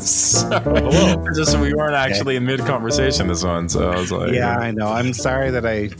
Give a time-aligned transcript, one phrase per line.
[0.00, 4.56] so, just we weren't actually in mid conversation this one, so I was like, yeah,
[4.58, 4.88] I know.
[4.88, 5.90] I'm sorry that I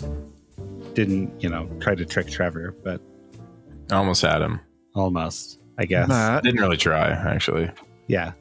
[0.94, 3.00] didn't, you know, try to trick Trevor, but
[3.90, 4.60] I almost had him.
[4.94, 6.08] almost, I guess.
[6.08, 7.70] Matt, Didn't really try, actually.
[8.06, 8.32] Yeah.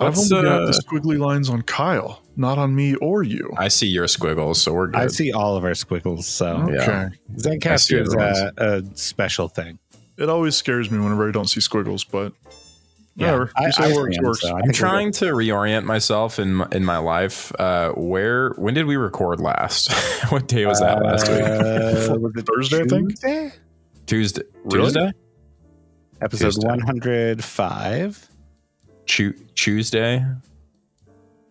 [0.00, 3.52] I've Let's, only got uh, the squiggly lines on Kyle, not on me or you.
[3.56, 5.00] I see your squiggles, so we're good.
[5.00, 6.74] I see all of our squiggles, so Okay.
[6.74, 7.08] Yeah.
[7.36, 9.78] Zencastr is a, a special thing.
[10.18, 12.32] It always scares me whenever I don't see squiggles, but
[13.16, 13.32] Yeah.
[13.32, 13.52] whatever.
[13.56, 14.40] I, I works, am, works.
[14.40, 17.52] so I I'm trying to reorient myself in my, in my life.
[17.58, 19.92] Uh, where when did we record last?
[20.30, 21.40] what day was that last week?
[21.40, 23.10] Uh, was it Thursday, I think?
[23.10, 23.52] Tuesday?
[24.06, 24.42] Tuesday.
[24.64, 24.86] really?
[24.86, 25.12] Tuesday.
[26.20, 26.68] Episode Tuesday.
[26.68, 28.30] 105.
[29.06, 30.24] Chu- Tuesday.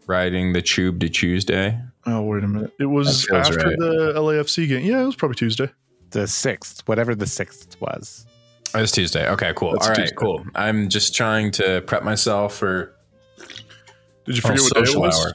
[0.05, 1.79] Riding the tube to Tuesday.
[2.05, 2.73] Oh, wait a minute.
[2.79, 3.77] It was after right.
[3.77, 4.83] the LAFC game.
[4.83, 5.69] Yeah, it was probably Tuesday.
[6.09, 8.25] The 6th, whatever the 6th was.
[8.75, 9.29] Oh, It's Tuesday.
[9.29, 9.71] Okay, cool.
[9.73, 10.15] That's All right, Tuesday.
[10.15, 10.43] cool.
[10.55, 12.95] I'm just trying to prep myself for
[14.25, 15.25] Did you oh, forget what day it was?
[15.25, 15.33] hour.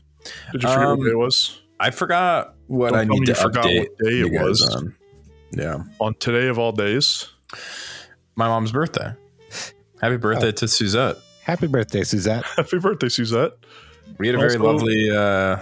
[0.52, 1.60] Did you forget Um, what day it was?
[1.80, 4.42] I forgot what Don't I need to you forgot update what day you it guys
[4.42, 4.74] was.
[4.74, 4.94] on.
[5.52, 7.26] Yeah, On today of all days.
[8.36, 9.12] my mom's birthday.
[10.00, 10.18] Happy Oh.
[10.18, 11.16] birthday to Suzette.
[11.44, 12.44] Happy birthday, Suzette.
[12.56, 13.52] Happy birthday, Suzette.
[14.18, 15.58] We had a very Also- lovely, uh,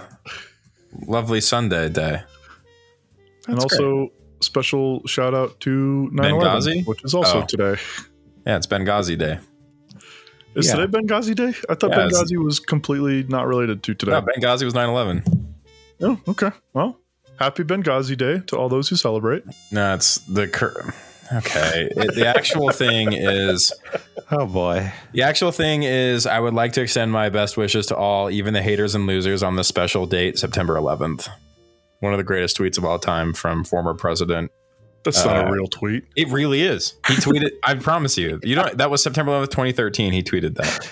[1.05, 2.21] lovely Sunday day.
[3.47, 4.09] and That's also
[4.41, 6.85] special shout out to 9 Benghazi?
[6.85, 7.45] which is also Oh.
[7.45, 7.75] today.
[8.45, 9.39] Yeah, it's Benghazi Day.
[10.55, 10.75] Is Yeah.
[10.75, 11.53] today Benghazi Day?
[11.69, 14.11] I thought Yeah, it's- Benghazi was completely not related to today.
[14.13, 15.23] No, Benghazi was 9/11.
[16.01, 16.51] Oh, okay.
[16.73, 16.97] Well,
[17.39, 19.43] happy Benghazi Day to all those who celebrate.
[19.71, 20.93] No, it's the cur-
[21.35, 21.89] okay.
[21.95, 23.71] It, the actual thing is
[24.31, 24.91] Oh, boy.
[25.13, 28.53] the actual thing is I would like to extend my best wishes to all, even
[28.53, 31.27] the haters and losers, on the special date, September 11th.
[31.99, 34.51] One of the greatest tweets of all time from former president.
[35.03, 36.03] That's not Uh, a real tweet.
[36.15, 36.95] It really is.
[37.07, 37.51] He tweeted.
[37.63, 38.39] I promise you.
[38.43, 40.13] You know that was September 11th, 2013.
[40.13, 40.89] He tweeted that.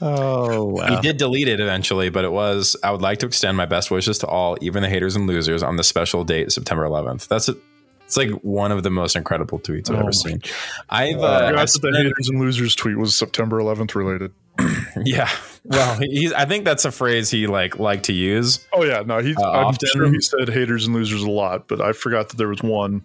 [0.00, 0.86] Oh, wow.
[0.88, 2.76] He did delete it eventually, but it was.
[2.82, 5.62] I would like to extend my best wishes to all, even the haters and losers,
[5.62, 7.28] on the special date, September 11th.
[7.28, 7.56] That's a,
[8.04, 10.42] It's like one of the most incredible tweets I've Oh ever my seen.
[10.90, 14.32] I've, Uh, uh, I I've that the haters and losers tweet was September 11th related.
[15.04, 15.28] yeah.
[15.64, 16.32] Well, he's.
[16.34, 18.64] I think that's a phrase he like liked to use.
[18.72, 19.34] Oh yeah, no, he.
[19.34, 22.36] Uh, I'm often- sure he said haters and losers a lot, but I forgot that
[22.36, 23.04] there was one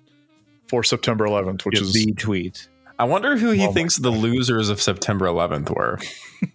[0.67, 2.67] for September 11th, which is the tweet.
[2.99, 5.97] I wonder who he Oh thinks the losers of September 11th were.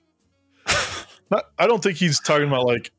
[1.30, 1.44] not.
[1.58, 2.92] I don't think he's talking about like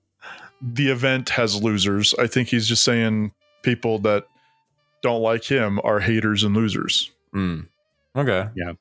[0.62, 2.14] the event has losers.
[2.20, 4.26] I think he's just saying people that
[5.06, 7.12] don't like him are haters and losers.
[7.32, 7.62] Hmm.
[8.16, 8.50] Okay.
[8.56, 8.74] Yeah.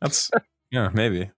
[0.00, 0.30] That's
[0.70, 1.30] yeah, maybe.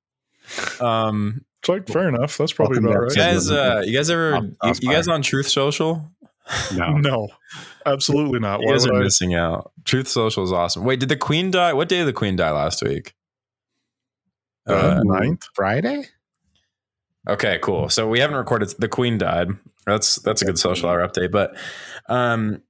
[0.80, 2.36] Um, It's like fair enough.
[2.36, 3.32] That's probably Welcome about back you right.
[3.32, 6.10] guys, uh, you guys ever, Um, you, that's you guys on Truth Social?
[6.74, 6.98] No.
[6.98, 7.28] No,
[7.86, 8.60] absolutely not.
[8.60, 9.04] You Why guys would are I?
[9.04, 9.72] missing out.
[9.84, 10.84] Truth Social is awesome.
[10.84, 11.72] Wait, did the Queen die?
[11.72, 13.14] What day did the Queen die last week?
[14.68, 15.44] Uh, Uh, ninth.
[15.54, 16.04] Friday?
[17.28, 17.88] Okay, cool.
[17.88, 18.68] So we haven't recorded.
[18.78, 19.48] The Queen died.
[19.86, 21.30] That's that's a good social hour update.
[21.30, 21.56] But
[22.08, 22.62] um,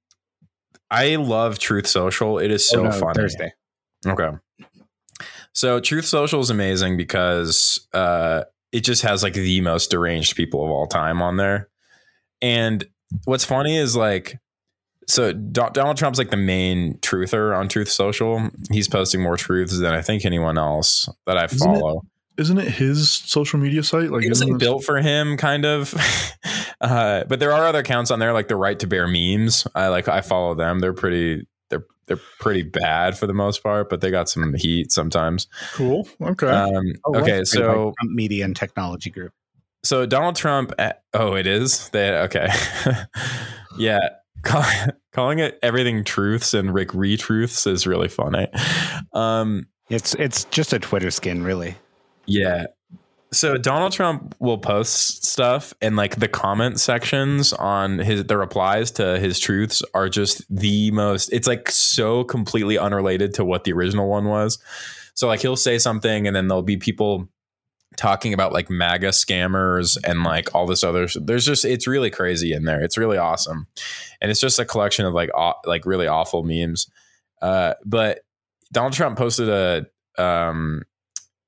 [0.90, 2.38] I love Truth Social.
[2.38, 3.14] It is so Oh, no, funny.
[3.14, 3.52] Thursday.
[4.06, 4.30] Okay.
[5.52, 10.64] So Truth Social is amazing because uh, it just has like the most deranged people
[10.64, 11.68] of all time on there.
[12.42, 12.84] And
[13.24, 14.38] what's funny is like,
[15.06, 18.50] so Do- Donald Trump's like the main truther on Truth Social.
[18.70, 22.02] He's posting more truths than I think anyone else that I follow.
[22.36, 24.10] Isn't it his social media site?
[24.10, 25.94] Like, It was isn't like this- built for him, kind of.
[26.80, 29.66] uh, but there are other accounts on there, like the Right to Bear memes.
[29.74, 30.80] I like I follow them.
[30.80, 31.46] They're pretty.
[31.70, 35.46] They're they're pretty bad for the most part, but they got some heat sometimes.
[35.74, 36.08] cool.
[36.20, 36.48] Okay.
[36.48, 39.32] Um, Oh, okay, that's great, like so Trump Media and Technology Group.
[39.84, 40.72] so Donald Trump.
[40.78, 41.88] eh, Oh, it is.
[41.90, 42.48] They okay.
[43.78, 44.00] yeah,
[44.42, 44.64] call,
[45.12, 48.48] calling it everything truths and Rick retruths is really funny.
[49.12, 51.76] Um, It's it's just a Twitter skin, really.
[52.26, 52.66] Yeah.
[53.34, 58.92] So Donald Trump will post stuff and like the comment sections on his the replies
[58.92, 63.72] to his truths are just the most it's like so completely unrelated to what the
[63.72, 64.58] original one was.
[65.14, 67.28] So like he'll say something and then there'll be people
[67.96, 72.52] talking about like MAGA scammers and like all this other there's just it's really crazy
[72.52, 72.82] in there.
[72.82, 73.66] It's really awesome.
[74.20, 76.88] And it's just a collection of like aw- like really awful memes.
[77.42, 78.20] Uh but
[78.72, 79.86] Donald Trump posted a
[80.22, 80.84] um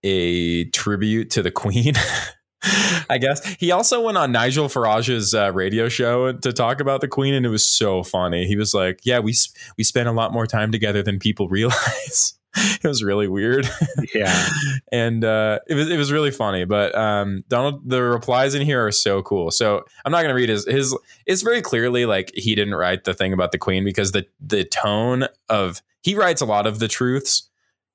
[0.07, 1.95] a tribute to the Queen.
[3.09, 7.09] I guess he also went on Nigel Farage's uh, radio show to talk about the
[7.09, 8.47] Queen, and it was so funny.
[8.47, 11.49] He was like, "Yeah, we s- we spent a lot more time together than people
[11.59, 12.35] realize."
[12.83, 13.69] it was really weird,
[14.15, 14.49] Yeah.
[14.91, 16.65] and uh, it was it was really funny.
[16.65, 19.51] But um, Donald, the replies in here are so cool.
[19.51, 20.97] So I'm not going to read his his.
[21.27, 24.65] It's very clearly like he didn't write the thing about the Queen because the the
[24.65, 27.49] tone of he writes a lot of the truths.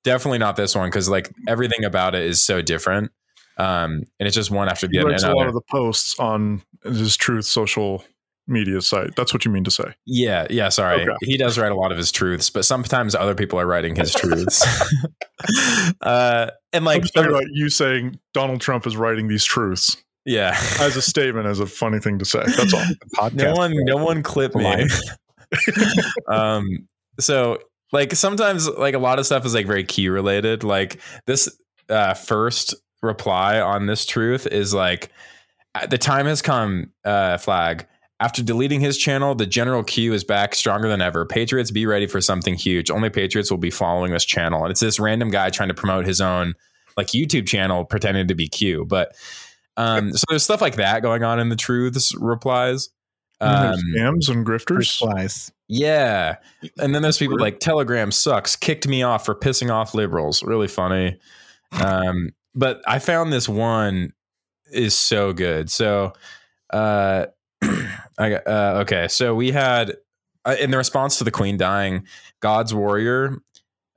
[0.03, 3.11] Definitely not this one because like everything about it is so different.
[3.57, 5.09] Um, and it's just one after the other.
[5.09, 8.03] a lot of the posts on his Truth social
[8.47, 9.15] media site.
[9.15, 9.93] That's what you mean to say.
[10.05, 11.03] Yeah, yeah, sorry.
[11.03, 11.15] Okay.
[11.21, 14.13] He does write a lot of his truths, but sometimes other people are writing his
[14.13, 14.65] truths.
[16.01, 20.55] uh and I'm like about you saying Donald Trump is writing these truths yeah.
[20.79, 22.43] as a statement, as a funny thing to say.
[22.45, 22.85] That's all.
[23.15, 23.35] Podcast.
[23.35, 24.87] No one no one clip me.
[26.27, 26.87] Um
[27.19, 27.59] so
[27.91, 30.63] like sometimes like a lot of stuff is like very Q related.
[30.63, 31.49] Like this
[31.89, 35.11] uh first reply on this truth is like
[35.75, 37.87] "Uh, the time has come uh flag
[38.21, 41.25] after deleting his channel, the general Q is back stronger than ever.
[41.25, 42.91] Patriots, be ready for something huge.
[42.91, 44.61] Only Patriots will be following this channel.
[44.63, 46.53] And it's this random guy trying to promote his own
[46.95, 48.85] like YouTube channel pretending to be Q.
[48.85, 49.15] But
[49.75, 52.89] um, so there's stuff like that going on in the truths replies.
[53.39, 54.99] Um, Scams and grifters.
[54.99, 55.51] Flies.
[55.71, 56.35] Yeah.
[56.77, 60.43] And then there's people like Telegram sucks, kicked me off for pissing off liberals.
[60.43, 61.17] Really funny.
[61.71, 64.11] Um, but I found this one
[64.69, 65.71] is so good.
[65.71, 66.11] So,
[66.73, 67.27] uh,
[67.63, 69.07] I got, uh, okay.
[69.07, 69.95] So we had,
[70.43, 72.05] uh, in the response to the queen dying,
[72.41, 73.37] God's warrior,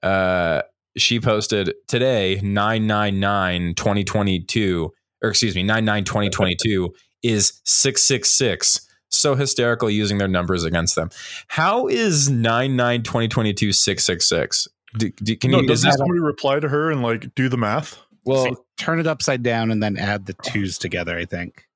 [0.04, 0.62] uh,
[0.96, 4.92] she posted today 999 2022
[5.24, 6.94] or excuse me 99 2022
[7.24, 8.86] is 666
[9.24, 11.08] so hysterical using their numbers against them
[11.48, 14.68] how is 99 2022 666
[14.98, 17.56] do, do, can no, you doesn't that, somebody reply to her and like do the
[17.56, 17.98] math?
[18.24, 21.18] well See, turn it upside down and then add the twos together.
[21.18, 21.66] I think.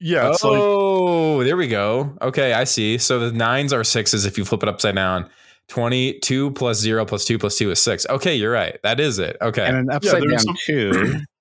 [0.00, 4.26] Yeah, it's like oh there we go okay i see so the nines are sixes
[4.26, 5.30] if you flip it upside down
[5.68, 9.36] 22 plus 0 plus 2 plus 2 is 6 okay you're right that is it
[9.40, 11.14] okay And an upside there's down some- two.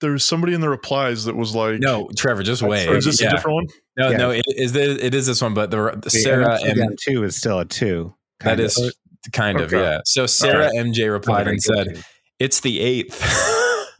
[0.00, 3.28] there's somebody in the replies that was like, no trevor just wait is this Yeah.
[3.28, 3.66] a different one?
[3.96, 4.16] No, Yeah.
[4.16, 7.22] no, it is the, it is this one, but the, the The Sarah M two
[7.24, 8.14] is still a two.
[8.40, 8.92] that kind is of.
[9.32, 9.80] kind of Okay.
[9.82, 10.00] yeah.
[10.04, 12.00] So Sarah MJ replied and said, two.
[12.38, 13.22] "It's the eighth.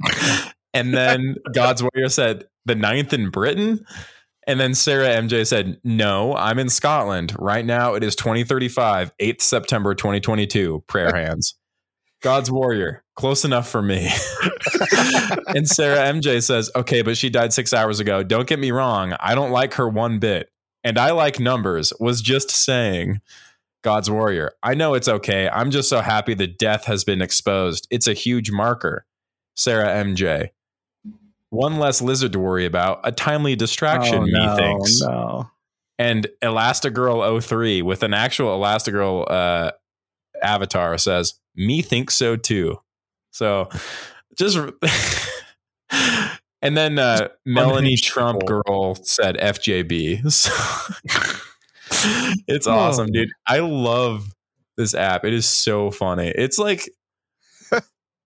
[0.74, 3.84] and then God's warrior said, "The ninth in Britain."
[4.46, 7.94] And then Sarah MJ said, "No, I'm in Scotland right now.
[7.94, 10.84] It is 2035, 8th September 2022.
[10.86, 11.54] Prayer hands."
[12.22, 14.08] God's warrior, close enough for me.
[15.48, 18.22] and Sarah MJ says, "Okay, but she died 6 hours ago.
[18.22, 19.14] Don't get me wrong.
[19.18, 20.50] I don't like her one bit.
[20.84, 21.92] And I like numbers.
[22.00, 23.20] Was just saying."
[23.84, 24.50] God's warrior.
[24.60, 25.48] I know it's okay.
[25.48, 27.86] I'm just so happy the death has been exposed.
[27.92, 29.06] It's a huge marker.
[29.54, 30.48] Sarah MJ.
[31.50, 33.00] One less lizard to worry about.
[33.04, 35.00] A timely distraction, Oh, no, methinks.
[35.00, 35.50] No.
[35.96, 39.70] And Elastigirl 03 with an actual Elastigirl uh,
[40.42, 42.78] avatar says, Me think so too.
[43.38, 43.68] So
[44.36, 44.58] just.
[46.60, 50.22] and then uh, Melania Trump girl said FJB.
[50.30, 50.52] So
[52.46, 52.72] it's Oh.
[52.72, 53.30] awesome, dude.
[53.46, 54.28] I love
[54.76, 55.24] this app.
[55.24, 56.28] It is so funny.
[56.28, 56.90] It's like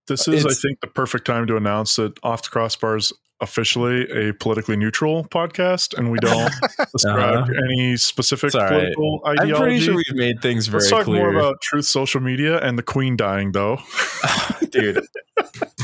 [0.09, 3.13] This is, I think, the perfect time to announce that Off the Crossbars
[3.43, 6.51] officially a politically neutral podcast, and we don't
[6.95, 7.53] ascribe Uh-huh.
[7.75, 8.95] any specific It's all right.
[8.95, 10.91] political I'm pretty sure we've made things very clear.
[10.91, 11.33] Let's talk clear.
[11.33, 13.79] more about truth social media and the Queen dying, though.
[14.71, 15.05] dude.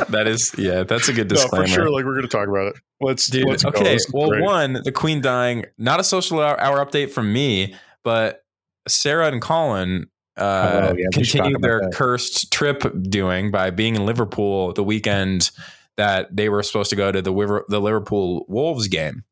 [0.08, 1.66] That is yeah, that's a good no, disclaimer.
[1.66, 1.90] for sure.
[1.90, 2.74] Like we're going to talk about it.
[3.00, 3.94] Let's, Dude, let's okay.
[3.94, 4.42] This is Well, great.
[4.42, 8.42] one, the Queen dying, not a social hour, hour update from me, but
[8.86, 10.06] Sarah and Colin
[10.36, 11.92] uh, Oh, yeah, we continued their that.
[11.92, 15.50] cursed trip doing by being in Liverpool the weekend
[15.98, 19.24] that they were supposed to go to the the Liverpool Wolves game.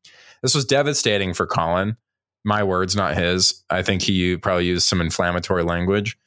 [0.43, 1.97] This was devastating for Colin.
[2.45, 3.63] My words, not his.
[3.69, 6.17] I think he probably used some inflammatory language,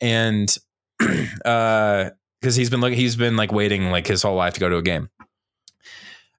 [0.00, 0.54] and
[1.44, 4.68] uh, because he's been like he's been like waiting like his whole life to go
[4.68, 5.08] to a game.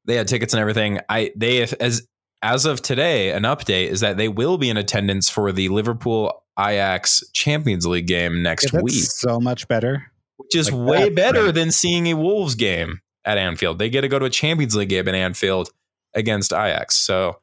[0.05, 0.99] They had tickets and everything.
[1.07, 2.05] I they as
[2.41, 6.43] as of today, an update is that they will be in attendance for the Liverpool
[6.59, 10.11] Ajax Champions League game Yeah, next that's week, so much better.
[10.37, 13.79] which is like way better than seeing a Wolves game at Anfield.
[13.79, 15.69] They get to go to a Champions League game at Anfield
[16.13, 16.95] against Ajax.
[16.95, 17.39] So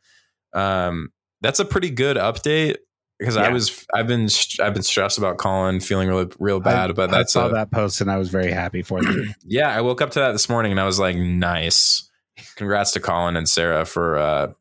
[0.53, 2.77] um, that's a pretty good update
[3.19, 4.29] because I was I've been
[4.61, 7.53] I've been stressed about Colin, feeling real real bad, I, but I that's saw a,
[7.53, 9.35] that post and I was very happy for them.
[9.45, 9.69] yeah.
[9.69, 12.09] I woke up to that this morning and I was like, nice.
[12.57, 14.17] Congrats to Colin and Sarah for.
[14.17, 14.53] Uh,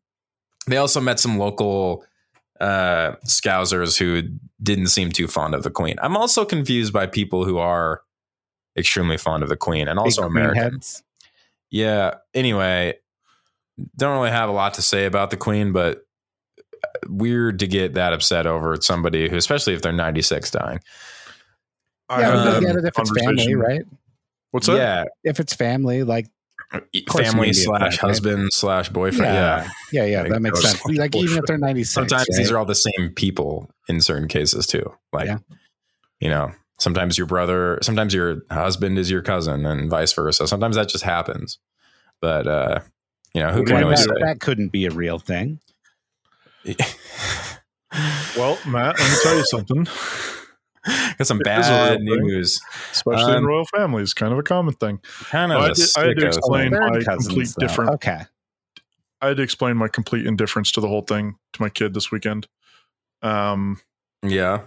[0.67, 2.05] they also met some local
[2.59, 4.21] uh, Scousers who
[4.61, 5.95] didn't seem too fond of the Queen.
[6.01, 8.01] I'm also confused by people who are
[8.77, 11.03] extremely fond of the Queen and also Big heads.
[11.71, 12.15] Yeah.
[12.33, 12.95] Anyway,
[13.97, 16.05] don't really have a lot to say about the Queen, but
[17.07, 20.79] weird to get that upset over somebody who, especially if they're 96 dying.
[22.09, 23.81] Yeah, um, we get it if it's family, right?
[24.51, 24.77] What's that?
[24.77, 25.03] Yeah.
[25.23, 26.27] If it's family, like
[27.11, 28.09] Family you need slash that, right?
[28.09, 29.33] husband slash boyfriend.
[29.33, 29.67] Yeah.
[29.91, 30.81] yeah, yeah, yeah, Like that makes sense.
[30.97, 34.27] Like even if they're ninety six, Sometimes these are all the same people in certain
[34.27, 34.93] cases too.
[35.11, 35.39] Like, Yeah.
[36.19, 40.47] you know, sometimes your brother, sometimes your husband is your cousin and vice versa.
[40.47, 41.59] Sometimes that just happens.
[42.21, 42.79] But uh,
[43.33, 44.15] you know, who Well, can why that, say?
[44.21, 45.59] that couldn't be a real thing.
[48.37, 49.83] Well, Matt, let me tell you something.
[51.17, 52.61] Got some It is a bad news.
[52.91, 54.99] Especially in Um, royal families, kind of a common thing.
[55.25, 57.67] Kind of I a did- I had to explain- my cousins, complete though.
[57.67, 58.21] different- Okay.
[59.21, 62.11] I had to explain my complete indifference to the whole thing to my kid this
[62.11, 62.47] weekend.
[63.23, 63.81] Um,
[64.23, 64.61] Yeah.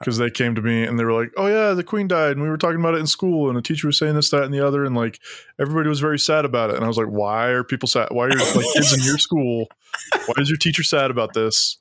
[0.00, 2.42] Because they came to me and they were like, "Oh yeah, the queen died," and
[2.42, 4.52] we were talking about it in school, and a teacher was saying this, that, and
[4.54, 5.20] the other, and like
[5.60, 6.76] everybody was very sad about it.
[6.76, 8.08] And I was like, "Why are people sad?
[8.10, 9.66] Why are like kids in your school?
[10.26, 11.78] Why is your teacher sad about this?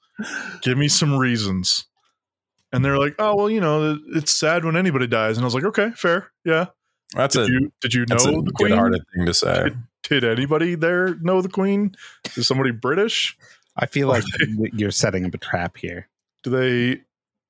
[0.61, 1.85] Give me some reasons."
[2.71, 5.55] And they're like, "Oh well, you know, it's sad when anybody dies." And I was
[5.55, 6.67] like, "Okay, fair, yeah."
[7.15, 8.69] That's Did a you did you know that's a the queen?
[8.69, 9.71] good-hearted thing to say.
[10.03, 11.95] Did anybody there know the queen?
[12.35, 13.35] Is somebody British?
[13.77, 14.23] I feel like
[14.73, 16.07] you're setting up a trap here.
[16.43, 17.01] do they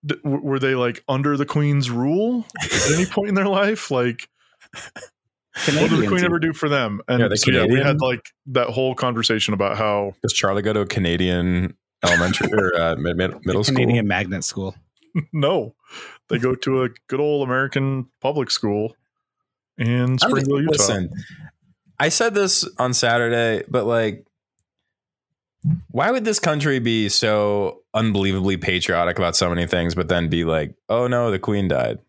[0.05, 3.91] d- w- were they like under the queen's rule at any point in their life?
[3.91, 4.27] Like
[4.73, 7.01] what did the Canadians queen ever do for them?
[7.07, 10.61] And Yeah, the so, yeah, we had like that whole conversation about how Does Charlie
[10.61, 13.77] go to a Canadian elementary or uh, mid, mid, middle school?
[13.77, 14.75] Canadian magnet school.
[15.33, 15.75] no.
[16.29, 18.95] They go to a good old american public school
[19.77, 20.71] in springville utah.
[20.71, 21.09] Listen,
[21.99, 24.25] I said this on Saturday, but like,
[25.91, 30.43] why would this country be so unbelievably patriotic about so many things, but then be
[30.45, 31.99] like, "Oh no, the Queen died"?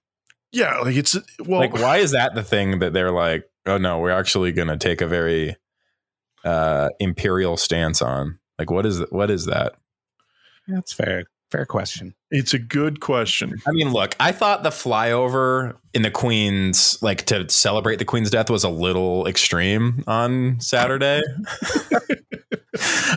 [0.52, 1.16] yeah like it's
[1.46, 4.68] well like, why is that the thing that they're like, "Oh no, we're actually going
[4.68, 5.56] to take a very
[6.44, 8.38] uh, imperial stance on"?
[8.58, 9.74] Like, what is what is that?
[10.68, 11.24] That's fair.
[11.50, 12.14] Fair question.
[12.30, 17.26] it's a good question I mean, look, I thought the flyover in the Queen's, like
[17.26, 21.22] to celebrate the Queen's death, was a little extreme on Saturday.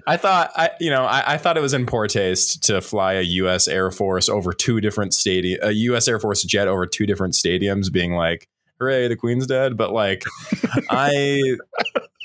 [0.07, 3.13] I thought, I you know, I, I thought it was in poor taste to fly
[3.13, 3.67] a U.S.
[3.67, 6.07] Air Force over two different stadium, a U.S.
[6.07, 8.47] Air Force jet over two different stadiums, being like,
[8.79, 10.23] "Hooray, the Queen's dead!" But like,
[10.89, 11.55] I,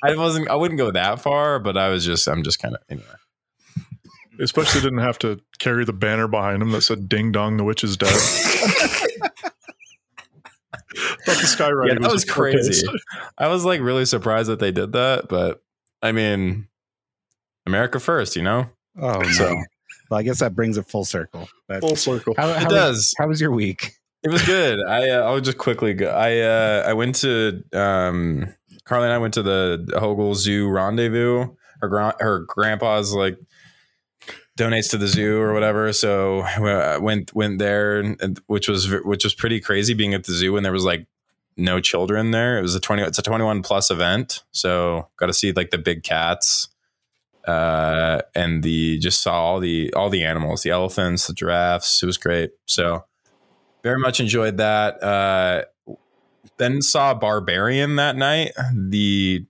[0.02, 2.83] I wasn't, I wouldn't go that far, but I was just, I'm just kind of
[2.88, 3.07] anyway.
[4.40, 7.83] especially didn't have to carry the banner behind him that said ding dong the witch
[7.83, 8.09] is dead
[11.25, 12.87] thought the skywriting Yeah, that was in poor taste.
[12.87, 12.99] crazy.
[13.37, 15.62] I was like really surprised that they did that, but
[16.02, 16.67] I mean,
[17.68, 18.66] America first, you know.
[19.00, 19.54] Oh no.
[20.10, 21.48] Well, I guess that brings it full circle.
[21.68, 23.14] But full circle how, how It does.
[23.18, 23.92] how was your week?
[24.25, 24.80] It was good.
[24.84, 26.08] I uh, I'll just quickly go.
[26.10, 28.52] I uh, I went to um,
[28.84, 31.54] Carly and I went to the Hogle Zoo rendezvous.
[31.80, 33.38] Her gra- her grandpa's like
[34.58, 35.92] donates to the zoo or whatever.
[35.92, 40.32] So I went went there, and, which was which was pretty crazy being at the
[40.32, 41.06] zoo when there was like
[41.56, 42.58] no children there.
[42.58, 43.02] It was a twenty.
[43.02, 46.68] It's a twenty one plus event, so got to see like the big cats,
[47.49, 52.02] uh, and the just saw all the all the animals, the elephants, the giraffes.
[52.02, 52.50] It was great.
[52.67, 53.07] So
[53.83, 55.02] very much enjoyed that.
[55.02, 55.64] Uh,
[56.59, 59.47] then saw Barbarian that night, the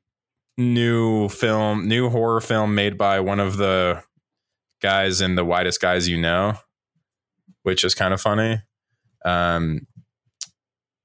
[0.57, 4.01] new film, new horror film made by one of the
[4.81, 6.55] guys in the Whitest Guys You Know,
[7.65, 8.63] which is kind of funny.
[9.25, 9.88] Um,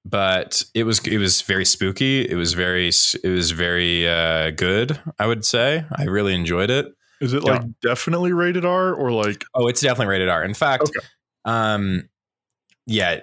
[0.05, 2.27] but it was it was very spooky.
[2.29, 4.99] It was very it was very uh, good.
[5.19, 6.93] I would say I really enjoyed it.
[7.21, 10.43] Is it like definitely rated R or like Oh, it's definitely rated R.
[10.43, 11.07] In fact, Okay.
[11.45, 12.09] um,
[12.85, 13.21] yeah,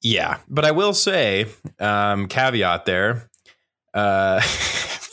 [0.00, 0.38] yeah.
[0.48, 1.46] But I will say,
[1.78, 3.28] um, caveat there.
[3.92, 4.40] Uh,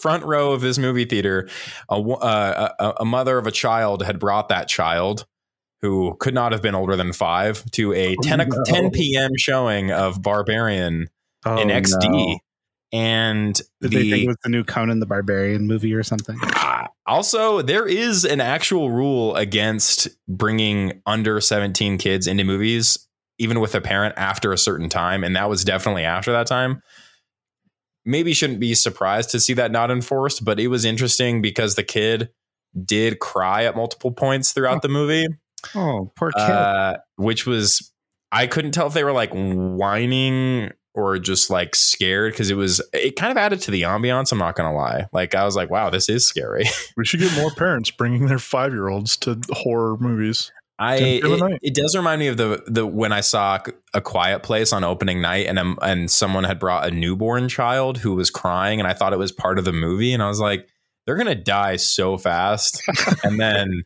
[0.05, 1.50] front row of this movie theater,
[1.89, 5.25] a, uh, a, a mother of a child had brought that child,
[5.86, 8.63] who could not have been older than five, to a 10, o- no.
[8.65, 9.32] 10 p.m.
[9.38, 11.08] showing of Barbarian
[11.46, 12.10] Oh, in XD.
[12.10, 12.39] no.
[12.92, 16.38] And Did the they think it was the new Conan the Barbarian movie or something?
[16.42, 22.98] uh, also, there is an actual rule against bringing under 17 kids into movies,
[23.38, 25.24] even with a parent after a certain time.
[25.24, 26.82] And that was definitely after that time.
[28.06, 31.84] Maybe shouldn't be surprised to see that not enforced, but it was interesting because the
[31.84, 32.30] kid
[32.86, 35.27] did cry at multiple points throughout the movie,
[35.74, 36.41] Oh, poor kid.
[36.41, 37.91] uh, which was,
[38.31, 42.81] I couldn't tell if they were like whining or just like scared because it was,
[42.93, 44.31] it kind of added to the ambiance.
[44.31, 45.07] I'm not going to lie.
[45.12, 46.65] Like, I was like, wow, this is scary.
[46.98, 50.51] we should get more parents bringing their five year olds to horror movies?
[50.77, 53.60] I Didn't feel the it, it does remind me of the the when I saw
[53.93, 58.00] a quiet place on opening night and um, and someone had brought a newborn child
[58.00, 60.39] who was crying and I thought it was part of the movie and I was
[60.39, 60.67] like
[61.06, 62.82] they're gonna die so fast
[63.24, 63.84] and then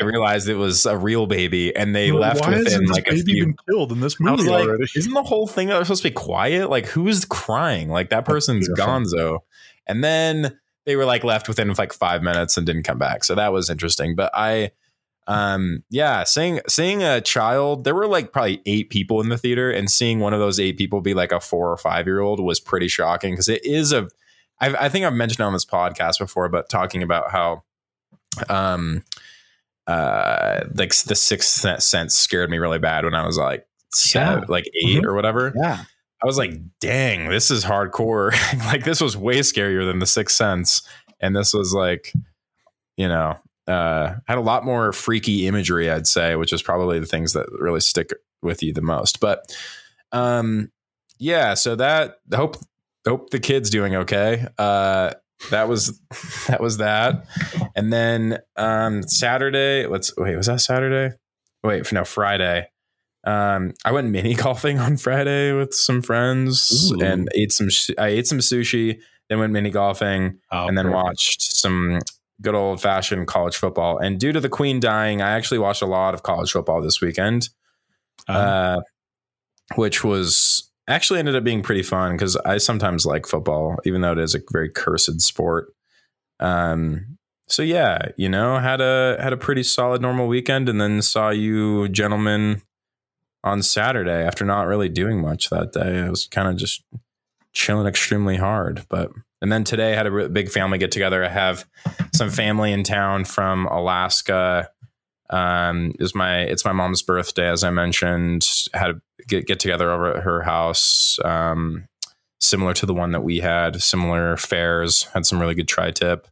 [0.00, 3.44] I realized it was a real baby and they left within like a baby few.
[3.46, 4.84] been killed in this movie like, already?
[4.96, 6.68] isn't the whole thing that was supposed to be quiet?
[6.68, 7.88] Like, who's crying?
[7.88, 8.68] Like that person's.
[8.68, 9.40] Gonzo.
[9.86, 13.24] And then they were like left within like five minutes and didn't come back.
[13.24, 14.14] So that was interesting.
[14.14, 14.72] But I,
[15.26, 19.70] um, yeah, seeing seeing a child, there were like probably eight people in the theater,
[19.70, 22.40] and seeing one of those eight people be like a four or five year old
[22.40, 24.08] was pretty shocking because it is a
[24.60, 27.64] I've, I think I've mentioned on this podcast before, but talking about how,
[28.48, 29.02] um,
[29.86, 34.44] uh, like the sixth sense scared me really bad when I was like, seven, Yeah.
[34.48, 35.04] like 8 Mhm.
[35.04, 35.52] or whatever.
[35.56, 35.84] Yeah.
[36.22, 38.32] I was like, dang, this is hardcore.
[38.66, 40.82] like this was way scarier than the sixth sense.
[41.20, 42.12] And this was like,
[42.96, 43.36] you know,
[43.68, 47.46] uh, had a lot more freaky imagery, I'd say, which is probably the things that
[47.58, 48.10] really stick
[48.42, 49.20] with you the most.
[49.20, 49.54] But
[50.12, 50.70] um,
[51.18, 52.56] yeah, so that hope
[53.06, 54.46] hope the kid's doing okay.
[54.58, 55.12] Uh,
[55.50, 56.00] that was
[56.48, 57.26] that was that.
[57.76, 61.14] And then um Saturday, let's wait, was that Saturday?
[61.62, 62.68] Wait, no, Friday.
[63.26, 67.02] Um, I went mini golfing on Friday with some friends Ooh.
[67.02, 67.68] and ate some.
[67.98, 71.04] I ate some sushi, then went mini golfing, Oh, and then perfect.
[71.04, 72.00] watched some
[72.42, 73.96] good old fashioned college football.
[73.96, 77.00] And due to the Queen dying, I actually watched a lot of college football this
[77.00, 77.48] weekend,
[78.28, 78.80] Um, uh,
[79.76, 84.12] which was actually ended up being pretty fun because I sometimes like football, even though
[84.12, 85.72] it is a very cursed sport.
[86.40, 91.02] Um, so yeah, you know, had a had a pretty solid normal weekend, and then
[91.02, 92.62] saw you gentlemen
[93.42, 96.00] on Saturday after not really doing much that day.
[96.00, 96.82] I was kind of just
[97.52, 99.12] chilling extremely hard, but
[99.42, 101.22] and then today I had a big family get together.
[101.22, 101.66] I have
[102.14, 104.70] some family in town from Alaska.
[105.30, 108.46] Um, it was my it's my mom's birthday, as I mentioned.
[108.74, 111.86] Had a get get together over at her house, um,
[112.40, 113.80] similar to the one that we had.
[113.82, 115.04] Similar fairs.
[115.14, 116.28] Had some really good tri tip.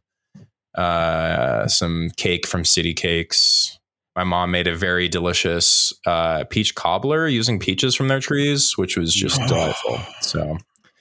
[0.75, 3.77] Uh, some cake from City Cakes.
[4.15, 8.95] My mom made a very delicious uh, peach cobbler using peaches from their trees, which
[8.95, 9.47] was just Oh.
[9.47, 9.99] delightful.
[10.21, 10.57] So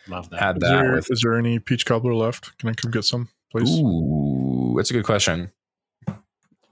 [0.09, 0.41] love that.
[0.41, 2.57] had Is that there, with is there any peach cobbler left?
[2.59, 3.69] Can I come get some, please?
[3.71, 5.53] Ooh, that's a good question.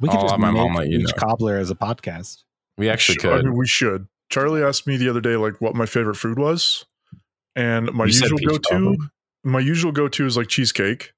[0.00, 1.12] We could I'll just my make mom let you each know.
[1.28, 2.42] cobbler as a podcast.
[2.78, 3.44] We actually Sh- I could.
[3.46, 4.06] mean, we should.
[4.30, 6.84] Charlie asked me the other day, like, what my favorite food was,
[7.56, 8.96] and my You usual go-to, cobbler.
[9.44, 11.12] my usual go-to is like cheesecake.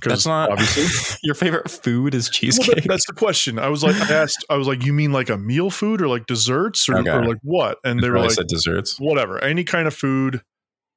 [0.00, 1.16] 'Cause That's not obviously.
[1.22, 2.74] your favorite food is Well, cheesecake.
[2.74, 3.58] that- that's the question.
[3.58, 6.08] I was like, I asked, I was like, you mean like a meal food or
[6.08, 7.10] like desserts or, Okay.
[7.10, 7.78] or like what?
[7.84, 8.98] And they were Probably like, said desserts.
[8.98, 10.42] whatever, any kind of food,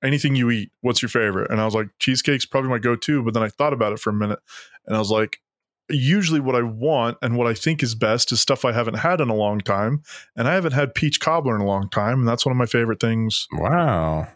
[0.04, 0.72] anything you eat.
[0.82, 1.52] What's your favorite?
[1.52, 3.22] And I was like, cheesecake's probably my go-to.
[3.22, 4.40] But then I thought about it for a minute,
[4.88, 5.40] and I was like,
[5.90, 9.22] usually what I want and what I think is best is stuff I haven't had
[9.22, 10.04] in a long time,
[10.36, 12.66] and I haven't had peach cobbler in a long time, and that's one of my
[12.66, 14.28] favorite things Wow.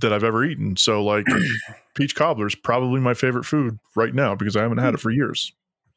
[0.00, 0.76] that I've ever eaten.
[0.76, 1.26] So like,
[1.94, 5.10] peach cobbler is probably my favorite food right now because I haven't had it for
[5.10, 5.52] years.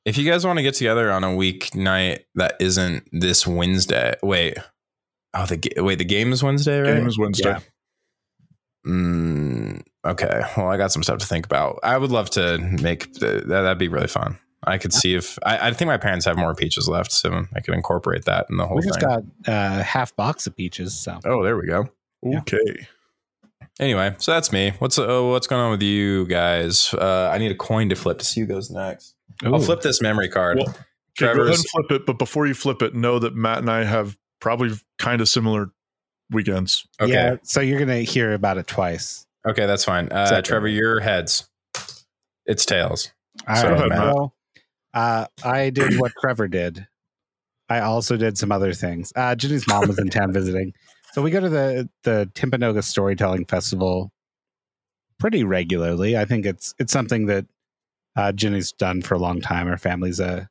[0.06, 4.58] If you guys want to get together on a weeknight that isn't this Wednesday, wait.
[5.34, 6.96] Oh, the wait, the game is Wednesday, right?
[6.96, 7.50] Game is Wednesday.
[7.50, 7.60] Yeah.
[8.88, 10.42] Mm, okay.
[10.56, 11.80] Well, I got some stuff to think about.
[11.84, 13.62] I would love to make the, that.
[13.64, 14.38] That'd be really fun.
[14.64, 17.60] I could see if I, I think my parents have more peaches left, so I
[17.62, 18.90] could incorporate that in the whole We thing.
[18.94, 20.98] just got uh, half box of peaches.
[21.00, 21.90] So oh, there we go.
[22.24, 22.40] Yeah.
[22.40, 22.88] Okay.
[23.80, 24.74] Anyway, so that's me.
[24.80, 26.94] What's oh, what's going on with you guys?
[26.94, 29.14] Uh, I need a coin to flip to see who goes next.
[29.44, 30.58] I'll flip this memory card.
[30.58, 30.76] Well,
[31.20, 33.72] Okay, go ahead and flip it, but before you flip it, know that Matt and
[33.72, 35.72] I have probably kind of similar
[36.32, 36.88] weekends.
[37.02, 39.26] okay, Yeah, so you're gonna hear about it twice.
[39.48, 40.10] okay, that's fine.
[40.12, 40.44] Uh, Second.
[40.44, 41.50] Trevor, your heads.
[42.46, 43.12] It's tails.
[43.48, 43.90] All So, right.
[43.90, 44.00] Matt.
[44.16, 44.34] well,
[44.98, 46.88] uh, I did what Trevor did.
[47.70, 49.12] I also did some other things.
[49.16, 50.74] Uh, Jenny's mom was in town visiting,
[51.14, 54.12] so we go to the the Timpanogos Storytelling Festival
[55.20, 56.18] pretty regularly.
[56.18, 57.46] I think it's it's something that
[58.16, 59.68] uh, Jenny's done for a long time.
[59.68, 60.48] Her family's a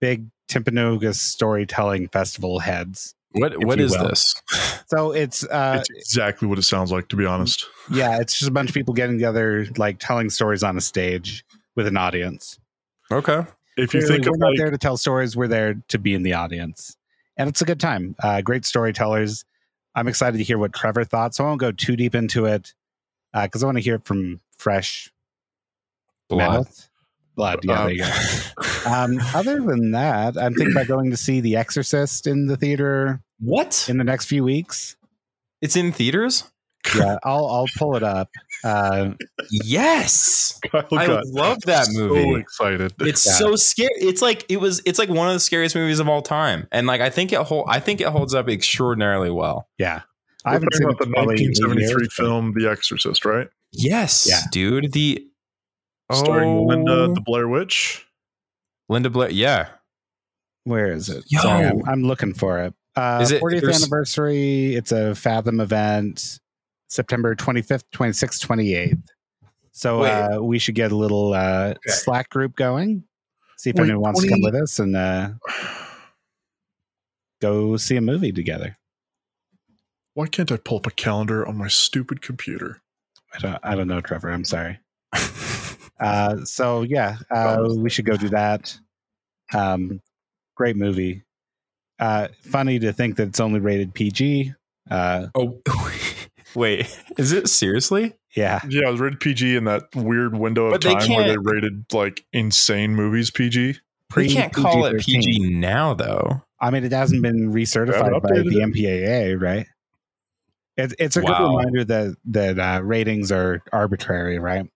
[0.00, 3.14] big Timpanogos Storytelling Festival heads.
[3.32, 4.08] What If what you is will.
[4.08, 4.34] this?
[4.88, 7.64] So it's uh, it's exactly what it sounds like, to be honest.
[7.90, 11.44] yeah, it's just a bunch of people getting together, like telling stories on a stage
[11.76, 12.58] with an audience.
[13.10, 13.46] Okay.
[13.82, 16.14] If you think we're of not like, there to tell stories, we're there to be
[16.14, 16.96] in the audience.
[17.36, 18.14] And it's a good time.
[18.22, 19.44] Uh, great storytellers.
[19.94, 21.34] I'm excited to hear what Trevor thought.
[21.34, 22.74] So I won't go too deep into it
[23.34, 25.12] because I want to hear it from fresh
[26.28, 26.50] Blood.
[26.50, 26.88] mouth.
[27.36, 27.60] Blood.
[27.64, 28.90] Yeah, Um, there you go.
[28.90, 33.20] Um, other than that, I'm thinking about going to see The Exorcist in the theater
[33.38, 33.86] What?
[33.88, 34.96] in the next few weeks.
[35.62, 36.44] It's in theaters?
[36.96, 38.28] Yeah, I'll I'll pull it up.
[38.64, 39.10] Uh,
[39.50, 40.58] Yes.
[40.70, 42.22] Kyle I love that movie.
[42.22, 42.92] so excited.
[43.00, 43.32] It's Yeah.
[43.32, 43.90] so scary.
[43.96, 44.80] It's like it was.
[44.86, 47.40] It's like one of the scariest movies of all time, and like I think it
[47.40, 47.66] hold.
[47.68, 49.68] I think it holds up extraordinarily well.
[49.78, 50.02] yeah,
[50.44, 53.24] I We're haven't seen about the in probably eight 1973 years, but- film The Exorcist,
[53.24, 53.48] right?
[53.72, 54.40] Yes, Yeah.
[54.50, 54.92] dude.
[54.92, 55.26] The
[56.12, 56.62] Starring Oh.
[56.64, 58.04] Linda the Blair Witch.
[58.88, 59.30] Linda Blair.
[59.30, 59.68] Yeah,
[60.64, 61.24] Where is it?
[61.28, 61.40] Yo.
[61.40, 62.74] Sorry, I'm, I'm looking for it.
[62.96, 64.74] Uh, Is it- 40th anniversary.
[64.74, 66.40] It's a Fathom event,
[66.90, 69.02] September 25th, 26th, 28th.
[69.72, 73.04] So uh, we should get a little uh, Slack group going.
[73.56, 75.30] See if Wait, anyone wants to come with us and uh,
[77.40, 78.76] go see a movie together.
[80.14, 82.82] Why can't I pull up a calendar on my stupid computer?
[83.32, 84.30] I don't, I don't know, Trevor.
[84.30, 84.80] I'm sorry.
[86.00, 88.74] Uh, so yeah, uh, we should go do that.
[89.52, 90.00] Um,
[90.56, 91.22] great movie.
[91.98, 94.54] Uh, funny to think that it's only rated PG.
[94.90, 95.60] Uh, oh,
[96.54, 96.86] wait,
[97.18, 98.14] is it seriously?
[98.36, 101.26] yeah, Yeah, it was rated PG in that weird window of But they time where
[101.28, 103.78] they rated like insane movies PG.
[104.16, 105.04] We can't call it PG-13.
[105.22, 106.42] PG now, though.
[106.60, 108.60] I mean, it hasn't been recertified by the.
[108.64, 109.66] MPAA, right?
[110.76, 114.66] It's it's a good reminder that that uh, ratings are arbitrary, right?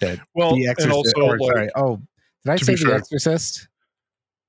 [0.00, 1.14] That Well, the and Exorcist.
[1.16, 2.00] also or, like, sorry, oh,
[2.44, 3.68] did I say the fair- Exorcist?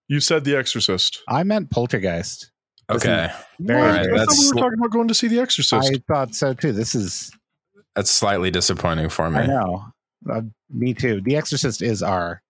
[0.08, 1.22] you said The Exorcist.
[1.28, 2.52] I meant Poltergeist.
[2.90, 3.90] This is Okay, Very What?
[3.90, 5.92] Alright, I thought that's we sl- were talking about going to see The Exorcist.
[5.94, 6.72] I thought so too.
[6.74, 7.32] This is
[7.96, 9.40] that's slightly disappointing for me.
[9.40, 9.86] I know.
[10.30, 11.22] Uh, me too.
[11.22, 12.42] The Exorcist is our.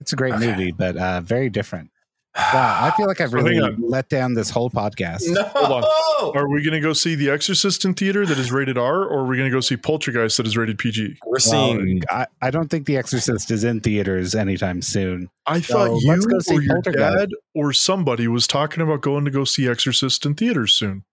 [0.00, 0.46] It's a great Okay.
[0.50, 1.90] movie, but uh, very different.
[2.36, 3.76] Wow, I feel like I've really hang on.
[3.82, 5.22] let down this whole podcast.
[5.26, 5.42] No.
[5.54, 9.04] Hold Are we going to go see The Exorcist in theater that is rated R,
[9.04, 11.18] or are we going to go see Poltergeist that is rated PG?
[11.26, 12.02] We're Well, seeing.
[12.10, 15.28] I, I don't think The Exorcist is in theaters anytime soon.
[15.46, 19.02] I thought So, let's you go see or your dad or somebody was talking about
[19.02, 21.04] going to go see Exorcist in theaters soon.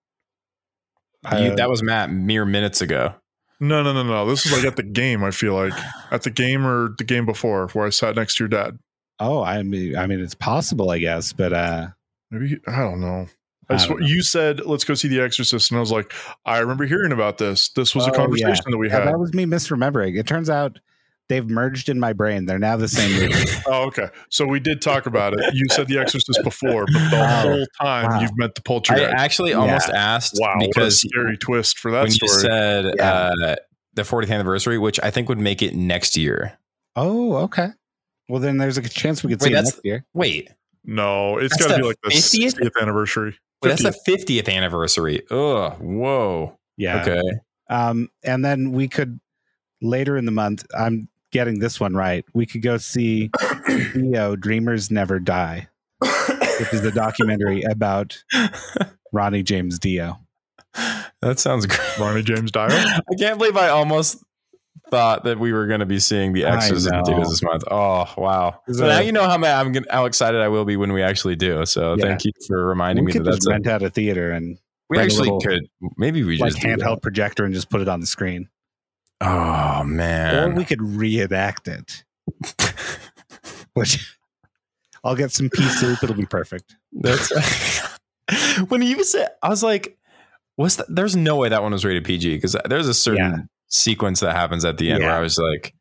[1.24, 3.16] you- Uh, that was Matt mere minutes ago.
[3.60, 4.26] No, no, no, no.
[4.26, 5.22] This is like at the game.
[5.22, 5.74] I feel like
[6.12, 8.80] at the game or the game before, where I sat next to your dad.
[9.20, 11.88] Oh, I mean, I mean, it's possible, I guess, but uh,
[12.32, 13.28] Maybe I don't know.
[13.70, 14.08] I I sw- don't know.
[14.08, 16.14] you said let's go see The Exorcist, and I was like,
[16.46, 17.70] I remember hearing about this.
[17.70, 18.72] This was a Oh, conversation yeah.
[18.72, 19.08] that we yeah, had.
[19.08, 20.18] that was me misremembering.
[20.20, 20.80] It turns out
[21.28, 22.46] they've merged in my brain.
[22.48, 23.44] They're now the same movie.
[23.68, 24.08] Oh, okay.
[24.30, 25.54] So we did talk about it.
[25.54, 27.42] You said The Exorcist before, but the Wow.
[27.42, 28.22] whole time Wow.
[28.22, 29.58] you've met the I actually Yeah.
[29.58, 32.42] almost asked wow, what a because scary twist for that when you story.
[32.42, 33.12] said Yeah.
[33.12, 33.56] uh,
[33.94, 36.58] the 40th anniversary, which I think would make it next year.
[36.96, 37.70] oh, okay.
[38.30, 40.06] Well, then there's a chance we could Wait, see it next year.
[40.14, 40.50] Wait,
[40.86, 42.54] no, it's That's got to be like the 50th?
[42.60, 43.38] 60th anniversary.
[43.62, 45.24] wait, that's the 50th anniversary.
[45.32, 46.58] Ugh, whoa.
[46.78, 47.02] Yeah.
[47.02, 47.22] Okay.
[47.70, 49.20] Um, and then we could
[49.82, 50.66] later in the month.
[50.78, 52.24] I'm getting this one right.
[52.34, 53.30] We could go see
[53.94, 55.68] Dio Dreamers Never Die,
[56.00, 58.22] which is a documentary about
[59.12, 60.20] Ronnie James Dio.
[61.22, 61.98] that sounds great.
[62.00, 62.68] Ronnie James Dio.
[62.70, 64.24] I can't believe I almost
[64.90, 67.20] thought that we were going to be seeing The X's and know.
[67.20, 67.64] this month.
[67.70, 68.62] Oh, wow.
[68.72, 71.36] So now you know how, I'm gonna, how excited I will be when we actually
[71.36, 71.66] do.
[71.66, 72.06] So Yeah.
[72.06, 74.58] thank you for reminding we me could that that's a, rent out a theater and
[74.90, 75.68] we actually little, could.
[75.98, 78.50] Maybe we like just handheld projector and just put it on the screen.
[79.22, 80.56] Oh or man.
[80.56, 82.04] we could reenact it.
[83.74, 84.18] Which
[85.04, 86.02] I'll get some pea soup.
[86.04, 86.76] It'll be perfect.
[86.92, 87.32] That's
[88.70, 89.98] when you said I was like,
[90.56, 90.88] what's that?
[90.90, 93.38] There's no way that one was rated PG because there's a certain Yeah.
[93.70, 95.74] Sequence that happens at the end where I was like,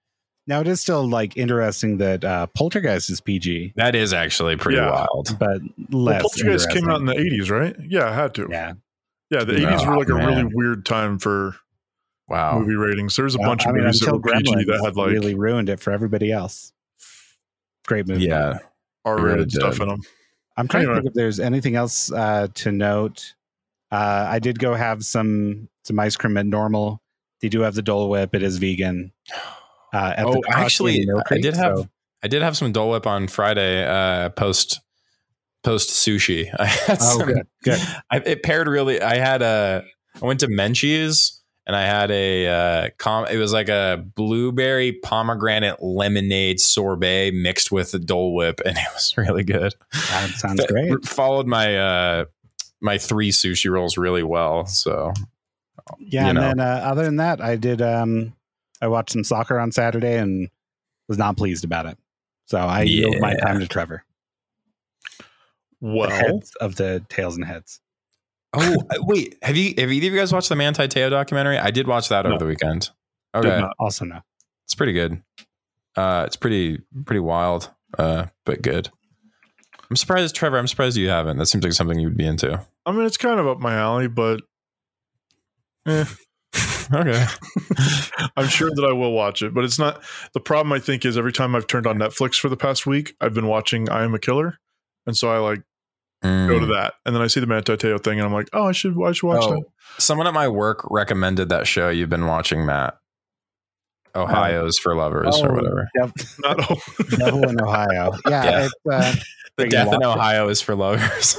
[0.47, 4.79] Now it is still like interesting that uh, Poltergeist is PG, that is actually pretty
[4.79, 4.91] Yeah.
[4.91, 5.37] wild.
[5.39, 6.23] but Well, less.
[6.23, 7.77] Poltergeist came out in the 80s, right?
[7.87, 8.47] Yeah, I had to.
[8.51, 8.73] yeah.
[9.31, 9.77] Yeah, the Yeah.
[9.77, 11.55] 80s were like a really weird time for
[12.29, 12.59] Wow.
[12.59, 13.17] movie ratings.
[13.17, 15.11] There's a Well, bunch I of mean, movies that until were PG that had like
[15.11, 16.73] really ruined it for everybody else.
[17.87, 18.25] Great movie.
[18.27, 18.59] Yeah.
[19.05, 20.01] R-rated really stuff in them.
[20.57, 20.97] I'm trying Anyway.
[20.97, 23.35] to think if there's anything else uh, to note.
[23.91, 27.01] Uh, I did go have some some ice cream at normal.
[27.41, 28.35] They do have the Dole Whip.
[28.35, 29.13] It is vegan.
[29.91, 31.89] Uh, Oh, actually, I did have- so-
[32.23, 34.81] I did have some Dole Whip on Friday, uh, post
[35.65, 36.55] post sushi.
[36.59, 37.81] I had oh, some, good, good.
[38.11, 39.01] I, it paired really.
[39.01, 39.85] I had a.
[40.21, 42.47] I went to Menchie's and I had a.
[42.49, 48.61] Uh, com, it was like a blueberry pomegranate lemonade sorbet mixed with the Dole Whip,
[48.67, 49.75] and it was really good.
[49.93, 51.05] That sounds That great.
[51.07, 52.25] Followed my uh,
[52.83, 54.67] my three sushi rolls really well.
[54.67, 55.15] So
[55.99, 56.41] Yeah, you and know.
[56.43, 57.81] then uh, other than that, I did.
[57.83, 58.35] Um,
[58.81, 60.49] I watched some soccer on Saturday and
[61.09, 61.99] was not pleased about it.
[62.47, 64.05] So I yield my time to Trevor.
[65.19, 65.25] The
[65.81, 67.81] Well, heads of the tails and heads.
[68.55, 71.59] oh uh, wait, have you have either of you guys watched the Manti Te'o documentary?
[71.59, 72.91] I did watch that over the weekend.
[73.35, 73.67] Did Okay.
[73.79, 74.21] Also, no.
[74.65, 75.23] it's pretty good.
[75.97, 78.89] Uh, it's pretty pretty wild, uh, but good.
[79.91, 80.59] I'm surprised, Trevor.
[80.59, 81.39] I'm surprised you haven't.
[81.39, 82.61] That seems like something you would be into.
[82.87, 84.43] I mean, it's kind of up my alley, but
[85.89, 86.05] eh,
[86.93, 87.27] okay.
[88.37, 89.53] I'm sure that I will watch it.
[89.55, 90.03] But it's not
[90.35, 90.73] the problem.
[90.73, 93.47] I think is every time I've turned on Netflix for the past week, I've been
[93.47, 94.59] watching I Am a Killer,
[95.07, 95.59] and so I like
[96.23, 96.75] go to Mm.
[96.75, 98.97] that, and then I see the Manti Te'o thing, and I'm like, oh, I should
[99.03, 99.63] I should watch Oh, that.
[100.03, 102.97] someone at my work recommended that show you've been watching, Matt.
[104.17, 105.89] Ohio's for lovers or Oh, whatever.
[105.97, 106.77] Dev- Not oh,
[107.17, 108.13] Devil in Ohio.
[108.29, 108.65] Yeah, Yeah.
[108.67, 109.15] it's uh,
[109.57, 110.03] The Death in?
[110.03, 111.39] Ohio is for lovers.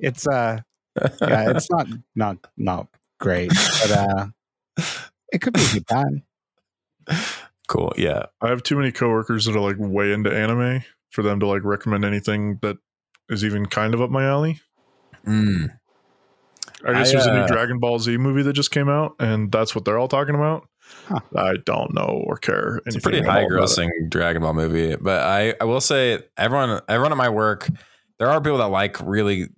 [0.00, 0.58] it's uh,
[1.22, 4.26] yeah, it's not not not great, but uh,
[5.32, 6.22] it could be a good time.
[7.68, 7.92] cool.
[7.96, 8.26] Yeah.
[8.40, 11.64] I have too many coworkers that are like way into anime for them to like
[11.64, 12.76] recommend anything that
[13.28, 14.60] is even kind of up my alley.
[15.26, 15.70] Mm.
[16.86, 19.16] I guess I, there's a uh, new Dragon Ball Z movie that just came out,
[19.18, 20.68] and that's what they're all talking about.
[21.06, 21.20] Huh.
[21.36, 22.80] I don't know or care.
[22.86, 27.12] It's a pretty high grossing Dragon Ball movie, but I, I will say everyone everyone
[27.12, 27.68] at my work,
[28.18, 29.48] there are people that like really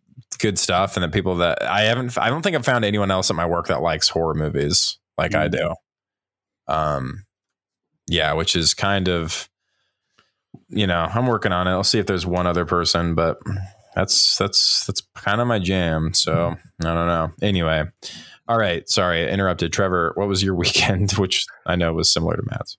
[0.40, 3.30] good stuff, and the people that I haven't I don't think I've found anyone else
[3.30, 5.74] at my work that likes horror movies like I do.
[6.66, 7.24] Um,
[8.08, 9.48] yeah, which is kind of,
[10.68, 11.70] you know, I'm working on it.
[11.70, 13.38] I'll see if there's one other person, but
[13.94, 16.14] that's that's that's kind of my jam.
[16.14, 17.32] So I don't know.
[17.42, 17.84] Anyway,
[18.48, 18.88] all right.
[18.88, 19.72] Sorry, I interrupted.
[19.72, 21.12] Trevor, what was your weekend?
[21.12, 22.76] Which I know was similar to Matt's.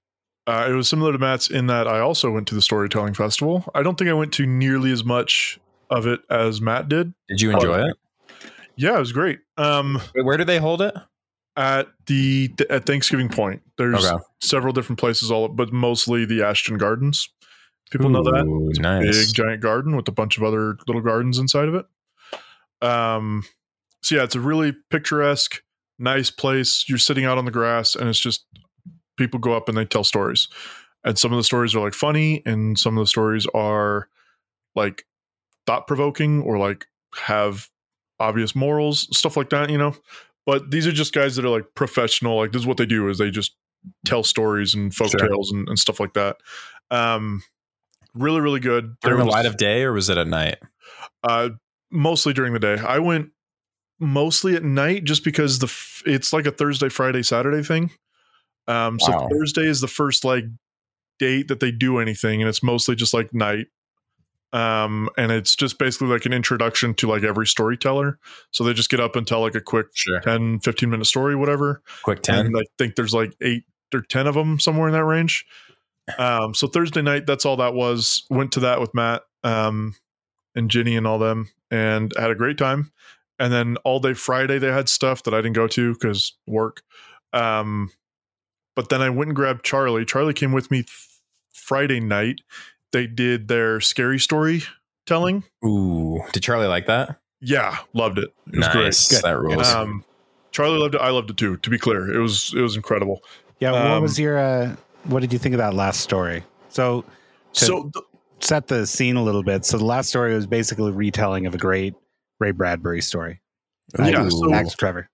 [0.48, 3.64] Uh, it was similar to Matt's in that I also went to the storytelling festival.
[3.76, 5.60] I don't think I went to nearly as much
[5.92, 7.14] of it as Matt did.
[7.28, 7.96] Did you enjoy it?
[8.76, 9.40] Yeah, it was great.
[9.58, 10.96] Um, Wait, where do they hold it?
[11.58, 14.24] at the at Thanksgiving Point, there's Okay.
[14.42, 17.30] several different places, all but mostly the Ashton Gardens.
[17.92, 21.68] People know that Ooh, big giant garden with a bunch of other little gardens inside
[21.68, 21.86] of it.
[22.82, 23.44] Um,
[24.02, 25.62] so yeah, it's a really picturesque,
[26.00, 26.86] nice place.
[26.88, 28.46] You're sitting out on the grass, and it's just
[29.18, 30.48] people go up and they tell stories.
[31.04, 34.08] And some of the stories are like funny, and some of the stories are
[34.74, 35.06] like
[35.68, 37.68] thought provoking or like have
[38.20, 39.96] obvious morals, stuff like that, you know.
[40.46, 42.38] But these are just guys that are like professional.
[42.38, 43.56] Like this is what they do is they just
[44.06, 45.28] tell stories and folk Sure.
[45.28, 46.38] tales and, and stuff like that.
[46.90, 47.44] Um,
[48.14, 48.96] really, really good.
[49.02, 50.58] During the was- light of day, or was it at night?
[51.24, 51.50] uh,
[51.92, 52.78] mostly during the day.
[52.78, 53.30] I went
[54.00, 57.92] mostly at night just because the f- it's like a Thursday, Friday, Saturday thing.
[58.68, 59.30] Um, so Wow.
[59.32, 60.46] Thursday is the first like
[61.20, 63.68] date that they do anything, and it's mostly just like night.
[64.54, 68.20] Um, and it's just basically like an introduction to like every storyteller.
[68.52, 70.20] So they just get up and tell like a quick Sure.
[70.20, 71.82] 10, 15 minute story, whatever.
[72.04, 72.48] Quick ten.
[72.48, 75.46] And I think there's like eight or 10 of them somewhere in that range.
[76.18, 78.24] Um, so Thursday night, that's all that was.
[78.30, 79.96] Went to that with Matt um,
[80.56, 82.92] and Ginny and all them and had a great time.
[83.40, 86.82] And then all day Friday, they had stuff that I didn't go to because work.
[87.34, 87.92] Um,
[88.76, 90.06] but then I went and grabbed Charlie.
[90.06, 91.08] Charlie came with me th-
[91.54, 92.42] Friday night.
[92.92, 94.64] They did their scary story
[95.06, 95.44] telling.
[95.66, 97.18] Ooh, did Charlie like that?
[97.40, 98.34] Yeah, loved it.
[98.48, 99.08] It was nice.
[99.10, 99.22] Good.
[99.24, 99.68] That rules.
[99.70, 100.04] Um,
[100.52, 101.02] Charlie loved it.
[101.02, 101.58] I loved it too.
[101.58, 103.22] To be clear, it was it was incredible.
[103.60, 103.72] Yeah.
[103.72, 104.38] what Um, was your?
[104.38, 104.76] Uh,
[105.06, 106.44] what did you think of that last story?
[106.70, 107.04] So
[107.54, 108.06] to So th-
[108.42, 109.66] set the scene a little bit.
[109.66, 111.96] So the last story was basically a retelling of a great
[112.40, 113.42] Ray Bradbury story.
[113.98, 115.10] Yeah, so- back to Trevor.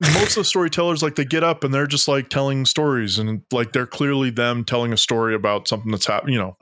[0.00, 3.42] most of the storytellers like they get up and they're just like telling stories and
[3.52, 6.56] like they're clearly them telling a story about something that's happened you know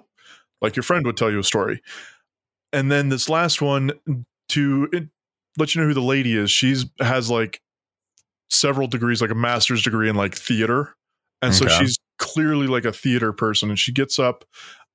[0.61, 1.81] like your friend would tell you a story
[2.73, 3.93] and then this last one
[4.49, 5.09] to it,
[5.59, 7.61] let you know who the lady is she's has like
[8.51, 10.95] several degrees like a master's degree in like theater
[11.43, 14.45] and so she's clearly like a theater person and she gets up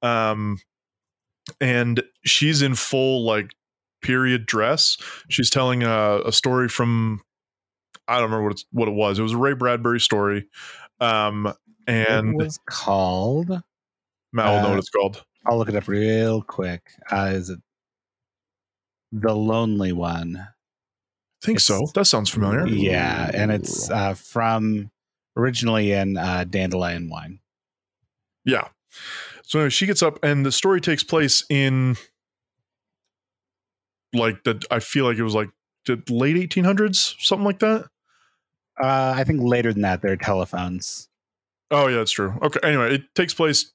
[0.01, 0.57] um
[1.59, 3.51] and she's in full like
[4.01, 4.97] period dress
[5.29, 7.21] she's telling a, a story from
[8.11, 9.19] I don't remember what it's, what it was.
[9.19, 10.47] It was a Ray Bradbury story.
[10.99, 11.53] Um,
[11.87, 13.49] and it was called.
[14.33, 15.23] Matt will know uh, what it's called.
[15.45, 16.91] I'll look it up real quick.
[17.11, 17.59] Uh, is it
[19.11, 20.37] the Lonely One?
[20.37, 21.81] I think so.
[21.95, 22.67] That sounds familiar.
[22.67, 24.91] Yeah, and it's uh, from
[25.35, 27.39] originally in uh, Dandelion Wine.
[28.45, 28.67] Yeah.
[29.43, 31.97] So anyway, she gets up, and the story takes place in
[34.13, 34.61] like the.
[34.69, 35.49] I feel like it was like
[35.85, 37.85] the late 1800s, something like that.
[38.81, 41.09] Uh, I think later than that, there are telephones.
[41.69, 42.37] Oh yeah, that's true.
[42.41, 42.59] Okay.
[42.63, 43.71] Anyway, it takes place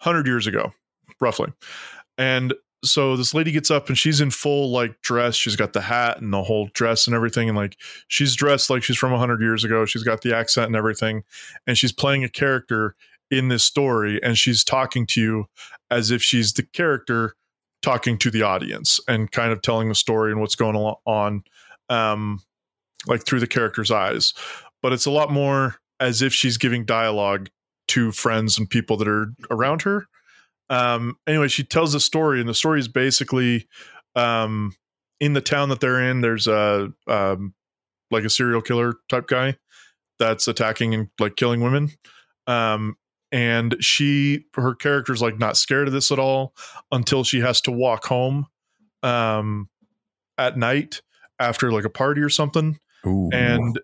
[0.00, 0.72] hundred years ago,
[1.20, 1.52] roughly,
[2.18, 5.34] and so this lady gets up and she's in full like dress.
[5.34, 7.76] She's got the hat and the whole dress and everything, and like
[8.08, 9.84] she's dressed like she's from hundred years ago.
[9.84, 11.24] She's got the accent and everything,
[11.66, 12.94] and she's playing a character
[13.30, 15.44] in this story, and she's talking to you
[15.90, 17.34] as if she's the character
[17.82, 21.44] talking to the audience and kind of telling the story and what's going on,
[21.88, 22.42] um,
[23.06, 24.34] like through the character's eyes.
[24.82, 27.48] But it's a lot more as if she's giving dialogue
[27.88, 30.06] to friends and people that are around her.
[30.68, 33.68] Um, anyway, she tells a story, and the story is basically
[34.14, 34.74] um,
[35.20, 36.20] in the town that they're in.
[36.20, 37.54] There's a um,
[38.10, 39.56] like a serial killer type guy
[40.18, 41.92] that's attacking and like killing women.
[42.46, 42.96] Um,
[43.32, 46.54] and she, her character's like not scared of this at all
[46.92, 48.46] until she has to walk home
[49.02, 49.68] um,
[50.38, 51.02] at night
[51.38, 53.28] after like a party or something Ooh.
[53.32, 53.80] and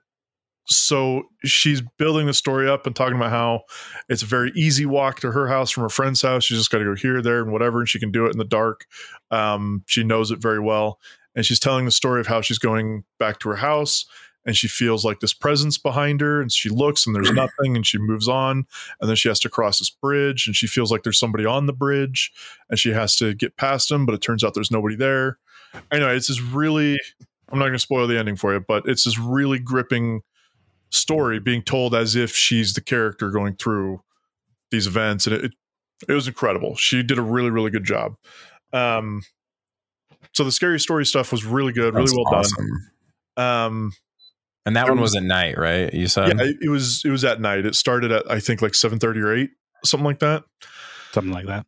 [0.67, 3.63] so she's building the story up and talking about how
[4.09, 6.45] it's a very easy walk to her house from her friend's house.
[6.45, 8.39] She's just got to go here, there, and whatever, and she can do it in
[8.39, 8.87] the dark.
[9.31, 11.01] Um, she knows it very well,
[11.35, 14.07] and she's telling the story of how she's going back to her house,
[14.47, 17.87] and she feels like this presence behind her, and she looks, and there's nothing, and
[17.87, 18.65] she moves on,
[19.01, 21.67] and then she has to cross this bridge, and she feels like there's somebody on
[21.67, 22.33] the bridge,
[22.71, 25.39] and she has to get past him, but it turns out there's nobody there.
[25.91, 26.99] Anyway, it's this really
[27.53, 30.23] I'm not going to spoil the ending for you, but it's this really gripping
[30.93, 34.03] story being told as if she's the character going through
[34.71, 35.53] these events, and it it,
[36.09, 36.77] it was incredible.
[36.77, 38.15] She did a really really good job.
[38.73, 39.23] Um,
[40.33, 42.69] so the scary story stuff was really good, really well awesome.
[43.37, 43.45] done.
[43.67, 43.93] Um,
[44.65, 45.93] And that one was- was at night, right?
[45.93, 47.67] You said yeah, it, it was it was at night.
[47.67, 49.51] It started at I think like seven thirty or eight,
[49.85, 50.45] something like that.
[51.13, 51.67] Something like that.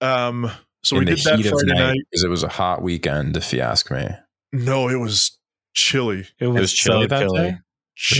[0.00, 0.50] Um,
[0.82, 2.00] so in we the did that heat of Friday night night.
[2.10, 4.08] because it was a hot weekend, if you ask me.
[4.52, 5.38] No, it was
[5.74, 6.26] chilly.
[6.38, 7.38] It was, was chilly so that chilly.
[7.52, 7.58] day?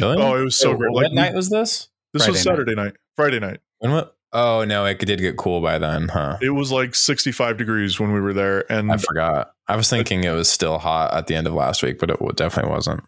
[0.00, 0.22] Really?
[0.22, 0.92] Oh, it was so Oh, great.
[0.92, 1.88] What Like night was this?
[2.12, 2.42] this was Friday night.
[2.42, 2.92] Saturday night.
[3.16, 3.60] Friday night.
[3.78, 4.16] When what?
[4.32, 6.38] Oh no, it did get cool by then, huh?
[6.40, 9.52] It was like sixty five degrees when we were there, and I forgot.
[9.66, 12.18] I was thinking it was still hot at the end of last week, but it
[12.36, 13.02] definitely wasn't.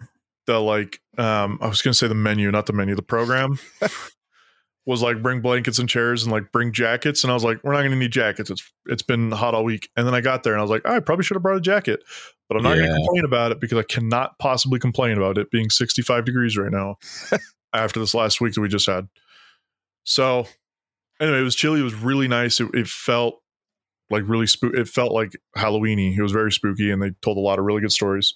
[0.46, 3.58] the like um I was gonna say the menu, not the menu, the program
[4.86, 7.22] was like bring blankets and chairs and like bring jackets.
[7.22, 8.50] And I was like, we're not gonna need jackets.
[8.50, 9.88] It's it's been hot all week.
[9.96, 11.60] And then I got there and I was like, I probably should have brought a
[11.60, 12.02] jacket.
[12.52, 12.86] But I'm not Yeah.
[12.88, 16.70] gonna complain about it because I cannot possibly complain about it being 65 degrees right
[16.70, 16.96] now
[17.72, 19.08] after this last week that we just had.
[20.04, 20.46] So
[21.20, 22.60] anyway, it was chilly, it was really nice.
[22.60, 23.40] It, it felt
[24.10, 26.16] like really spook it felt like Halloweeny.
[26.16, 28.34] It was very spooky and they told a lot of really good stories.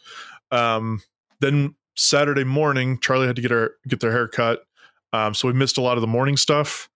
[0.50, 1.02] Um
[1.40, 4.62] then Saturday morning, Charlie had to get her get their hair cut.
[5.12, 6.88] Um, so we missed a lot of the morning stuff.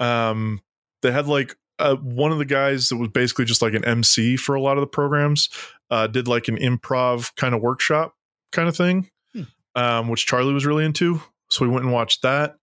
[0.00, 0.60] Um,
[1.02, 4.36] they had like uh, one of the guys that was basically just like an MC
[4.36, 5.48] for a lot of the programs,
[5.92, 8.14] uh, did like an improv kind of workshop
[8.50, 9.42] kind of thing, Hmm.
[9.76, 11.20] um, which Charlie was really into.
[11.50, 12.56] So we went and watched that.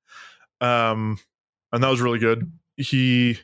[0.61, 1.19] Um,
[1.71, 2.51] and that was really good.
[2.75, 3.37] He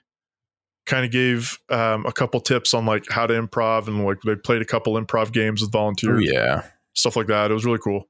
[0.88, 4.36] kind of gave um, a couple tips on like how to improv and like they
[4.36, 6.64] played a couple improv games with Oh volunteers yeah.
[6.94, 7.52] stuff like that.
[7.52, 8.08] It was really cool.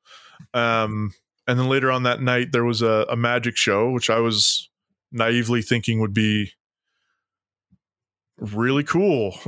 [0.53, 1.13] Um,
[1.47, 4.69] and then later on that night, there was a, a magic show, which I was
[5.11, 6.51] naively thinking would be
[8.39, 9.35] really cool.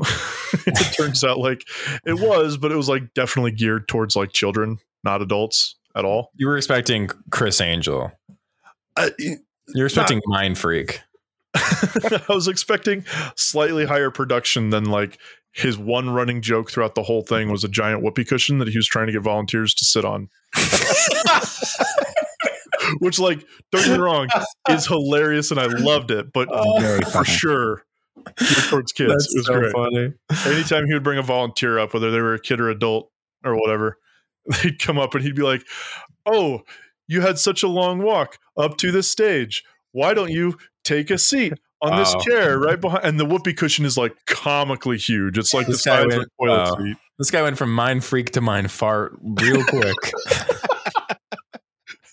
[0.65, 1.63] it turns out like
[2.05, 6.31] it was, but it was like definitely geared towards like children, not adults at all.
[6.35, 8.11] You were expecting Criss Angel.
[8.95, 9.11] I,
[9.75, 11.01] You're expecting Mind Freak.
[11.55, 15.19] I was expecting slightly higher production than like
[15.57, 18.77] his one running joke throughout the whole thing was a giant whoopee cushion that he
[18.77, 20.29] was trying to get volunteers to sit on.
[22.99, 24.29] Which, like, don't get me wrong,
[24.69, 26.79] is hilarious and I loved it, but oh.
[26.79, 27.29] Very for funny.
[27.29, 27.83] sure, geared
[28.69, 29.27] towards kids.
[29.33, 29.71] it was great.
[29.71, 30.13] funny.
[30.55, 33.11] Anytime he would bring a volunteer up, whether they were a kid or adult
[33.43, 33.97] or whatever,
[34.63, 35.63] they'd come up and he'd be like,
[36.25, 36.61] Oh,
[37.07, 39.63] you had such a long walk up to this stage.
[39.91, 43.05] Why don't you take a seat on this chair right behind?
[43.05, 45.37] And the whoopee cushion is like comically huge.
[45.37, 46.83] It's like This the guy size of a went- toilet oh.
[46.83, 46.97] seat.
[47.19, 49.95] This guy went from Mind Freak to Mind Fart real quick.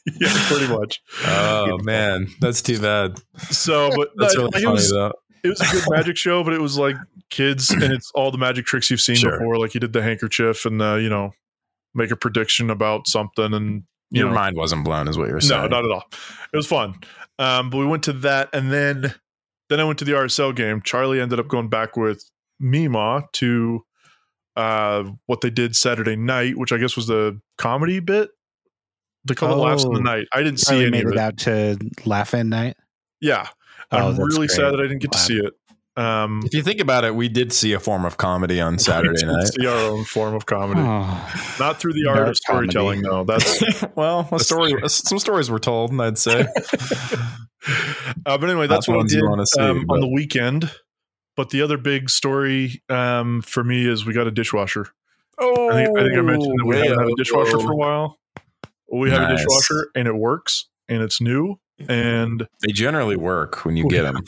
[0.20, 1.02] yeah, pretty much.
[1.26, 3.18] oh man, that's too bad.
[3.50, 5.12] So, but That's really funny was though.
[5.44, 6.96] It was a good magic show, but it was like
[7.30, 9.38] kids and it's all the magic tricks you've seen Sure.
[9.38, 9.58] before.
[9.58, 11.32] Like he did the handkerchief and the, you know,
[11.94, 15.40] make a prediction about something and you Your know, mind wasn't blown, is what you're
[15.40, 15.62] saying.
[15.62, 16.04] no, not at all.
[16.52, 16.94] It was fun.
[17.38, 19.14] Um, but we went to that and then
[19.70, 20.82] then I went to the RSL game.
[20.82, 22.22] Charlie ended up going back with
[22.60, 23.84] Mima to
[24.56, 28.30] uh what they did Saturday night, which I guess was the comedy bit.
[29.24, 30.02] They call it laughs in the Oh.
[30.02, 30.26] night.
[30.32, 31.18] I didn't see Charlie any made of it it.
[31.18, 32.76] out to laugh in night.
[33.20, 33.48] Yeah.
[33.94, 34.50] Oh, I'm really great.
[34.50, 35.54] sad that I didn't get to see it.
[35.96, 38.78] Um If you think about it, we did see a form of comedy on we
[38.78, 39.46] Saturday did night.
[39.46, 40.80] See our own form of comedy.
[40.80, 43.24] Oh, Not through the art of storytelling, though.
[43.24, 43.62] That's
[43.94, 46.40] well, a story, some stories were told, and I'd say.
[48.26, 50.70] uh, but anyway, that's the what I ones you did see, um, on the weekend.
[51.36, 54.86] But the other big story um, for me is we got a dishwasher.
[55.38, 57.76] Oh, I think, I think I mentioned that we haven't had a dishwasher for a
[57.76, 58.18] while.
[58.92, 63.76] We have a dishwasher and it works and it's new and They generally work when
[63.76, 64.22] you get them.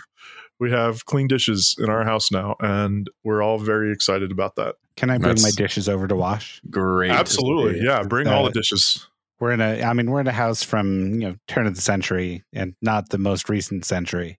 [0.58, 4.76] we have clean dishes in our house now and we're all very excited about that.
[4.96, 6.60] can I bring my dishes over to wash?
[6.70, 7.10] Great.
[7.10, 7.80] Absolutely.
[7.84, 8.02] Yeah.
[8.02, 9.06] Bring all the dishes.
[9.38, 9.82] We're in a.
[9.82, 13.10] I mean, we're in a house from you know turn of the century and not
[13.10, 14.38] the most recent century,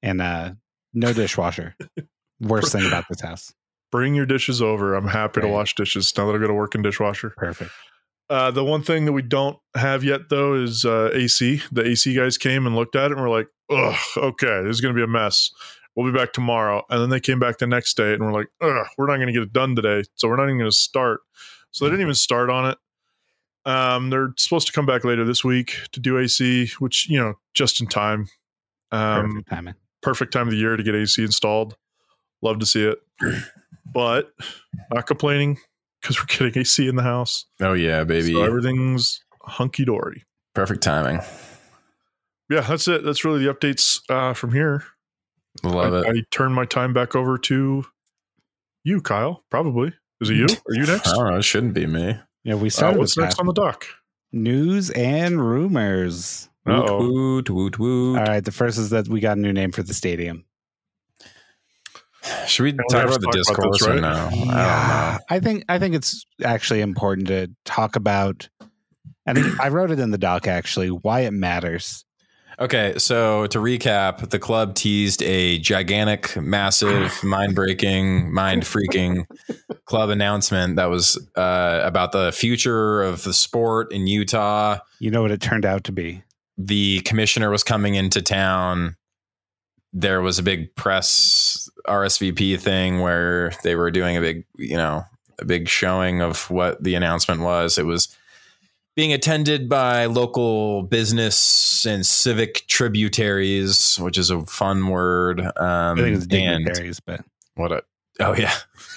[0.00, 0.52] and uh
[0.94, 1.74] no dishwasher.
[2.40, 3.52] Worst thing about this house.
[3.90, 4.94] Bring your dishes over.
[4.94, 7.34] I'm happy to wash dishes now that I got to work in dishwasher.
[7.36, 7.72] Perfect.
[8.32, 11.60] Uh, the one thing that we don't have yet, though, is uh, AC.
[11.70, 14.80] The AC guys came and looked at it and we're like, ugh, okay, this is
[14.80, 15.50] going to be a mess.
[15.94, 16.82] We'll be back tomorrow.
[16.88, 19.26] And then they came back the next day and we're like, ugh, we're not going
[19.26, 20.04] to get it done today.
[20.14, 21.20] So we're not even going to start.
[21.72, 22.78] So they didn't even start on it.
[23.70, 27.34] Um, they're supposed to come back later this week to do AC, which, you know,
[27.52, 28.28] just in time.
[28.92, 29.74] Um, Perfect timing.
[30.00, 31.76] perfect time of the year to get AC installed.
[32.40, 32.98] Love to see it.
[33.92, 34.32] But
[34.90, 35.58] not complaining
[36.02, 37.46] because we're getting AC in the house.
[37.60, 38.34] Oh yeah, baby.
[38.34, 40.24] So everything's hunky dory.
[40.54, 41.20] Perfect timing.
[42.50, 43.04] Yeah, that's it.
[43.04, 44.84] That's really the updates uh, from here.
[45.62, 46.06] Love I, it.
[46.18, 47.84] I turn my time back over to
[48.84, 49.44] you, Kyle.
[49.50, 50.44] Probably is it you?
[50.68, 51.08] Are you next?
[51.08, 51.36] I don't know.
[51.38, 52.18] It shouldn't be me.
[52.44, 53.86] Yeah, we Uh, what's with next on the dock?
[54.32, 56.48] news and rumors.
[56.66, 57.08] Uh-oh.
[57.10, 58.18] Woot, woot, woot.
[58.18, 60.44] All right, the first is that we got a new name for the stadium.
[62.46, 64.00] Should we we talk about the talk about this, discourse or right?
[64.00, 64.08] no?
[64.08, 64.54] I don't know.
[64.54, 68.48] Yeah, I think I think it's actually important to talk about.
[69.24, 72.04] And I wrote it in the doc actually why it matters.
[72.58, 79.24] Okay, so to recap, the club teased a gigantic, massive, mind breaking, mind freaking
[79.84, 84.78] club announcement that was uh, about the future of the sport in Utah.
[84.98, 86.22] You know what it turned out to be.
[86.58, 88.96] The commissioner was coming into town.
[89.92, 91.10] There was a big press
[91.86, 95.04] RSVP thing where they were doing a big, you know,
[95.38, 97.78] a big showing of what the announcement was.
[97.78, 98.16] It was
[98.94, 105.40] being attended by local business and civic tributaries, which is a fun word.
[105.40, 107.24] Um, I think it's dignitaries, but
[107.54, 107.82] what a
[108.20, 108.54] oh yeah,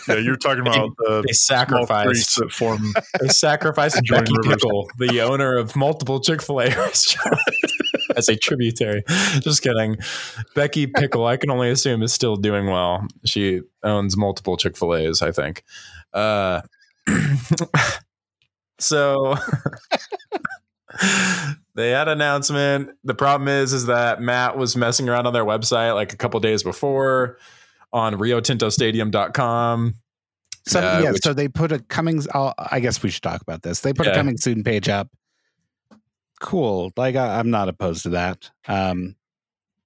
[0.07, 2.93] Yeah, you're talking about the they sacrificed that form.
[3.19, 4.55] they sacrificed Becky rivers.
[4.55, 7.41] Pickle, the owner of multiple Chick Fil A restaurants,
[8.15, 9.03] as a tributary.
[9.39, 9.97] Just kidding.
[10.53, 13.05] Becky Pickle, I can only assume is still doing well.
[13.25, 15.63] She owns multiple Chick Fil A's, I think.
[16.13, 16.61] Uh,
[18.79, 19.35] so
[21.75, 22.91] they had an announcement.
[23.03, 26.39] The problem is, is that Matt was messing around on their website like a couple
[26.39, 27.37] days before
[27.95, 29.93] on riotintostadium.com.
[30.67, 31.11] so Uh, yeah.
[31.11, 32.21] which- so they put a coming.
[32.33, 33.79] I'll, I guess we should talk about this.
[33.81, 34.15] They put a Yeah.
[34.15, 35.09] coming soon page up.
[36.41, 36.91] Cool.
[36.97, 38.49] Like I, I'm not opposed to that.
[38.67, 39.15] Um,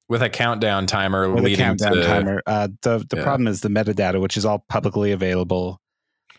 [0.08, 2.42] with a countdown timer with a countdown to timer.
[2.48, 3.24] Uh, the the Yeah.
[3.24, 5.80] problem is the metadata, which is all publicly available.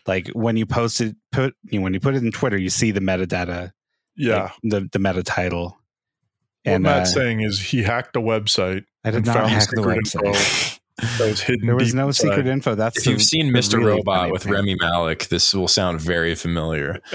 [0.07, 2.69] Like when you post it, put you know, when you put it in Twitter, you
[2.69, 3.71] see the metadata.
[4.17, 4.43] Yeah.
[4.43, 5.77] like, the the meta title.
[6.63, 9.49] What And Matt's uh, saying is he hacked a website I did and not found
[9.51, 10.79] hack the secret website.
[11.01, 11.65] info that was hidden.
[11.67, 12.29] There was no inside.
[12.29, 12.75] secret info.
[12.75, 13.77] That's If you've seen Mr.
[13.77, 14.53] really Robot with thing.
[14.53, 16.99] Rami Malek, this will sound very familiar.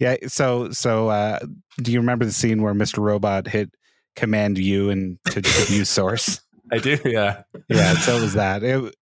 [0.00, 0.16] Yeah.
[0.26, 1.38] So so uh,
[1.76, 2.98] do you remember the scene where Mr.
[2.98, 3.70] Robot hit
[4.16, 6.40] Command U and to, to view source?
[6.72, 7.42] I do, yeah.
[7.68, 8.64] yeah, so it was that.
[8.64, 8.94] It,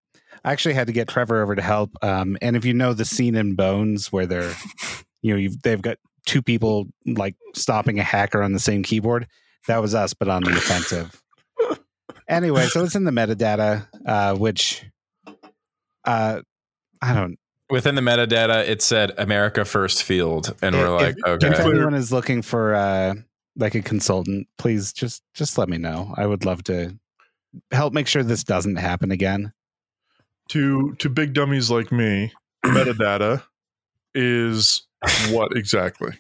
[0.45, 1.93] I actually had to get Trevor over to help.
[2.03, 4.53] Um, and if you know the scene in Bones where they're,
[5.23, 9.27] you know, you've, they've got two people like stopping a hacker on the same keyboard,
[9.69, 11.22] that was us, but on the offensive.
[12.29, 14.85] Anyway, so it's in the metadata, uh, which,
[16.05, 16.41] uh,
[17.01, 17.39] I don't.
[17.71, 21.49] Within the metadata, it said America First Field, and we're like, if, okay.
[21.49, 23.15] If anyone is looking for uh,
[23.57, 26.13] like a consultant, please just just let me know.
[26.17, 26.99] I would love to
[27.71, 29.53] help make sure this doesn't happen again.
[30.51, 32.33] To to big dummies like me,
[32.65, 33.43] metadata
[34.15, 34.87] is
[35.31, 36.13] what exactly?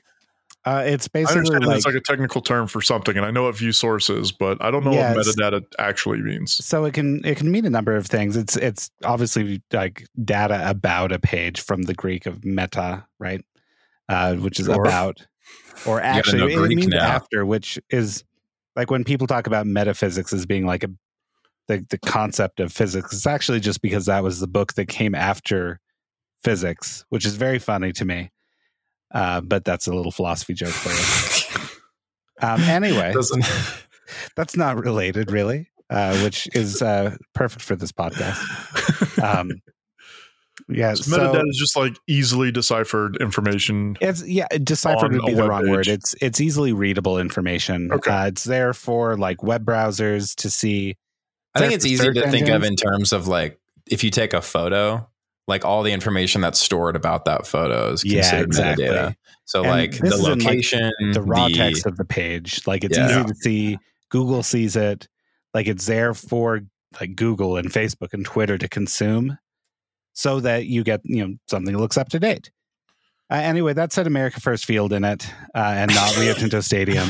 [0.65, 3.31] Uh, it's I basically understand like it's like a technical term for something, and I
[3.33, 5.17] know what view source is, but I don't know Yes.
[5.17, 6.53] what metadata actually means.
[6.65, 10.63] so it can it can mean a number of things it's it's obviously like data
[10.71, 13.45] about a page from the greek of meta right
[14.09, 14.85] uh which is Sure.
[14.85, 15.27] about
[15.87, 17.01] or actually it means now.
[17.05, 18.23] after which is
[18.77, 20.89] like when people talk about metaphysics as being like a
[21.69, 25.15] the, the concept of physics it's actually just because that was the book that came
[25.15, 25.81] after
[26.45, 28.31] physics which is very funny to me
[29.13, 31.69] uh but that's a little philosophy joke for you.
[32.41, 33.45] Um anyway Doesn't-
[34.37, 38.39] that's not related really uh, which is uh, perfect for this podcast.
[39.23, 39.51] Um,
[40.69, 43.97] yeah So so metadata is just like easily deciphered information.
[44.01, 45.87] it's yeah deciphered would be the web wrong word.
[45.87, 47.93] it's it's easily readable information.
[47.93, 48.11] Okay.
[48.11, 50.97] uh, it's there for like web browsers to see.
[51.55, 54.11] I think it's for easy to search think of in terms of like if you
[54.11, 55.07] take a photo,
[55.49, 58.85] like all the information that's stored about that photo is yeah considered exactly.
[58.87, 59.15] Metadata.
[59.45, 62.67] So And like the is in, like, location, the raw the- text of the page.
[62.67, 63.21] Like it's Yeah.
[63.21, 63.79] easy to see.
[64.11, 65.09] Google sees it.
[65.55, 66.61] Like it's there for
[67.01, 69.39] like google and facebook and twitter to consume
[70.13, 72.51] so that you get you know something that looks up to date.
[73.31, 77.09] Uh, anyway that said america first field in it uh, and not rio tinto stadium.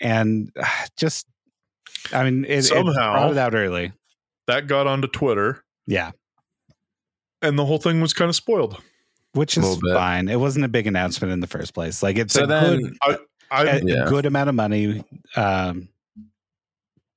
[0.00, 0.66] And uh,
[0.98, 1.26] just
[2.12, 3.92] i mean it, it Somehow- brought it out early.
[4.46, 6.10] That got onto Twitter, yeah
[7.44, 8.80] and the whole thing was kind of spoiled.
[9.34, 12.44] which is fine it wasn't a big announcement in the first place like it's So
[12.44, 13.18] a then- good I
[13.50, 14.04] I, a, a Yeah.
[14.08, 15.04] good amount of money
[15.36, 15.88] um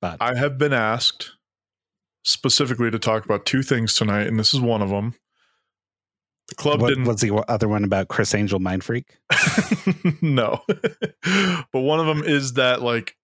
[0.00, 1.32] but I have been asked
[2.24, 5.14] specifically to talk about two things tonight, and this is one of them.
[6.48, 9.16] The club what, didn't what's the other one about Criss Angel Mind Freak?
[10.22, 10.62] no.
[10.68, 13.16] but one of them is that like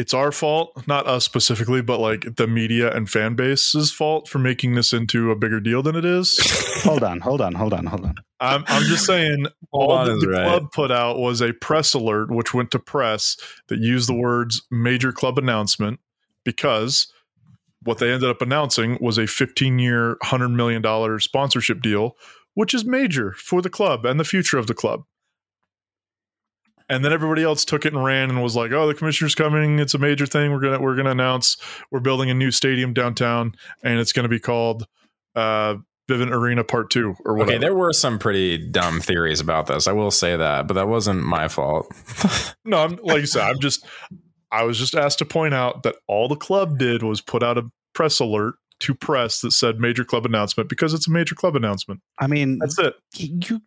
[0.00, 4.38] it's our fault, not us specifically, but like the media and fan base's fault for
[4.38, 6.38] making this into a bigger deal than it is.
[6.82, 8.14] hold on, hold on, hold on, hold on.
[8.40, 10.46] I'm, I'm just saying all on that is the right.
[10.46, 13.36] club put out was a press alert which went to press
[13.68, 16.00] that used the words major club announcement
[16.44, 17.12] because
[17.82, 22.16] what they ended up announcing was a 15 year $100 million sponsorship deal
[22.54, 25.02] which is major for the club and the future of the club
[26.90, 29.78] and then everybody else took it and ran and was like, "Oh, the commissioner's coming!
[29.78, 30.52] It's a major thing.
[30.52, 31.56] We're gonna we're gonna announce
[31.90, 34.86] we're building a new stadium downtown, and it's gonna be called
[35.36, 35.76] uh,
[36.10, 39.86] Vivint Arena Part Two or whatever." Okay, there were some pretty dumb theories about this.
[39.86, 41.86] I will say that, but that wasn't my fault.
[42.64, 43.86] no, I'm like you said, I'm just
[44.50, 47.56] I was just asked to point out that all the club did was put out
[47.56, 51.54] a press alert to press that said major club announcement because it's a major club
[51.54, 52.00] announcement.
[52.18, 52.94] I mean, That's it.
[53.14, 53.60] you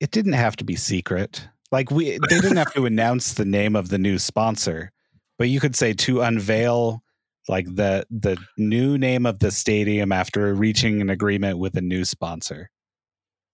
[0.00, 1.48] it didn't have to be secret.
[1.72, 4.92] Like we they didn't have to announce the name of the new sponsor,
[5.38, 7.02] but you could say to unveil
[7.48, 12.04] like the the new name of the stadium after reaching an agreement with a new
[12.04, 12.70] sponsor.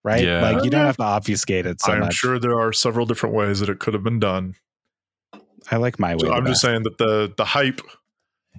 [0.04, 0.24] Right?
[0.24, 0.42] Yeah.
[0.42, 2.14] Like you don't have to obfuscate it so I'm much.
[2.14, 4.54] sure there are several different ways that it could have been done.
[5.70, 6.20] I like my way.
[6.26, 7.80] So I'm just saying that the the hype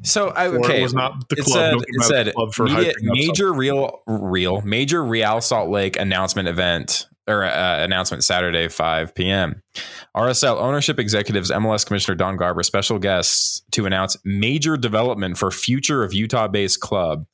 [0.03, 0.79] So I okay.
[0.79, 1.53] it was not the it club.
[1.53, 3.13] said, it get the said club for media- hyping up something.
[3.27, 9.61] major real real major Real Salt Lake announcement event or uh, announcement Saturday 5 p.m.
[10.15, 16.03] RSL ownership executives MLS Commissioner Don Garber special guests to announce major development for future
[16.03, 17.25] of Utah based club.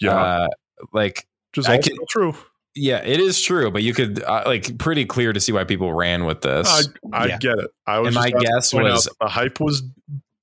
[0.00, 0.48] Yeah, Uh,
[0.92, 2.34] like just I also can- true.
[2.74, 5.92] yeah, it is true, but you could uh, like pretty clear to see why people
[5.92, 6.88] ran with this.
[7.12, 7.38] I, I Yeah.
[7.38, 7.70] get it.
[7.86, 9.82] I was And my guess point out was- that the hype was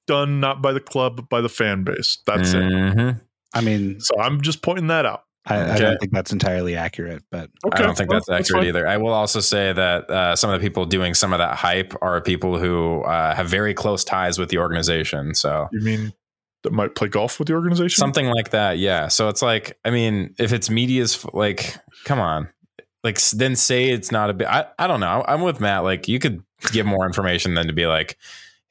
[0.08, 2.18] done not by the club but by the fan base.
[2.26, 2.62] That's it.
[2.64, 3.22] Mhm.
[3.54, 5.24] I mean, So I'm just pointing that out.
[5.46, 8.68] I, I don't think that's entirely accurate, but I don't think well, that's accurate fine.
[8.70, 8.88] either.
[8.88, 11.94] I will also say that uh, some of the people doing some of that hype
[12.02, 15.36] are people who uh, have very close ties with the organization.
[15.36, 16.14] So You mean
[16.64, 18.00] that might play golf with the organization?
[18.00, 19.10] something like that, yeah.
[19.10, 21.76] So it's like, I mean, if it's media's like,
[22.06, 22.48] come on,
[23.04, 24.48] like then say it's not a bit.
[24.48, 25.26] I, I don't know.
[25.28, 25.84] I'm with Matt.
[25.84, 26.41] Like you could
[26.72, 28.18] give more information than to be like,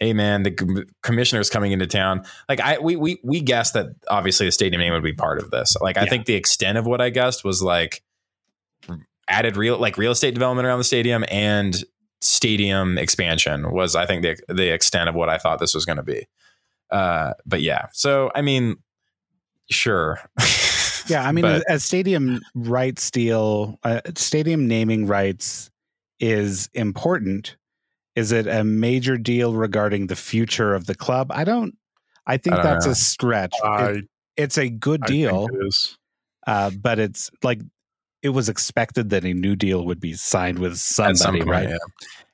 [0.02, 2.24] hey man, the com- commissioner's coming into town.
[2.48, 5.50] Like I we we we guessed that obviously the stadium name would be part of
[5.50, 5.76] this.
[5.80, 6.10] Like I Yeah.
[6.10, 8.02] think the extent of what I guessed was like
[9.28, 11.84] added real like real estate development around the stadium and
[12.20, 15.96] stadium expansion was I think the the extent of what I thought this was going
[15.98, 16.26] to be.
[16.90, 18.76] Uh, but yeah, so I mean,
[19.70, 20.18] sure.
[21.08, 25.68] Yeah, I mean, But- as stadium rights deal, uh, stadium naming rights
[26.20, 27.56] is important.
[28.14, 31.30] Is it a major deal regarding the future of the club?
[31.32, 31.76] I don't.
[32.26, 32.92] I think I don't that's know.
[32.92, 33.54] a stretch.
[33.64, 34.04] It-
[34.36, 35.98] it's a good deal, think it is.
[36.46, 37.60] uh, but it's like
[38.22, 40.78] it was expected that a new deal would be signed with At
[41.18, 41.68] some point, right?
[41.68, 41.76] yeah.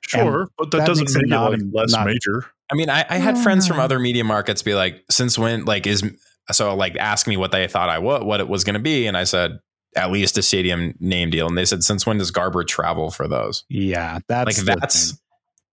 [0.01, 2.45] Sure, but that, that doesn't makes it make it not like less not- major.
[2.71, 5.87] I mean, I, I had friends from other media markets be like, since when, like,
[5.87, 6.03] is
[6.51, 9.07] so like ask me what they thought I what what it was going to be,
[9.07, 9.59] and I said
[9.95, 13.27] at least a stadium name deal, and they said since when does Garber travel for
[13.27, 13.65] those?
[13.69, 15.19] Yeah, that's like that's thing.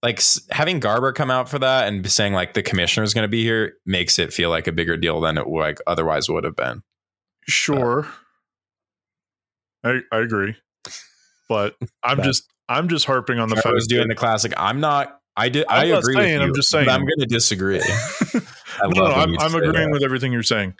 [0.02, 0.20] Like
[0.50, 3.42] having Garber come out for that and saying like the commissioner is going to be
[3.42, 6.82] here makes it feel like a bigger deal than it like otherwise would have been.
[7.48, 8.06] Sure,
[9.84, 10.56] I I agree,
[11.48, 14.52] but I'm just I'm just harping on the I fact was doing that- the classic.
[14.56, 15.20] I'm not.
[15.38, 15.66] I did.
[15.68, 16.48] I'm I agree saying, with you.
[16.48, 16.86] I'm just saying.
[16.86, 17.80] But I'm going to disagree.
[18.34, 19.90] I no, no, I'm, I'm agreeing that.
[19.92, 20.74] with everything you're saying.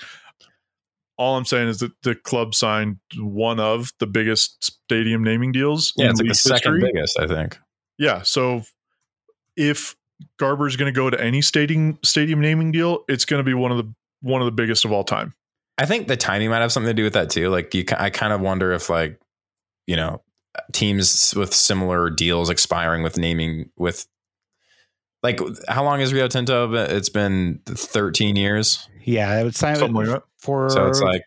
[1.19, 5.93] All I'm saying is that the club signed one of the biggest stadium naming deals.
[5.97, 7.59] Yeah, it's like the league second biggest, I think.
[7.99, 8.63] Yeah, so
[9.57, 9.97] if
[10.39, 13.71] Garber's going to go to any stadium stadium naming deal, it's going to be one
[13.71, 15.35] of the one of the biggest of all time.
[15.79, 17.49] I think the timing might have something to do with that too.
[17.49, 19.21] Like you, I kind of wonder if like,
[19.87, 20.23] you know,
[20.73, 24.07] teams with similar deals expiring with naming with,
[25.23, 26.73] like, how long is Rio Tinto?
[26.73, 28.89] It's been 13 years.
[29.05, 30.23] Yeah, I would sign like that.
[30.39, 31.23] for So it's like,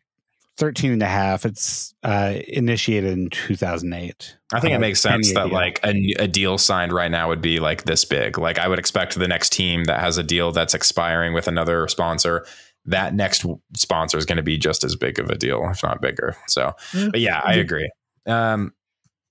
[0.60, 1.46] 13 and a half.
[1.46, 4.38] It's uh, initiated in 2008.
[4.54, 5.56] I think it Uh, makes sense that ago.
[5.56, 8.38] like a, a deal signed right now would be like this big.
[8.38, 11.88] Like I would expect the next team that has a deal that's expiring with another
[11.88, 12.46] sponsor,
[12.86, 13.46] that next
[13.76, 16.36] sponsor is going to be just as big of a deal, if not bigger.
[16.48, 17.08] So, Yeah.
[17.12, 17.90] but yeah, I agree.
[18.28, 18.74] Um,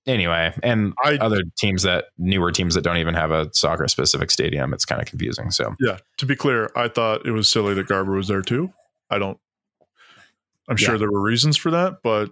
[0.07, 4.31] anyway, and I other teams that newer teams that don't even have a soccer specific
[4.31, 5.51] stadium, it's kind of confusing.
[5.51, 8.73] So yeah, to be clear, I thought it was silly that Garber was there too.
[9.11, 9.37] I don't.
[10.69, 10.99] I'm sure Yeah.
[10.99, 12.31] there were reasons for that, but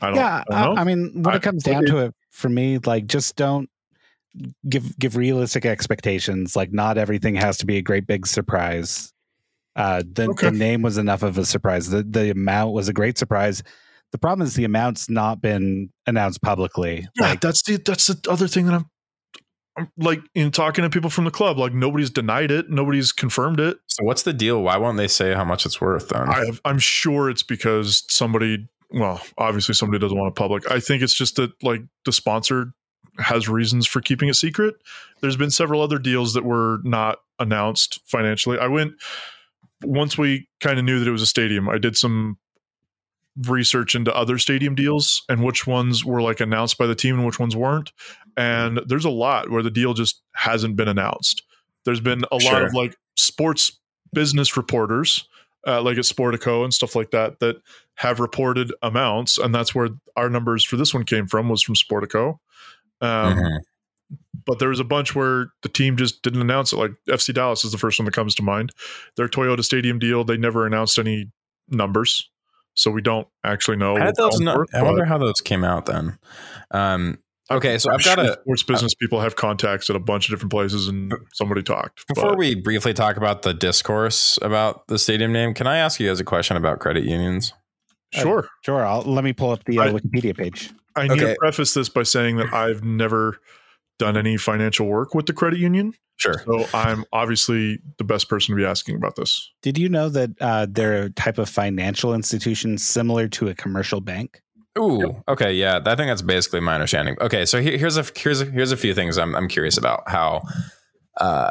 [0.00, 0.16] I don't.
[0.16, 0.64] yeah, I.
[0.66, 3.68] I, I mean, when it comes down to it, for me, like just don't
[4.68, 6.54] give give realistic expectations.
[6.54, 9.12] Like, not everything has to be a great big surprise.
[9.76, 10.50] Uh, the, Okay.
[10.50, 11.90] the name was enough of a surprise.
[11.90, 13.62] The the amount was a great surprise.
[14.12, 17.06] The problem is the amount's not been announced publicly.
[17.16, 18.86] yeah, Like, that's the that's the other thing that I'm.
[19.96, 23.78] Like in talking to people from the club, like nobody's denied it, nobody's confirmed it.
[23.86, 24.62] so what's the deal?
[24.62, 26.28] Why won't they say how much it's worth then?
[26.28, 30.70] I have, I'm sure it's because somebody, well, obviously somebody doesn't want it public.
[30.70, 32.72] I think it's just that like the sponsor
[33.18, 34.76] has reasons for keeping it secret.
[35.20, 38.58] There's been several other deals that were not announced financially.
[38.58, 38.94] I went
[39.82, 41.68] once we kind of knew that it was a stadium.
[41.68, 42.38] I did some
[43.46, 47.26] research into other stadium deals and which ones were like announced by the team and
[47.26, 47.92] which ones weren't.
[48.36, 51.42] And there's a lot where the deal just hasn't been announced.
[51.84, 53.78] There's been a lot of like sports
[54.12, 55.26] business reporters,
[55.66, 57.56] uh, like at Sportico and stuff like that, that
[57.94, 61.74] have reported amounts, and that's where our numbers for this one came from was from
[61.74, 62.38] Sportico.
[63.00, 63.58] Um, Mhm.
[64.46, 66.76] But there was a bunch where the team just didn't announce it.
[66.76, 68.72] Like FC Dallas is the first one that comes to mind.
[69.16, 71.30] Their Toyota Stadium deal, they never announced any
[71.68, 72.30] numbers,
[72.78, 73.96] so we don't actually know.
[73.96, 76.16] How those not, worth, I wonder how those came out then.
[76.70, 77.18] Um,
[77.50, 80.28] okay, so I'm I've got sure a sports business people have contacts at a bunch
[80.28, 82.06] of different places, and somebody talked.
[82.06, 85.98] Before but- we briefly talk about the discourse about the stadium name, can I ask
[85.98, 87.52] you guys a question about credit unions?
[88.12, 88.86] sure, Sure.
[88.86, 90.70] I'll, let me pull up the uh, I- Wikipedia page.
[90.96, 91.32] I need Okay.
[91.34, 93.38] to preface this by saying that I've never
[93.98, 96.42] done any financial work with the credit union, Sure.
[96.44, 99.52] so I'm obviously the best person to be asking about this.
[99.62, 104.00] Did you know that uh, they're a type of financial institution similar to a commercial
[104.00, 104.40] bank?
[104.78, 107.16] Ooh, okay, yeah, I think that's basically my understanding.
[107.20, 110.08] Okay, so here, here's a here's a, here's a few things I'm I'm curious about
[110.08, 110.42] how,
[111.20, 111.50] uh,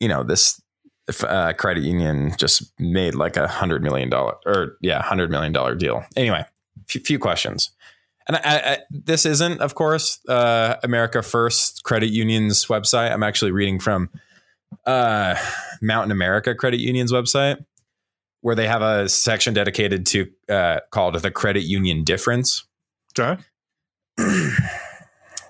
[0.00, 0.60] you know, this
[1.06, 5.52] if, uh, credit union just made like a hundred million dollar or yeah, hundred million
[5.52, 6.04] dollar deal.
[6.16, 6.44] Anyway,
[6.88, 7.70] few, few questions,
[8.26, 13.12] and I, I, this isn't, of course, uh, America First Credit Union's website.
[13.12, 14.10] I'm actually reading from
[14.86, 15.36] uh,
[15.82, 17.64] Mountain America Credit Union's website
[18.40, 22.64] where they have a section dedicated to uh, called the credit union difference.
[23.18, 23.42] Okay,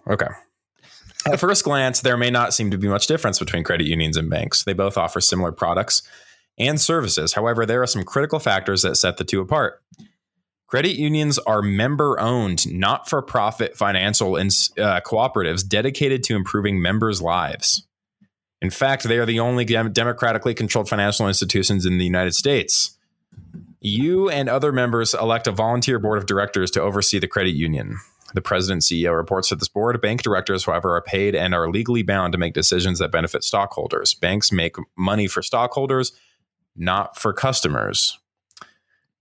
[0.06, 0.28] Okay.
[1.26, 4.28] At first glance, there may not seem to be much difference between credit unions and
[4.28, 4.64] banks.
[4.64, 6.02] They both offer similar products
[6.58, 7.32] and services.
[7.32, 9.82] However, there are some critical factors that set the two apart.
[10.74, 14.40] Credit unions are member owned, not for profit financial uh,
[15.06, 17.86] cooperatives dedicated to improving members' lives.
[18.60, 22.98] In fact, they are the only dem- democratically controlled financial institutions in the United States.
[23.80, 27.98] You and other members elect a volunteer board of directors to oversee the credit union.
[28.34, 30.00] The president CEO reports to this board.
[30.00, 34.12] Bank directors, however, are paid and are legally bound to make decisions that benefit stockholders.
[34.12, 36.10] Banks make money for stockholders,
[36.74, 38.18] not for customers.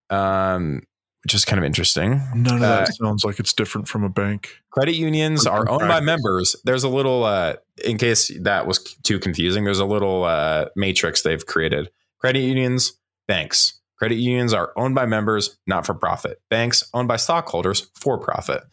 [0.09, 0.81] Um,
[1.23, 2.21] which is kind of interesting.
[2.35, 4.61] none of Uh, that sounds like it's different from a bank.
[4.71, 6.55] Credit unions are owned by members.
[6.65, 7.55] There's a little, uh,
[7.85, 11.89] in case that was too confusing, there's a little uh, matrix they've created.
[12.19, 12.93] Credit unions,
[13.27, 13.79] banks.
[13.97, 16.41] Credit unions are owned by members, not for profit.
[16.49, 18.63] Banks owned by stockholders, for profit.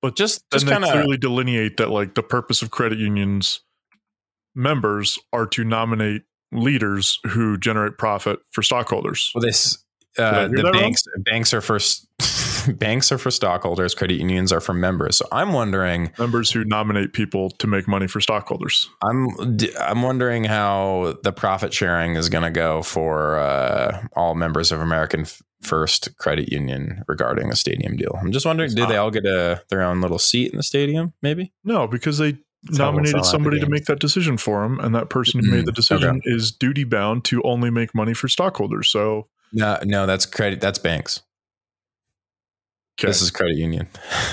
[0.00, 3.60] But Just, just kind of clearly delineate that like the purpose of credit unions
[4.54, 6.22] members are to nominate
[6.52, 9.30] leaders who generate profit for stockholders.
[9.34, 9.76] Well, this
[10.18, 10.72] uh, the that wrong?
[10.72, 11.78] banks banks are for
[12.74, 13.94] banks are for stockholders.
[13.94, 15.16] Credit unions are for members.
[15.16, 18.88] So I'm wondering, Members who nominate people to make money for stockholders.
[19.02, 19.28] I'm
[19.80, 24.80] I'm wondering how the profit sharing is going to go for uh, all members of
[24.80, 25.26] American
[25.62, 28.16] First Credit Union regarding a stadium deal.
[28.20, 30.62] I'm just wondering, It's do they all get a, their own little seat in the
[30.62, 31.12] stadium?
[31.22, 31.52] Maybe.
[31.64, 32.32] No, because they
[32.64, 35.66] That's nominated the somebody to make that decision for them, and that person who made
[35.66, 38.88] the Mm, decision is duty bound to only make money for stockholders.
[38.88, 40.60] So, No, no, that's credit.
[40.60, 41.22] That's banks.
[43.00, 43.88] okay, This is credit union.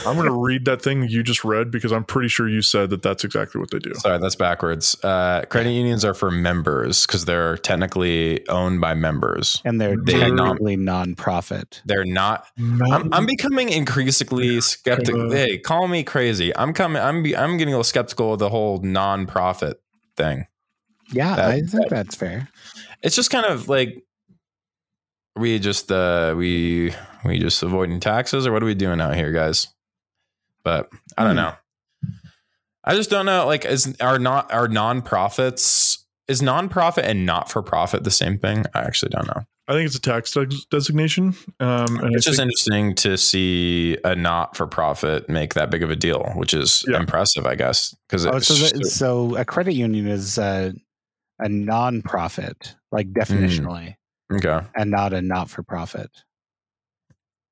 [0.05, 2.89] I'm going to read that thing you just read because I'm pretty sure you said
[2.89, 3.93] that that's exactly what they do.
[3.95, 4.95] Sorry, that's backwards.
[5.03, 9.61] Uh, credit unions are for members because they're technically owned by members.
[9.63, 11.81] And they're They had nom- technically nonprofit.
[11.85, 12.47] They're not.
[12.57, 15.31] I'm, I'm becoming increasingly skeptical.
[15.31, 16.55] Hey, call me crazy.
[16.57, 17.01] I'm coming.
[17.01, 17.23] I'm.
[17.23, 19.81] be- I'm getting a little skeptical of the whole non-profit
[20.17, 20.47] thing.
[21.11, 22.49] Yeah, That- I think that's fair.
[23.03, 24.01] It's just kind of like
[25.35, 29.31] we just uh we we just avoiding taxes or what are we doing out here,
[29.31, 29.67] guys?
[30.63, 31.37] But I don't Hmm.
[31.37, 31.53] know.
[32.83, 33.45] I just don't know.
[33.47, 38.65] Like, is are not are nonprofits is nonprofit and not for profit the same thing?
[38.73, 39.43] I actually don't know.
[39.67, 41.35] I think it's a tax des- designation.
[41.59, 45.71] Um, and It's I just think, interesting to see a not for profit make that
[45.71, 46.99] big of a deal, which is Yeah.
[46.99, 47.95] impressive, I guess.
[48.07, 50.71] Because Oh, so, that, so a credit union is uh,
[51.41, 53.95] a, a nonprofit, like definitionally,
[54.31, 56.09] okay, and not a not for profit.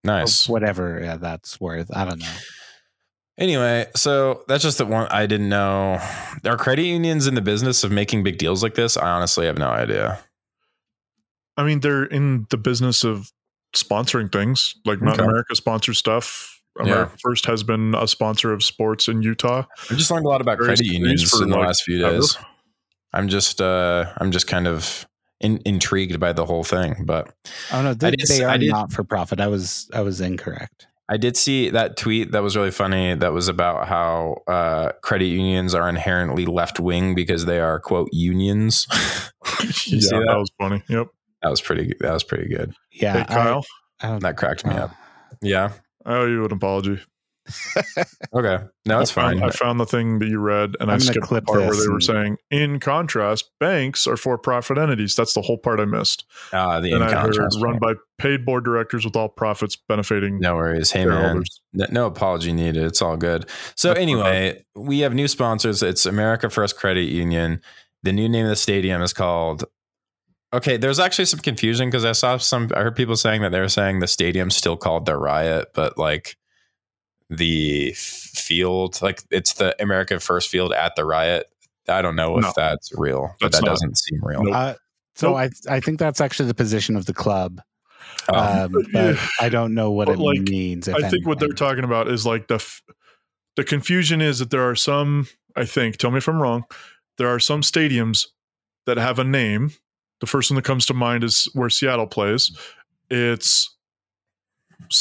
[0.04, 0.48] nice.
[0.48, 1.96] Whatever yeah, that's worth.
[1.96, 2.34] I don't know.
[3.38, 6.00] Anyway, so that's just the one I didn't know.
[6.46, 8.96] Are credit unions in the business of making big deals like this?
[8.96, 10.20] I honestly have no idea.
[11.58, 13.32] I mean, they're in the business of
[13.76, 14.76] sponsoring things.
[14.86, 15.30] Like Mountain Okay.
[15.32, 16.60] America sponsors stuff.
[16.78, 16.84] Yeah.
[16.92, 19.64] America First has been a sponsor of sports in Utah.
[19.90, 22.18] I just learned a lot about Various credit unions in the like, last few ever.
[22.18, 22.38] days.
[23.14, 25.08] I'm just, uh, I'm just kind of
[25.44, 27.04] in, intrigued by the whole thing.
[27.06, 27.32] But
[27.72, 29.40] Oh no, they, did- they I are did- not for profit.
[29.40, 30.88] I was I was incorrect.
[31.10, 33.14] I did see that tweet that was really funny.
[33.14, 38.08] That was about how uh, credit unions are inherently left wing because they are quote
[38.14, 38.88] unions.
[38.92, 40.24] yeah, see that?
[40.28, 40.38] that?
[40.38, 40.82] was funny.
[40.88, 41.08] Yep.
[41.42, 41.94] that was pretty.
[42.00, 42.74] That was pretty good.
[42.92, 43.66] Yeah, hey, Kyle.
[44.02, 44.22] I don't.
[44.24, 44.92] That cracked me uh, up.
[45.42, 45.74] Yeah.
[46.06, 47.00] I owe you an apology.
[48.34, 48.64] Okay.
[48.86, 49.44] No, it's fine.
[49.44, 51.60] I found the thing that you read, and i I'm gonna skipped the clip part
[51.60, 55.16] where they were saying, in contrast, banks are for-profit entities.
[55.16, 56.26] That's the whole part I missed.
[56.52, 59.76] Ah, the and in I heard contrast run by paid board directors with all profits
[59.76, 60.92] benefiting No worries.
[60.92, 61.18] Hey man.
[61.18, 61.62] shareholders.
[61.74, 62.86] No apology needed.
[62.86, 63.50] It's all good.
[63.76, 65.84] So That's anyway, we have new sponsors.
[65.84, 67.62] It's America First Credit Union.
[68.04, 69.66] The new name of the stadium is called.
[70.54, 72.70] Okay, there's actually some confusion because I saw some.
[72.76, 75.98] I heard people saying that they were saying the stadium's still called the Riot, but
[75.98, 76.38] like
[77.38, 81.48] the field, like it's the America First Field at the Riot.
[81.88, 82.54] I don't know if No.
[82.56, 83.72] that's real, but That's that not.
[83.74, 84.44] doesn't seem real.
[84.44, 84.56] Nope.
[84.56, 84.74] Uh,
[85.16, 87.62] so I I think that's actually the position of the club.
[88.30, 89.28] Um, Um, but Yeah.
[89.40, 90.88] I don't know what But, it like, means.
[90.88, 92.82] If I think what they're talking about is like the f-
[93.56, 95.28] the confusion is that there are some.
[95.56, 95.98] I think.
[95.98, 96.64] Tell me if I'm wrong.
[97.18, 98.26] There are some stadiums
[98.88, 99.72] that have a name.
[100.20, 102.50] The first one that comes to mind is where Seattle plays.
[103.10, 103.70] It's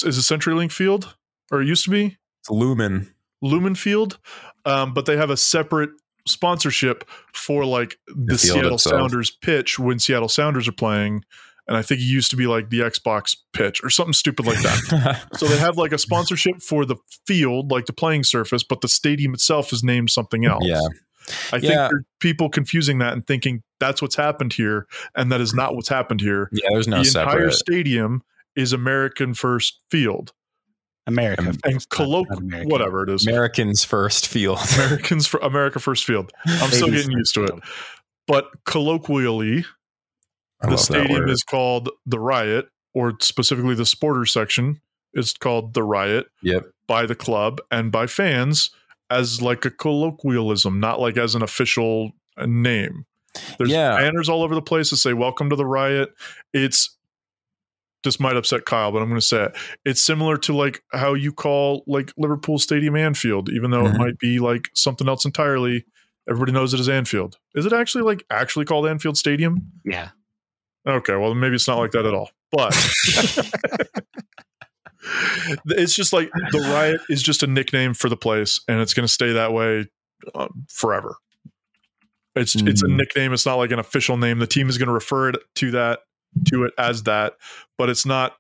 [0.05, 1.14] is it CenturyLink Field
[1.51, 3.12] or it used to be it's Lumen.
[3.40, 4.18] Lumen Field,
[4.64, 5.90] um, but they have a separate
[6.26, 9.01] sponsorship for like the, The Seattle itself.
[9.01, 11.24] Sounders pitch when Seattle Sounders are playing.
[11.68, 14.61] And I think it used to be like the Xbox pitch or something stupid like
[14.62, 15.24] that.
[15.36, 18.88] So they have like a sponsorship for the field, like the playing surface, but the
[18.88, 20.64] stadium itself is named something else.
[20.66, 20.80] Yeah.
[21.53, 21.86] I think Yeah.
[21.86, 25.88] are people confusing that and thinking that's what's happened here, and that is not what's
[25.88, 26.49] happened here.
[26.53, 28.22] yeah, there's no the entire stadium
[28.57, 30.32] is American First Field
[31.07, 32.69] America and- and first, colloquial, not American.
[32.71, 34.59] whatever it is, Americans First Field.
[34.75, 36.33] Americans for America First Field.
[36.47, 37.55] I'm still getting used to it,
[38.27, 39.65] but colloquially,
[40.61, 44.81] I the stadium is called the Riot, or specifically the Sporter section
[45.15, 46.27] is called the Riot.
[46.43, 46.67] Yep.
[46.89, 48.71] by the club and by fans
[49.09, 52.13] as like a colloquialism, not like as an official
[52.47, 53.07] name.
[53.57, 53.97] There's Yeah.
[53.97, 56.13] banners all over the place that say "Welcome to the Riot."
[56.53, 56.91] It's
[58.05, 59.57] this might upset Kyle, but I'm going to say it.
[59.85, 63.95] It's similar to like how you call like Liverpool Stadium Anfield, even though Mhm.
[63.95, 65.85] it might be like something else entirely.
[66.29, 67.37] Everybody knows it as Anfield.
[67.55, 69.73] Is it actually like actually called Anfield Stadium?
[69.85, 70.11] Yeah.
[70.87, 72.31] Okay, well maybe it's not like that at all.
[72.51, 72.75] But
[75.67, 79.07] it's just like the riot is just a nickname for the place, and it's going
[79.07, 79.87] to stay that way
[80.35, 81.17] uh, forever.
[82.35, 82.97] It's it's a Mhm.
[82.97, 83.33] nickname.
[83.33, 84.39] It's not like an official name.
[84.39, 86.01] The team is going to refer it to that
[86.47, 87.35] to it as that,
[87.78, 88.37] but it's not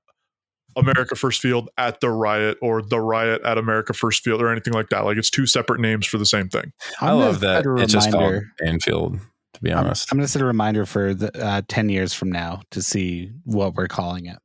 [0.76, 4.72] America First Field at the riot or the riot at America First Field or anything
[4.72, 5.04] like that.
[5.04, 6.72] Like it's two separate names for the same thing.
[7.00, 7.64] I I'm gonna love that.
[7.64, 9.18] set a It's just called Anfield,
[9.54, 10.10] to be I'm, honest.
[10.10, 13.32] I'm going to set a reminder for the, uh, 10 years from now to see
[13.44, 14.38] what we're calling it.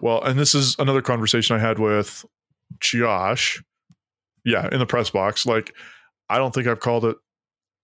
[0.00, 2.24] Well, and this is another conversation I had with
[2.80, 3.62] Josh.
[4.44, 5.46] Yeah, in the press box.
[5.46, 5.72] Like,
[6.28, 7.16] I don't think I've called it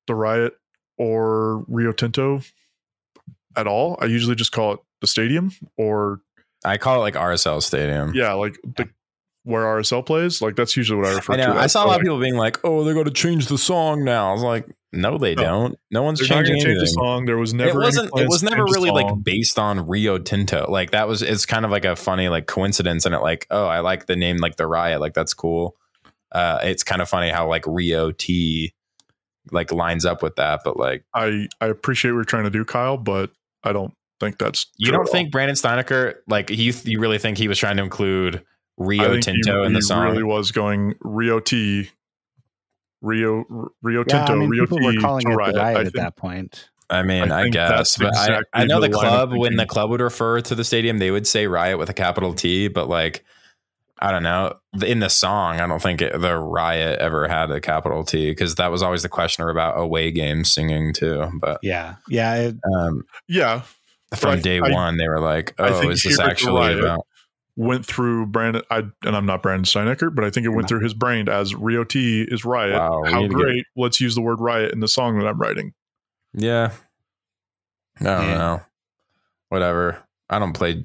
[0.09, 0.55] the riot
[0.97, 2.41] or Rio Tinto
[3.59, 3.99] at all.
[4.01, 6.21] I usually just call it the stadium or
[6.65, 8.13] I call it like RSL Stadium.
[8.15, 8.89] yeah, like the
[9.45, 10.43] where RSL plays.
[10.43, 11.53] Like that's usually what I refer I know.
[11.55, 11.59] to.
[11.61, 14.05] I saw a lot of people being like, "Oh, they're going to change the song
[14.05, 15.43] now." I was like, "No, they No.
[15.43, 15.79] don't.
[15.91, 17.25] No one's They're changing change the song.
[17.27, 17.81] There was never.
[17.81, 18.11] it wasn't.
[18.17, 20.67] It was never really like based on Rio Tinto.
[20.71, 21.23] Like that was.
[21.23, 24.17] It's kind of like a funny like coincidence, and it like, oh, I like the
[24.17, 25.01] name like the Riot.
[25.01, 25.77] Like that's cool.
[26.33, 28.75] Uh, it's kind of funny how like Rio T
[29.51, 32.65] like lines up with that, but like I I appreciate what you're trying to do,
[32.67, 33.31] Kyle, but
[33.65, 34.67] I don't think that's.
[34.77, 35.13] you don't at all.
[35.13, 38.45] think Brandon Steinecker like he you really think he was trying to include
[38.77, 40.05] Rio Tinto he, in the he song?
[40.05, 41.91] really was going Rio T,
[43.01, 43.45] Rio
[43.83, 45.55] Rio Yeah, Tinto, I mean, Rio people T were calling to it Riot.
[45.55, 46.69] the riot I at think that point.
[46.91, 49.67] I mean, I I, guess, but I, exactly I know the the club when the
[49.67, 52.89] club would refer to the stadium, they would say riot with a capital T, but
[52.89, 53.25] like
[54.01, 54.55] I don't know
[54.87, 58.55] in the song, I don't think it, the riot ever had a capital T because
[58.57, 61.31] that was always the questioner about away games singing too.
[61.41, 61.97] But Yeah.
[62.09, 62.35] Yeah.
[62.37, 63.63] It, um, yeah,
[64.15, 66.31] from I- day I- one, they were like, "Oh, think is this Here at the
[66.31, 67.07] actually Riot- about?"
[67.57, 68.63] went through Brandon.
[68.71, 71.57] I and I'm not Brandon Steinecker, but I think it went through his brain as
[71.57, 72.75] Rio T is riot.
[72.79, 73.65] Wow, How need to get- great!
[73.77, 75.73] Let's use the word riot in the song that I'm writing.
[76.35, 76.71] Yeah,
[78.01, 78.39] I don't Yeah.
[78.39, 78.61] know.
[79.49, 79.99] Whatever.
[80.31, 80.85] I don't play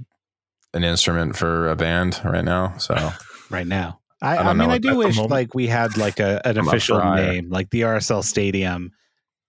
[0.73, 3.11] an instrument for a band right now, so
[3.49, 3.99] right now.
[4.21, 5.31] I, I I, mean, I do wish moment.
[5.31, 8.91] like we had like a, an I'm official name, like the RSL Stadium,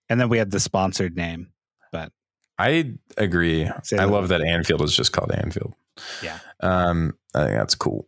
[0.09, 1.51] and then we had the sponsored name.
[1.91, 2.11] But
[2.59, 3.69] I agree.
[3.83, 5.73] Say I love that Anfield is just called Anfield.
[6.21, 6.39] Yeah.
[6.59, 8.07] Um, I think that's cool.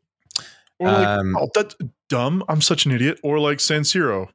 [0.80, 1.76] Or like, Um, oh, that's
[2.10, 2.44] dumb.
[2.50, 3.20] I'm such an idiot.
[3.24, 4.28] Or like San Siro.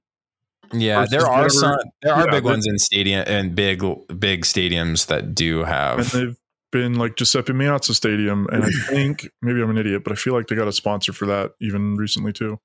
[0.73, 3.85] Yeah, versus there are whatever- some there are yeah, big ones in stadium and big
[4.19, 6.37] big stadiums that do and have
[6.73, 10.35] been like Giuseppe Meazza Stadium, and I think maybe I'm an idiot, but I feel
[10.35, 12.59] like they got a sponsor for that even recently too.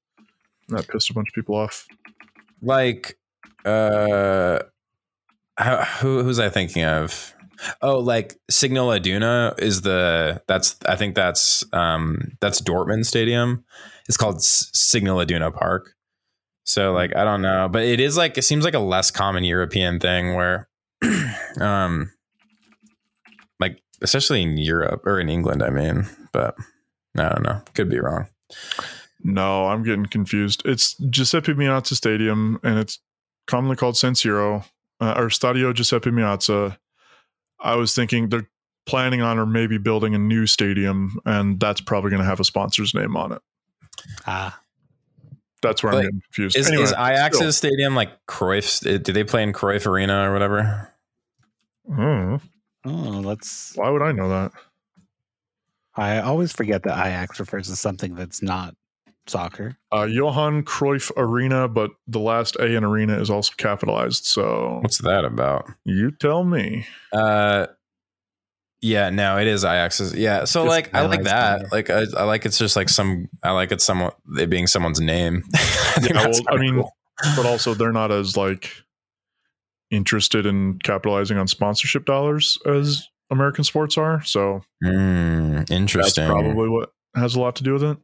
[0.69, 1.85] And that pissed a bunch of people off.
[2.61, 3.17] like
[3.65, 4.59] uh
[5.57, 7.33] how, who who's I thinking of?
[7.81, 13.65] Oh, like Signal Iduna is the that's I think that's um that's Dortmund Stadium.
[14.07, 15.93] It's called S- Signal Iduna Park.
[16.65, 19.43] So like I don't know, but it is like it seems like a less common
[19.43, 20.69] European thing where
[21.59, 22.11] um
[24.01, 26.55] especially in Europe or in England, I mean, but
[27.17, 27.61] I don't know.
[27.73, 28.27] Could be wrong.
[29.23, 30.61] No, I'm getting confused.
[30.65, 32.99] It's Giuseppe Meazza Stadium, and it's
[33.47, 34.63] commonly called San Siro
[35.01, 36.77] uh, or Stadio Giuseppe Meazza.
[37.59, 38.49] I was thinking they're
[38.85, 42.43] planning on or maybe building a new stadium, and that's probably going to have a
[42.45, 43.41] sponsor's name on it.
[44.27, 44.61] Ah,
[45.63, 46.55] That's where Like, I'm getting confused.
[46.55, 47.51] Is, anyway, is Ajax's still.
[47.71, 49.03] stadium like Cruyff?
[49.03, 50.93] Do they play in Cruyff Arena or whatever?
[51.91, 52.35] Hmm,
[52.87, 53.73] oh, let's.
[53.75, 54.51] why would I know that?
[55.95, 58.75] I always forget that Ajax refers to something that's not
[59.25, 59.77] soccer.
[59.91, 64.25] Uh, Johan Cruyff Arena, but the last A in arena is also capitalized.
[64.25, 65.65] So What's that about?
[65.85, 66.85] you tell me.
[67.11, 67.67] Uh,
[68.81, 70.13] yeah, no, it is Ajax's.
[70.13, 71.71] Yeah, so Just like I like realized that.
[71.71, 73.27] Like I, I like it's just like some.
[73.41, 75.43] I like it someone it being someone's name.
[75.55, 76.91] I Yeah, well, I mean, cool.
[77.35, 78.71] but also they're not as like
[79.91, 84.23] interested in capitalizing on sponsorship dollars as American sports are.
[84.23, 86.27] So that's interesting.
[86.27, 87.97] probably what has a lot to do with it.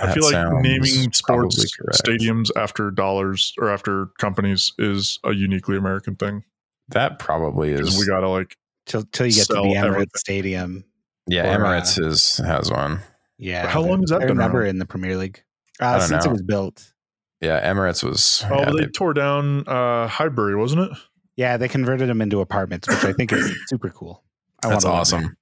[0.00, 6.16] I feel like naming sports stadiums after dollars or after companies is a uniquely American
[6.16, 6.44] thing.
[6.88, 7.98] That probably is.
[7.98, 8.56] We gotta like
[8.86, 10.08] Till till you get to Sell the Emirates everything.
[10.16, 10.84] Stadium.
[11.26, 13.00] yeah, or, uh, Emirates is has one.
[13.36, 13.68] Yeah.
[13.68, 14.70] How long has that they're been never around?
[14.70, 15.42] in the Premier League
[15.80, 16.30] I uh, don't since know.
[16.30, 16.92] it was built.
[17.40, 18.44] Yeah, Emirates was.
[18.50, 20.98] oh, yeah, they, they- tore down uh Highbury, wasn't it?
[21.36, 24.24] Yeah, they converted them into apartments, which I think is super cool.
[24.64, 25.18] I That's wanna live there.
[25.20, 25.36] awesome.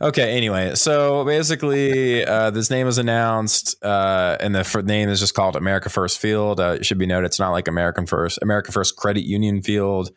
[0.00, 5.20] Okay, anyway, so basically, uh, this name was announced, uh, and the f- name is
[5.20, 6.60] just called America First Field.
[6.60, 10.10] Uh, it should be noted, it's not like American First, America First Credit Union Field.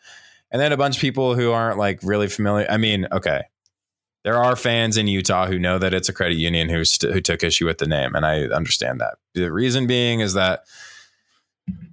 [0.51, 2.67] And then a bunch of people who aren't like really familiar.
[2.69, 3.43] I mean, okay,
[4.23, 7.21] there are fans in Utah who know that it's a credit union who st- who
[7.21, 9.15] took issue with the name, and I understand that.
[9.33, 10.61] The reason being is that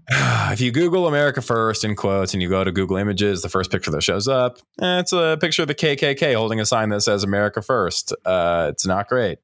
[0.53, 3.71] if you Google America First in quotes and you go to Google Images, the first
[3.71, 7.03] picture that shows up, eh, it's a picture of the KKK holding a sign that
[7.03, 8.13] says America First.
[8.25, 9.39] Uh, it's not great.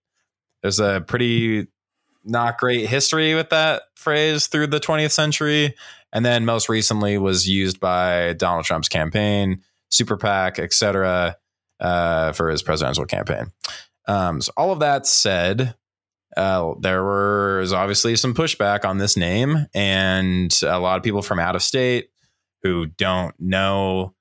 [0.63, 1.69] There's a pretty
[2.25, 5.75] not great history with that phrase through the 20th century.
[6.13, 11.37] And then most recently was used by Donald Trump's campaign, Super PAC, et cetera,
[11.81, 13.53] uh, for his presidential campaign.
[14.07, 15.75] Um, so all of that said,
[16.39, 21.41] uh, there was obviously some pushback on this name, and a lot of people from
[21.41, 22.11] out of state
[22.62, 24.14] who don't know,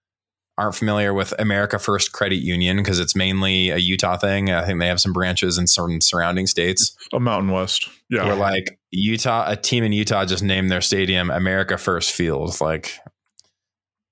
[0.58, 4.50] aren't familiar with America First Credit Union because it's mainly a Utah thing.
[4.50, 6.96] I think they have some branches in certain surrounding states.
[7.14, 7.88] A Mountain West.
[8.10, 8.26] Yeah.
[8.26, 12.60] Where like Utah, a team in Utah just named their stadium America First Field.
[12.60, 12.98] Like,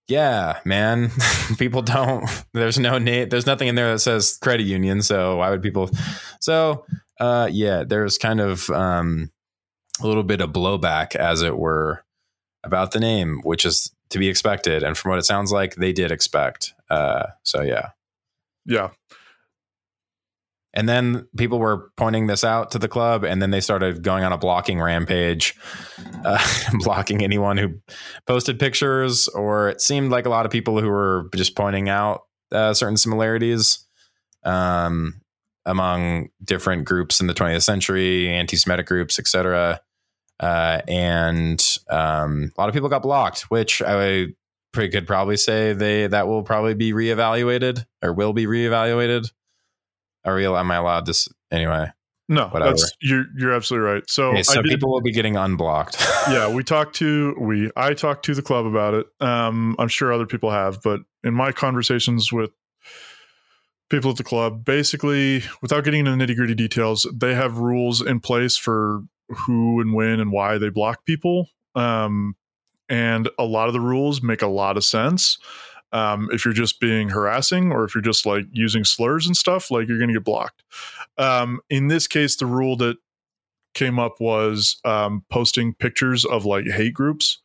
[0.07, 1.09] yeah, man,
[1.57, 2.29] people don't.
[2.53, 3.29] There's no name.
[3.29, 5.01] There's nothing in there that says credit union.
[5.01, 5.89] So why would people?
[6.39, 6.85] So
[7.19, 9.31] uh, yeah, there's kind of um,
[10.01, 12.03] a little bit of blowback, as it were,
[12.63, 14.83] about the name, which is to be expected.
[14.83, 16.73] And from what it sounds like, they did expect.
[16.89, 17.89] Uh, so yeah.
[18.65, 18.89] yeah.
[20.73, 24.25] And then people were pointing this out to the club, and then they started going
[24.25, 25.55] on a blocking rampage,
[26.25, 26.45] uh,
[26.79, 27.79] blocking anyone who
[28.27, 32.23] posted pictures, or it seemed like a lot of people who were just pointing out
[32.51, 33.85] uh, certain similarities
[34.43, 35.21] um,
[35.65, 39.81] among different groups in the 20th century, anti-Semitic groups, etc.
[40.39, 44.27] Uh, and um, a lot of people got blocked, which I
[44.73, 49.31] pretty could probably say they that will probably be reevaluated or will be reevaluated.
[50.25, 50.45] Are we?
[50.45, 51.91] Am I allowed this anyway?
[52.27, 52.71] No, Whatever.
[52.71, 54.03] that's you're you're absolutely right.
[54.09, 55.97] So, Okay, so did, people will be getting unblocked.
[56.29, 59.05] yeah, we talked to we I talked to the club about it.
[59.19, 62.49] Um, I'm sure other people have, but in my conversations with
[63.89, 68.01] people at the club, basically, without getting into the nitty gritty details, they have rules
[68.01, 71.49] in place for who and when and why they block people.
[71.75, 72.35] Um,
[72.89, 75.37] and a lot of the rules make a lot of sense.
[75.91, 79.71] Um, if you're just being harassing or if you're just like using slurs and stuff,
[79.71, 80.63] like you're going to get blocked.
[81.17, 82.97] Um, in this case, the rule that
[83.73, 87.39] came up was um, posting pictures of like hate groups,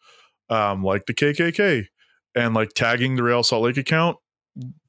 [0.49, 1.86] um, like the KKK,
[2.34, 4.16] and like tagging the Real Salt Lake account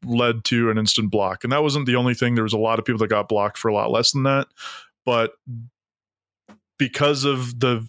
[0.04, 1.44] led to an instant block.
[1.44, 2.36] And that wasn't the only thing.
[2.36, 4.48] There was a lot of people that got blocked for a lot less than that.
[5.06, 5.34] But
[6.78, 7.88] because of the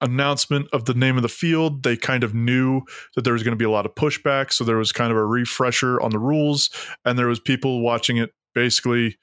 [0.00, 2.82] announcement of the name of the field, they kind of knew
[3.14, 4.52] that there was going to be a lot of pushback.
[4.52, 6.70] So there was kind of a refresher on the rules,
[7.04, 9.18] and there was people watching it basically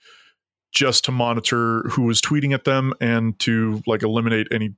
[0.72, 4.74] just to monitor who was tweeting at them and to like eliminate any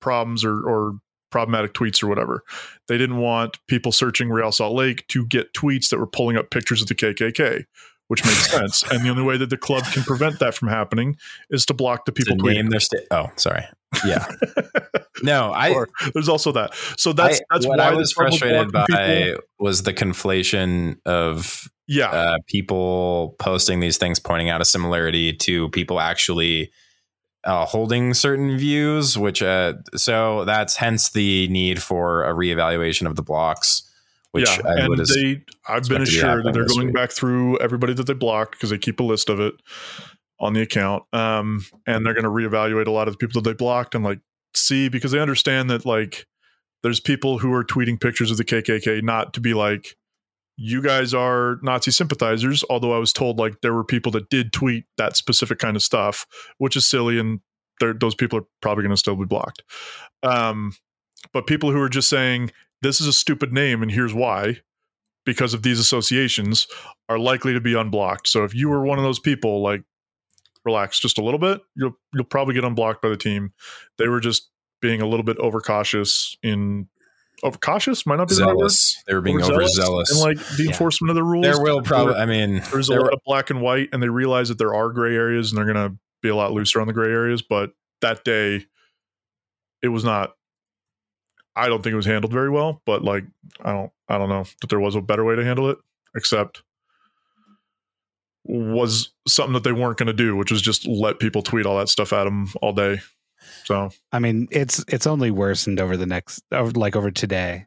[0.00, 0.98] problems or, or
[1.34, 2.44] problematic tweets or whatever.
[2.86, 6.50] They didn't want people searching Real Salt Lake to get tweets that were pulling up
[6.52, 7.64] pictures of the KKK,
[8.06, 8.84] which makes sense.
[8.84, 11.16] And the only way that the club can prevent that from happening
[11.50, 13.08] is to block the people to name their state.
[13.10, 13.64] Oh, sorry.
[14.06, 14.24] Yeah.
[15.24, 15.72] no, I.
[15.74, 16.72] Or there's also that.
[16.96, 19.42] So that's I- that's what why I was frustrated by people.
[19.58, 25.68] was the conflation of Yeah, uh, people posting these things, pointing out a similarity to
[25.70, 26.70] people actually
[27.44, 29.18] uh, holding certain views.
[29.18, 33.82] Which uh, so that's hence the need for a reevaluation of the blocks.
[34.32, 36.94] Which yeah, I and they, I've been expect to be assured that they're going week.
[36.94, 39.54] back through everybody that they blocked because they keep a list of it
[40.40, 43.48] on the account, um, and they're going to reevaluate a lot of the people that
[43.48, 44.18] they blocked and like
[44.54, 46.26] see because they understand that like
[46.82, 49.96] there's people who are tweeting pictures of the KKK not to be like
[50.56, 52.64] you guys are Nazi sympathizers.
[52.70, 55.82] Although I was told like there were people that did tweet that specific kind of
[55.82, 56.26] stuff,
[56.58, 57.40] which is silly, and
[57.80, 59.62] those people are probably going to still be blocked.
[60.22, 60.72] Um,
[61.32, 62.50] but people who are just saying
[62.82, 64.58] this is a stupid name and here's why
[65.24, 66.66] because of these associations
[67.08, 69.82] are likely to be unblocked so if you were one of those people like
[70.64, 73.52] relax just a little bit you'll you'll probably get unblocked by the team
[73.98, 74.50] they were just
[74.80, 76.88] being a little bit overcautious in
[77.44, 79.02] overcautious might not be the right zealous.
[79.06, 80.10] They were being Overzealous overzealous.
[80.12, 80.70] in like the Yeah.
[80.70, 82.14] enforcement of the rules there will probably.
[82.14, 84.74] I mean, there's a there lot of black and white and they realize that there
[84.74, 87.42] are gray areas and they're going to be a lot looser on the gray areas
[87.42, 88.64] but that day
[89.82, 90.32] it was not
[91.54, 93.24] i don't think it was handled very well but like
[93.62, 95.76] i don't i don't know that there was a better way to handle it
[96.16, 96.62] except
[98.46, 101.76] was something that they weren't going to do which was just let people tweet all
[101.78, 102.98] that stuff at them all day
[103.64, 107.66] so I mean, it's it's only worsened over the next, over, like over today.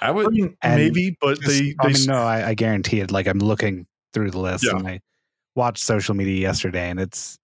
[0.00, 0.32] I I would.
[0.32, 3.10] mean, And maybe but Just- they, I they mean, no, I, I guarantee it.
[3.12, 4.76] Like I'm looking through the list, Yeah.
[4.76, 5.00] and I
[5.54, 7.38] watched social media yesterday, and it's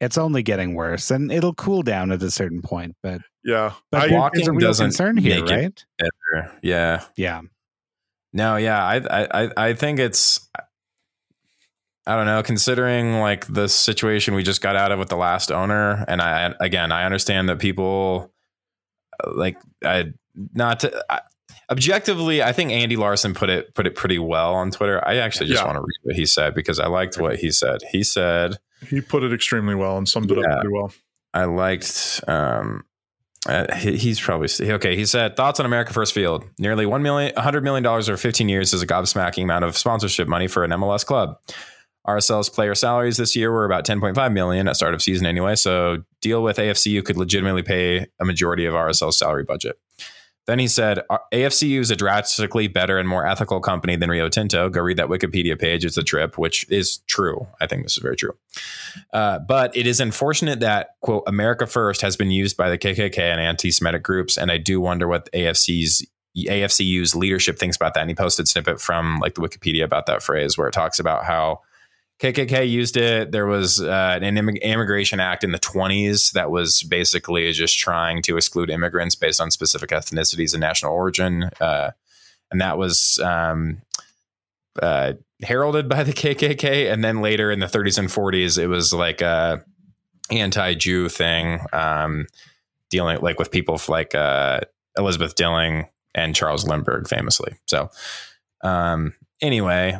[0.00, 2.96] it's only getting worse, and it'll cool down at a certain point.
[3.02, 5.84] But yeah but I, walking there's a real doesn't concern here, make it right?
[5.98, 6.52] better.
[6.62, 7.04] Yeah.
[7.16, 7.42] Yeah,
[8.32, 10.48] No, yeah, I, I, I- I think it's,
[12.06, 15.50] I don't know, considering like the situation we just got out of with the last
[15.50, 18.30] owner, and I, again, I understand that people,
[19.24, 20.12] uh, like, I
[20.52, 21.20] not to, I,
[21.70, 25.02] objectively, I think Andy Larson put it put it pretty well on Twitter.
[25.06, 25.66] I actually just Yeah.
[25.66, 27.80] want to read what he said because I liked what he said.
[27.90, 30.44] He said, he put it extremely well and summed it Yeah.
[30.54, 30.92] up pretty well
[31.32, 32.22] I liked.
[32.28, 32.84] Um,
[33.48, 34.94] uh, he, he's probably okay.
[34.96, 36.44] He said thoughts on America First Field.
[36.58, 40.28] Nearly one million, hundred million dollars over fifteen years is a gobsmacking amount of sponsorship
[40.28, 41.38] money for an MLS club.
[42.06, 45.26] RSL's player salaries this year were about ten point five million at start of season
[45.26, 45.54] anyway.
[45.54, 49.78] So deal with AFCU could legitimately pay a majority of RSL's salary budget.
[50.46, 54.28] Then he said "Our- AFCU is a drastically better and more ethical company than Rio
[54.28, 54.68] Tinto.
[54.68, 55.86] Go read that Wikipedia page.
[55.86, 57.46] It's a trip, which is true.
[57.62, 58.36] I think this is very true.
[59.14, 63.18] Uh, but it is unfortunate that quote America First has been used by the KKK
[63.18, 68.00] and anti-Semitic groups, and I do wonder what AFC's AFCU's leadership thinks about that.
[68.00, 71.24] And he posted snippet from like the Wikipedia about that phrase where it talks about
[71.24, 71.60] how
[72.20, 73.32] KKK used it.
[73.32, 78.36] There was uh, an immigration act in the 20s that was basically just trying to
[78.36, 81.90] exclude immigrants based on specific ethnicities and national origin, uh,
[82.50, 83.82] and that was um,
[84.80, 86.92] uh, heralded by the KKK.
[86.92, 89.64] And then later in the 30s and 40s, it was like a
[90.30, 92.26] anti-Jew thing, um,
[92.90, 94.60] dealing like with people like uh,
[94.96, 97.56] Elizabeth Dilling and Charles Lindbergh, famously.
[97.66, 97.90] So,
[98.62, 99.98] um, anyway,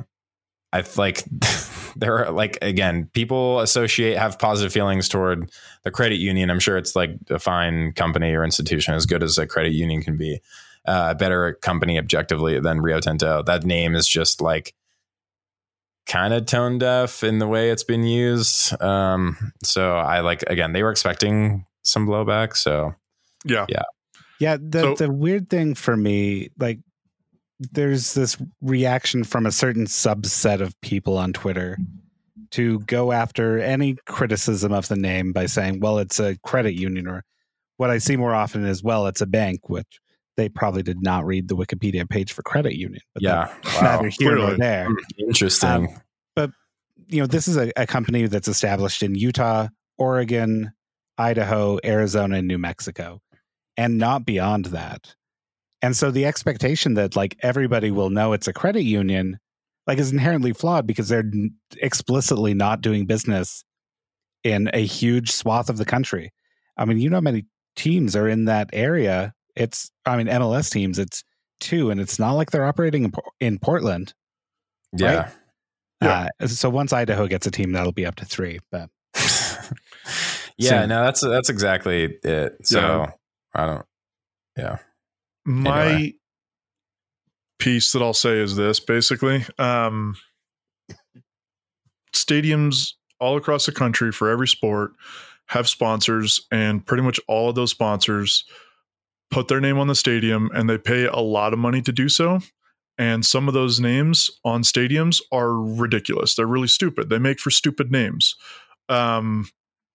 [0.75, 1.25] I like
[1.97, 5.51] there are like again, people associate have positive feelings toward
[5.85, 6.51] the credit union.
[6.51, 10.03] I'm sure it's like a fine company or institution, as good as a credit union
[10.03, 10.41] can be.
[10.87, 13.43] Uh, a better company objectively than Rio Tinto.
[13.43, 14.75] That name is just like
[16.07, 18.79] kind of tone deaf in the way it's been used.
[18.83, 22.55] Um, so I like again, they were expecting some blowback.
[22.55, 22.95] So
[23.47, 23.85] yeah, yeah
[24.39, 24.57] yeah.
[24.61, 26.81] The So- the weird thing for me, like,
[27.73, 31.79] there's this reaction from a certain subset of people on Twitter
[32.53, 37.07] to go after any criticism of the name by saying, "Well, it's a credit union,"
[37.07, 37.25] or
[37.77, 40.01] what I see more often is, "Well, it's a bank," which
[40.37, 43.03] they probably did not read the Wikipedia page for credit union.
[43.15, 43.97] But yeah, wow.
[43.97, 44.87] neither here nor there.
[44.87, 45.69] Hmm, interesting.
[45.69, 45.89] Um,
[46.35, 46.51] but
[47.09, 50.73] you know, this is a, a company that's established in Utah, Oregon,
[51.19, 53.21] Idaho, Arizona, and New Mexico,
[53.77, 55.15] and not beyond that.
[55.85, 59.39] And so the expectation that like everybody will know it's a credit union,
[59.87, 61.31] like is inherently flawed because they're
[61.77, 63.65] explicitly not doing business
[64.45, 66.33] in a huge swath of the country.
[66.79, 67.45] I mean, you know how many
[67.77, 69.35] teams are in that area.
[69.57, 71.23] It's, I mean, MLS teams, it's
[71.61, 74.15] two, and it's not like they're operating in, in Portland.
[74.97, 75.29] yeah.
[76.03, 76.29] Yeah.
[76.41, 78.59] Uh, so once Idaho gets a team, that'll be up to three.
[78.71, 78.89] But
[80.59, 82.57] yeah, So- no, that's that's exactly it.
[82.67, 83.11] So Yeah.
[83.55, 83.87] I don't.
[84.57, 84.79] Yeah.
[85.45, 86.15] My Anyway.
[87.59, 90.17] piece that I'll say is this basically um,
[92.15, 94.93] stadiums all across the country for every sport
[95.47, 98.45] have sponsors, and pretty much all of those sponsors
[99.31, 102.09] put their name on the stadium and they pay a lot of money to do
[102.09, 102.39] so.
[102.97, 106.35] And some of those names on stadiums are ridiculous.
[106.35, 107.11] They're really stupid.
[107.11, 108.37] They make for stupid names.
[108.89, 109.49] Um,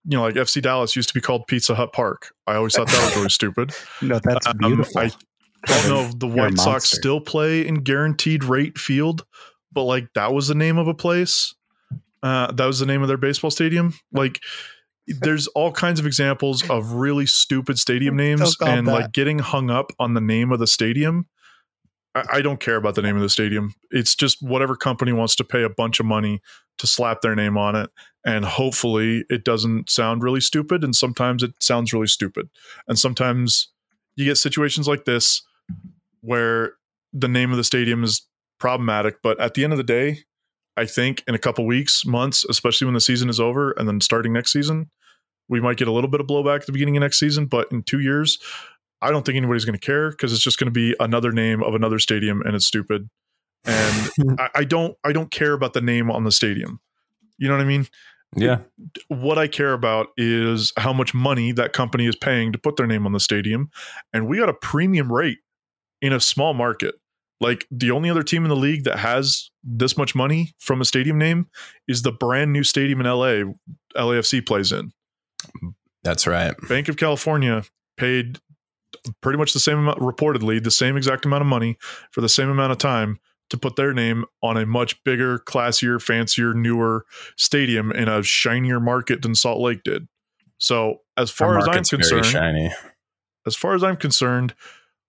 [0.06, 2.34] you know, like FC Dallas used to be called Pizza Hut Park.
[2.46, 3.72] I always thought that was really stupid.
[4.02, 5.00] No, that's Um, beautiful.
[5.02, 5.12] I
[5.66, 9.26] don't know if the White Sox still play in guaranteed rate field,
[9.72, 11.54] but like that was the name of a place.
[12.22, 13.94] Uh, that was the name of their baseball stadium.
[14.12, 14.40] Like
[15.08, 18.92] there's all kinds of examples of really stupid stadium names and that.
[18.92, 21.28] like getting hung up on the name of the stadium.
[22.14, 23.74] I, I don't care about the name of the stadium.
[23.92, 26.42] It's just whatever company wants to pay a bunch of money
[26.78, 27.90] to slap their name on it.
[28.26, 30.84] And hopefully it doesn't sound really stupid.
[30.84, 32.50] And sometimes it sounds really stupid.
[32.88, 33.70] And sometimes
[34.16, 35.42] you get situations like this
[36.22, 36.74] where
[37.14, 38.26] the name of the stadium is
[38.60, 39.22] problematic.
[39.22, 40.20] But at the end of the day,
[40.78, 44.00] I think in a couple weeks, months, especially when the season is over and then
[44.02, 44.90] starting next season,
[45.48, 47.48] we might get a little bit of blowback at the beginning of next season.
[47.48, 48.40] But in two years,
[49.02, 51.64] I don't think anybody's going to care because it's just going to be another name
[51.64, 53.10] of another stadium and it's stupid.
[53.66, 54.10] And
[54.40, 56.80] I, I don't, I don't care about the name on the stadium.
[57.38, 57.88] You know what I mean?
[58.36, 58.60] Yeah.
[59.08, 62.86] what I care about is how much money that company is paying to put their
[62.86, 63.72] name on the stadium.
[64.14, 65.40] And we got a premium rate
[66.02, 66.96] in a small market.
[67.42, 70.86] Like the only other team in the league that has this much money from a
[70.86, 71.48] stadium name
[71.88, 73.44] is the brand new stadium in LA,
[73.96, 74.92] LAFC plays in.
[76.04, 76.54] That's right.
[76.68, 77.64] Bank of California
[77.98, 78.40] paid
[79.22, 81.78] pretty much the same amount, reportedly, the same exact amount of money
[82.12, 83.20] for the same amount of time
[83.50, 87.06] to put their name on a much bigger, classier, fancier, newer
[87.38, 90.08] stadium in a shinier market than Salt Lake did.
[90.58, 92.72] So, as far Our as I'm concerned, shiny.
[93.48, 94.54] as far as I'm concerned,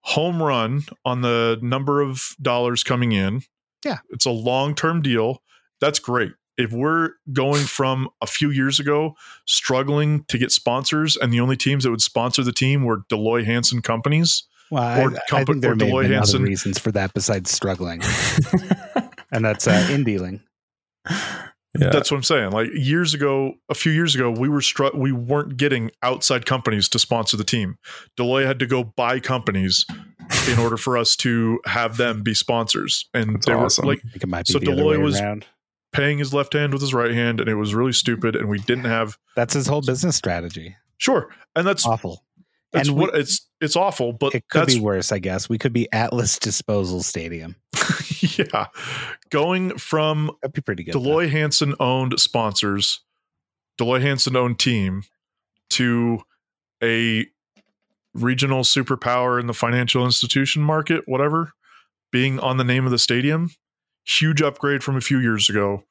[0.02, 3.42] home run on the number of dollars coming in.
[3.84, 3.98] Yeah.
[4.10, 5.42] It's a long term deal.
[5.80, 6.32] That's great.
[6.56, 9.14] If we're going from a few years ago
[9.46, 13.24] struggling to get sponsors, and the only teams that would sponsor the team were Dell
[13.24, 16.78] Loy Hansen companies, well, I, or I compa- think there or may have other reasons
[16.78, 18.02] for that besides struggling,
[19.32, 20.42] and that's uh, in dealing.
[21.78, 21.90] yeah.
[21.90, 22.50] that's what I'm saying.
[22.52, 26.88] Like years ago, a few years ago, we were stru- we weren't getting outside companies
[26.90, 27.76] to sponsor the team.
[28.16, 29.84] Dell Loy had to go buy companies
[30.50, 33.86] in order for us to have them be sponsors, and That's they awesome.
[33.86, 35.46] were like it might be So the other Dell Loy was- around.
[35.92, 38.36] paying his left hand with his right hand, and it was really stupid.
[38.36, 40.76] And we didn't have That's his whole business strategy.
[40.98, 42.24] sure, and that's Awful.
[42.72, 45.48] That's and we- what it's it's awful, but It could be worse, I guess.
[45.48, 47.56] We could be Atlas Disposal Stadium.
[48.20, 48.66] yeah,
[49.30, 50.92] going from That'd be pretty good.
[50.92, 53.00] Dell Loy Hansen owned sponsors,
[53.76, 55.02] Dell Loy Hansen owned team,
[55.70, 56.22] to
[56.82, 57.26] a
[58.14, 61.52] regional superpower in the financial institution market, whatever,
[62.10, 63.50] being on the name of the stadium,
[64.04, 65.84] huge upgrade from a few years ago.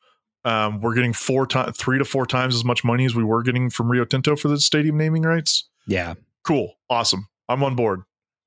[0.46, 3.44] Um, we're getting four times, three to four times as much money as we were
[3.44, 5.68] getting from Rio Tinto for the stadium naming rights.
[5.86, 6.14] Yeah.
[6.46, 7.28] Cool, awesome.
[7.48, 8.02] I'm on board.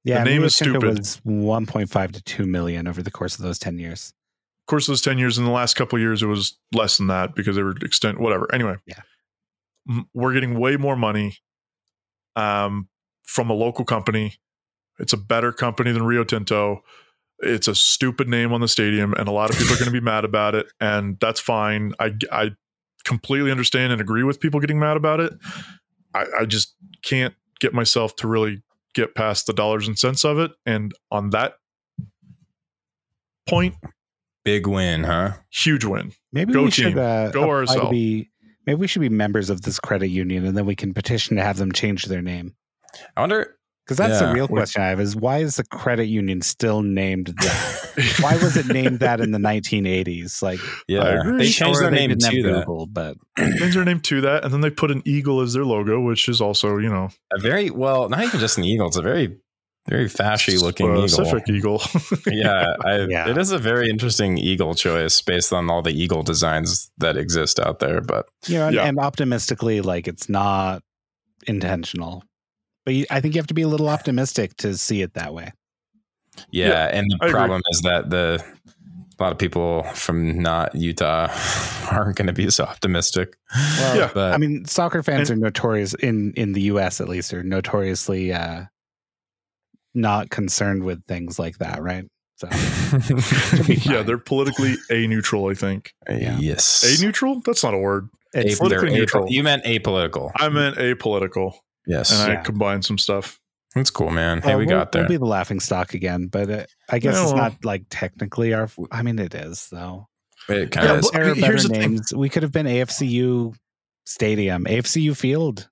[0.04, 0.18] Yeah.
[0.18, 0.98] The name is stupid.
[0.98, 4.12] was 1.5 to 2 million over the course of those 10 years.
[4.62, 7.08] Of course, those 10 years in the last couple of years, it was less than
[7.08, 8.52] that because they were extent, whatever.
[8.54, 9.00] Anyway, Yeah.
[10.14, 11.38] We're getting way more money
[12.36, 12.88] um,
[13.24, 14.34] from a local company.
[15.00, 16.84] It's a better company than Rio Tinto.
[17.40, 19.92] It's a stupid name on the stadium, and a lot of people are going to
[19.92, 21.92] be mad about it, and that's fine.
[21.98, 22.52] I, I
[23.04, 25.32] completely understand and agree with people getting mad about it.
[26.14, 28.60] I, I just can't get myself to really
[28.94, 30.50] get past the dollars and cents of it.
[30.66, 31.54] And on that
[33.48, 33.76] point,
[34.44, 35.34] Big win, huh?
[35.50, 36.12] huge win.
[36.32, 36.90] Maybe Go we team.
[36.90, 37.90] should uh, Go apply to RSL.
[37.90, 38.28] be
[38.66, 41.42] maybe we should be members of this credit union and then we can petition to
[41.44, 42.54] have them change their name.
[43.16, 43.56] I wonder.
[43.84, 47.26] Because that's the real question I have is why is the credit union still named
[47.42, 48.14] that?
[48.20, 50.40] why was it named that in the 1980s?
[50.40, 51.38] Like Yeah, agree.
[51.38, 52.30] they changed their name to that.
[52.32, 55.64] Google, but changed their name to that, and then they put an eagle as their
[55.64, 58.86] logo, which is also, you know, A very well, not even just an eagle.
[58.86, 59.36] It's a very,
[59.88, 61.02] very fashy looking eagle.
[61.02, 61.82] Pacific eagle.
[62.28, 63.28] yeah, I, Yeah.
[63.30, 67.58] it is a very interesting eagle choice based on all the eagle designs that exist
[67.58, 68.00] out there.
[68.00, 68.84] But you know, and, Yeah.
[68.86, 70.82] and optimistically, like it's not
[71.48, 72.22] intentional.
[72.84, 75.32] But you, I think you have to be a little optimistic to see it that
[75.34, 75.52] way.
[76.50, 77.32] yeah, Yeah, and the I agree.
[77.32, 78.44] problem is that the
[79.18, 81.28] a lot of people from not Utah
[81.92, 83.36] aren't going to be so optimistic.
[83.78, 84.10] Well, Yeah.
[84.12, 87.00] but I mean, soccer fans are notorious in in the U.S.
[87.00, 88.64] at least are notoriously uh,
[89.94, 92.04] not concerned with things like that, right?
[92.36, 92.48] So
[93.92, 95.92] yeah, they're politically a neutral, I think.
[96.08, 96.38] Yeah.
[96.40, 97.40] yes, A neutral?
[97.44, 98.08] That's not a word.
[98.32, 99.26] it's, A- they're politically apo- neutral.
[99.30, 100.32] You meant apolitical.
[100.36, 101.54] I meant apolitical,
[101.86, 102.40] yes, and Yeah.
[102.40, 103.38] I combined some stuff.
[103.74, 104.42] That's cool, man.
[104.42, 105.02] Hey, Well, we we'll- got there.
[105.02, 108.52] We'll be the laughing stock again, but uh, I guess Yeah, it's not like technically
[108.52, 108.68] our.
[108.90, 110.08] I mean, it is though.
[110.48, 111.10] it kind Yeah, of is.
[111.10, 112.12] but- There are here's better the names.
[112.14, 113.54] We could have been AFCU
[114.04, 115.68] Stadium, AFCU Field,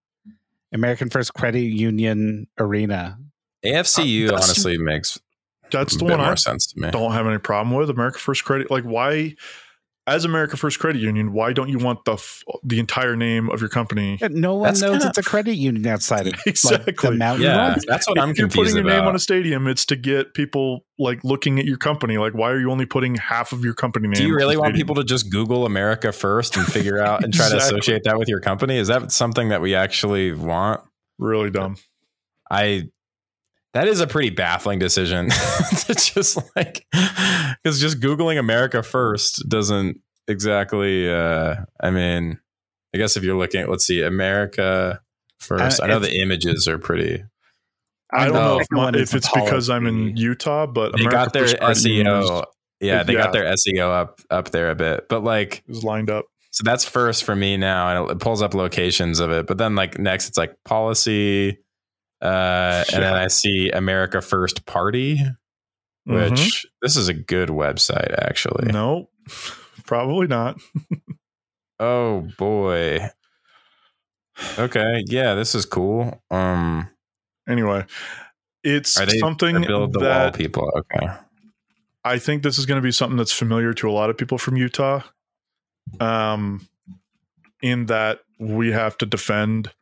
[0.72, 3.18] American First Credit Union Arena.
[3.64, 5.18] AFCU that's- honestly makes
[5.70, 6.90] That's a the bit one more I sense to me.
[6.90, 7.90] don't have any problem with.
[7.90, 9.34] American First Credit, like why,
[10.10, 13.60] as America First Credit Union, why don't you want the f- the entire name of
[13.60, 14.18] your company?
[14.20, 16.92] Yeah, No one That's knows kinda- it's a credit union outside of like, Exactly.
[17.10, 17.42] the mountain.
[17.44, 17.84] Yeah, Road.
[17.86, 20.34] that's what I'm if you're confused putting your name on a stadium, it's to get
[20.34, 22.18] people like looking at your company.
[22.18, 24.14] Like, why are you only putting half of your company name?
[24.16, 27.48] Do you really want people to just Google America first and figure out and try
[27.48, 28.76] to associate that with your company?
[28.76, 30.80] Is that something that we actually want?
[31.18, 31.76] really dumb?
[32.50, 32.88] I
[33.74, 35.28] that is a pretty baffling decision
[35.86, 36.84] to just like
[37.62, 41.12] because just googling America first doesn't exactly.
[41.12, 42.38] uh I mean,
[42.94, 45.00] I guess if you're looking, at, let's see, America
[45.38, 45.80] first.
[45.80, 47.24] Uh, I know the images are pretty.
[48.12, 50.16] I don't know know if, my, if it's because I'm in.
[50.16, 52.44] Utah, but They America got their SEO.
[52.80, 53.24] Yeah, they yeah.
[53.24, 56.24] got their SEO up up there a bit, but like is, is lined up.
[56.50, 59.46] So that's first for me now, and it pulls up locations of it.
[59.46, 61.58] But then like next, it's like policy,
[62.22, 65.18] uh, and then I see America First Party,
[66.04, 66.64] which Mhm.
[66.82, 68.70] this is a good website actually.
[68.72, 69.08] no,
[69.86, 70.58] probably not.
[71.78, 73.08] Oh boy.
[74.58, 76.22] Okay, yeah, this is cool.
[76.30, 76.88] Um,
[77.48, 77.84] Anyway,
[78.62, 80.70] it's they something build the wall that people?
[80.76, 81.08] Okay,
[82.04, 84.38] I think this is going to be something that's familiar to a lot of people
[84.38, 85.02] from Utah.
[85.98, 86.68] Um,
[87.62, 89.72] in that we have to defend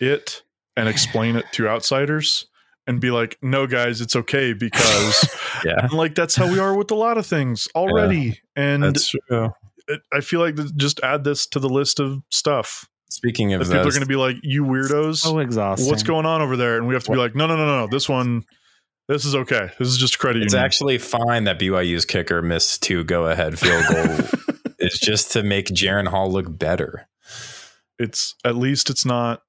[0.00, 0.42] it
[0.76, 2.46] and explain it to outsiders
[2.86, 5.28] and be like, no, guys, it's okay because,
[5.64, 8.38] yeah, and, like, that's how we are with a lot of things already.
[8.54, 9.50] and that's true.
[9.88, 13.60] it, I feel like th- just add this to the list of stuff Speaking that
[13.62, 15.88] of people are going to be like, you weirdos, So exhausting.
[15.88, 16.76] what's going on over there?
[16.76, 18.44] And we have to be like, no, no, no, no, no, this one,
[19.08, 19.70] this is okay.
[19.78, 20.64] This is just credit it's union.
[20.64, 24.26] actually fine that BYU's kicker missed two go ahead field goal.
[24.78, 27.08] it's just to make Jaren Hall look better.
[27.98, 29.42] it's at least it's not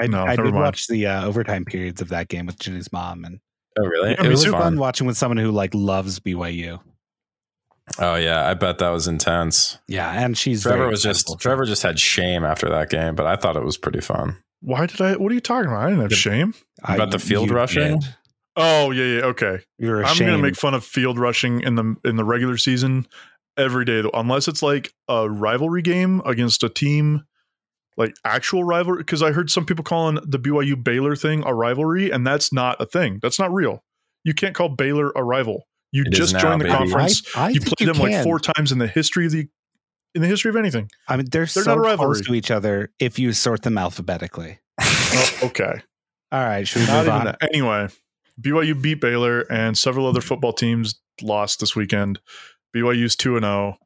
[0.00, 0.54] I, No, I did mind.
[0.56, 3.40] watch the uh, overtime periods of that game with Ginny's mom, and
[3.78, 4.10] Oh, really?
[4.12, 4.52] Yeah, it me was fun.
[4.60, 4.78] fun.
[4.78, 6.80] watching with someone who like loves BYU.
[7.98, 9.78] Oh yeah, I bet that was intense.
[9.86, 11.38] Yeah, and she's Trevor was just excitable.
[11.38, 14.36] Trevor just had shame after that game, but I thought it was pretty fun.
[14.60, 15.14] Why did I?
[15.16, 15.82] What are you talking about?
[15.82, 16.54] I didn't have The- shame.
[16.82, 18.00] I- about the field rushing?
[18.00, 18.14] did.
[18.56, 19.24] Oh yeah, yeah.
[19.26, 20.30] Okay, You were I'm ashamed.
[20.30, 23.06] gonna make fun of field rushing in the in the regular season
[23.56, 27.24] every day, unless it's like a rivalry game against a team,
[27.96, 28.98] like actual rivalry.
[28.98, 32.80] Because I heard some people calling the BYU Baylor thing a rivalry, and that's not
[32.80, 33.18] a thing.
[33.22, 33.82] That's not real.
[34.24, 35.66] You can't call Baylor a rival.
[35.92, 36.76] You It is just now, joined the baby.
[36.76, 37.22] conference.
[37.36, 39.46] I, I you think played them like four times in the history of the
[40.14, 40.90] in the history of anything.
[41.08, 42.14] I mean, they're, They're so not a rivalry.
[42.14, 44.58] close to each other if you sort them alphabetically.
[44.80, 45.80] Oh, okay.
[46.32, 47.24] All right, should we Not move on?
[47.26, 47.38] that.
[47.42, 47.88] Anyway,
[48.40, 52.18] BYU beat Baylor and several other football teams lost this weekend.
[52.74, 53.76] BYU's 2 and 0.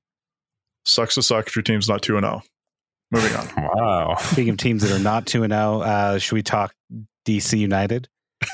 [0.86, 2.42] Sucks to suck if your team's not 2 and 0.
[3.10, 3.48] Moving on.
[3.56, 4.16] Wow.
[4.20, 6.74] Speaking of teams that are not two and zero, uh, should we talk
[7.26, 8.08] DC United?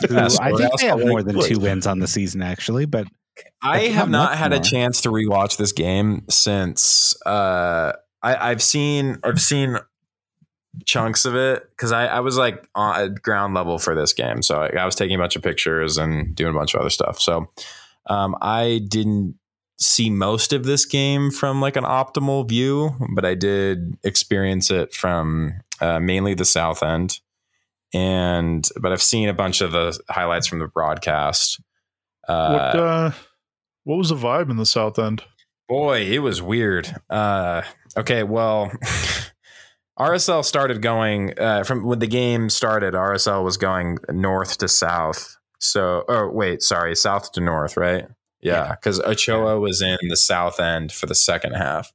[0.08, 1.44] Who Yes, I think else they have more than good?
[1.48, 2.86] two wins on the season, actually.
[2.86, 3.06] But
[3.62, 7.92] I It's have not not much had a chance to rewatch this game since uh,
[8.22, 9.76] I, I've seen I've seen
[10.84, 14.42] chunks of it because I, I was like on at ground level for this game,
[14.42, 16.90] so I, I was taking a bunch of pictures and doing a bunch of other
[16.90, 17.20] stuff.
[17.20, 17.46] So
[18.06, 19.36] um, I didn't
[19.78, 24.94] see most of this game from like an optimal view, but I did experience it
[24.94, 27.20] from uh, mainly the south end.
[27.94, 31.60] And but I've seen a bunch of the highlights from the broadcast.
[32.26, 33.10] Uh, what uh
[33.84, 35.22] what was the vibe in the south end?
[35.68, 36.94] Boy, it was weird.
[37.08, 37.62] Uh,
[37.96, 38.70] okay, well,
[39.98, 42.94] RSL started going uh, from when the game started.
[42.94, 45.36] RSL was going north to south.
[45.58, 48.06] So, oh wait, sorry, south to north, right?
[48.46, 51.92] Yeah, because Ochoa was in the south end for the second half.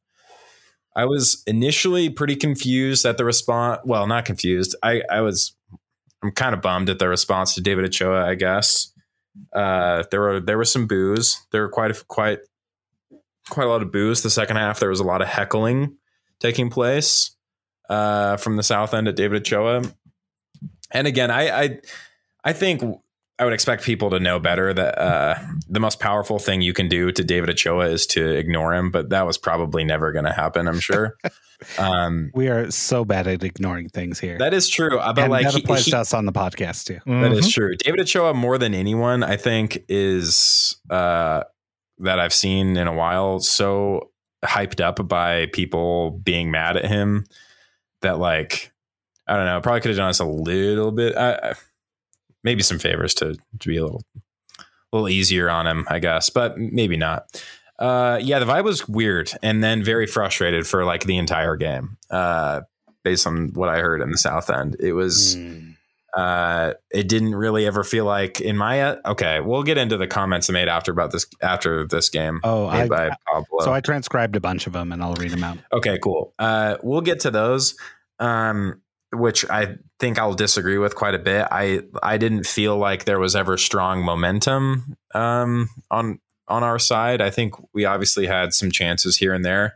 [0.96, 3.82] I was initially pretty confused at the response.
[3.86, 4.76] Well, not confused.
[4.84, 5.56] I, I was.
[6.24, 8.28] I'm kind of bummed at the response to David Ochoa.
[8.28, 8.94] I guess
[9.54, 11.40] uh, there were there were some boos.
[11.52, 12.40] There were quite a, quite
[13.50, 14.80] quite a lot of boos the second half.
[14.80, 15.98] There was a lot of heckling
[16.40, 17.36] taking place
[17.90, 19.84] uh, from the south end at David Ochoa.
[20.92, 21.80] And again, I, I
[22.44, 22.82] I think
[23.42, 25.36] I would expect people to know better that uh,
[25.68, 28.92] the most powerful thing you can do to David Ochoa is to ignore him.
[28.92, 30.68] But that was probably never going to happen.
[30.68, 31.18] I'm sure.
[31.80, 34.38] um, we are so bad at ignoring things here.
[34.38, 35.00] that is true.
[35.00, 37.00] Uh, But and like that he- applies he- to us on the podcast too.
[37.08, 37.54] that is Mhm.
[37.54, 37.76] true.
[37.78, 41.44] David Ochoa, more than anyone, I think, is uh,
[41.98, 44.12] that I've seen in a while, so
[44.46, 47.26] hyped up by people being mad at him
[48.04, 48.72] that, like,
[49.28, 51.16] I don't know, probably could have done us a little bit.
[51.18, 51.54] I, I-
[52.44, 54.04] maybe some favors to to be a little
[54.58, 57.44] a little easier on him, I guess, but maybe not.
[57.80, 61.98] Uh, yeah, the vibe was weird, and then very frustrated for like the entire game.
[62.10, 62.62] Uh,
[63.04, 65.36] based on what I heard in the South End, it was.
[65.36, 65.76] Mm.
[66.14, 69.40] Uh, it didn't really ever feel like in my okay.
[69.40, 72.42] We'll get into the comments I made after about this after this game.
[72.44, 73.62] Oh, I, by Pablo.
[73.62, 75.60] so I transcribed a bunch of them and I'll read them out.
[75.72, 76.34] Okay, cool.
[76.38, 77.78] Uh, we'll get to those,
[78.20, 78.81] um,
[79.14, 81.48] which I think I'll disagree with quite a bit.
[81.52, 87.22] I I didn't feel like there was ever strong momentum um, on on our side.
[87.22, 89.76] I think we obviously had some chances here and there.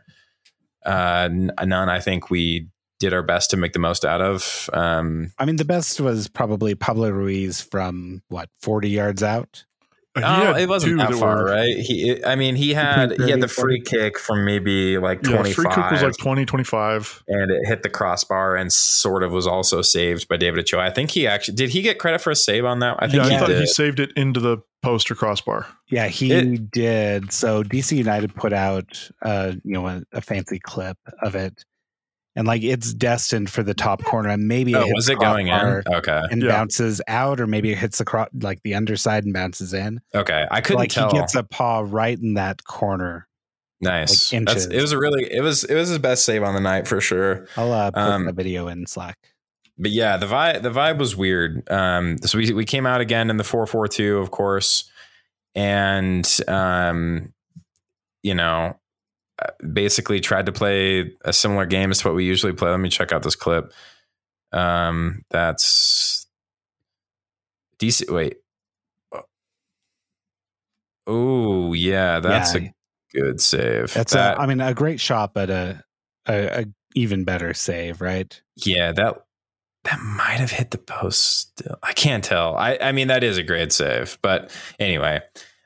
[0.84, 1.88] Uh, none.
[1.88, 2.68] I think we
[2.98, 4.70] did our best to make the most out of.
[4.72, 9.64] Um, I mean, the best was probably Pablo Ruiz from what forty yards out.
[10.16, 11.76] He oh, it wasn't that that far, were- right?
[11.76, 15.52] He, I mean, he had he had the free kick from maybe like Yeah, twenty
[15.52, 17.22] free kick was like 20, 25.
[17.28, 20.80] and it hit the crossbar and sort of was also saved by David Ochoa.
[20.84, 21.70] I think he actually did.
[21.70, 22.96] He get credit for a save on that.
[22.98, 23.60] I think yeah, he I thought did.
[23.60, 25.66] he saved it into the post or crossbar.
[25.88, 27.32] Yeah, he It- did.
[27.32, 31.64] So DC United put out, uh, you know, a, a fancy clip of it,
[32.36, 35.14] and like it's destined for the top corner, and maybe it oh, hits was the
[35.14, 35.58] it going in?
[35.58, 36.48] crossbar Okay, and Yeah.
[36.50, 40.00] bounces out, or maybe it hits the cro- like the underside and bounces in.
[40.14, 40.46] okay.
[40.50, 41.10] I couldn't like tell.
[41.10, 43.26] he gets a paw right in that corner.
[43.80, 44.32] nice.
[44.32, 44.78] like, That's, inches.
[44.78, 45.24] it was a really.
[45.32, 45.64] It was.
[45.64, 47.46] It was his best save on the night for sure.
[47.56, 49.16] I'll uh, put Um, the video in Slack.
[49.78, 50.62] But yeah, the vibe.
[50.62, 51.70] The vibe was weird.
[51.70, 54.90] Um, so we we came out again in the four four two, of course,
[55.54, 57.32] and um,
[58.22, 58.78] you know,
[59.72, 62.70] basically tried to play a similar game as what we usually play.
[62.70, 63.72] Let me check out this clip.
[64.52, 66.26] Um, that's
[67.78, 68.10] DC.
[68.10, 68.36] Wait.
[71.06, 72.60] Oh yeah, that's Yeah.
[72.62, 72.72] a
[73.18, 73.92] good save.
[73.94, 75.82] That's that, a, I mean, a great shot, but a,
[76.26, 76.64] a, a
[76.94, 78.40] even better save, right?
[78.56, 79.22] yeah, that
[79.84, 81.50] that might have hit the post.
[81.58, 81.76] Still.
[81.82, 82.56] I can't tell.
[82.56, 84.50] I I mean, that is a great save, but
[84.80, 85.20] anyway,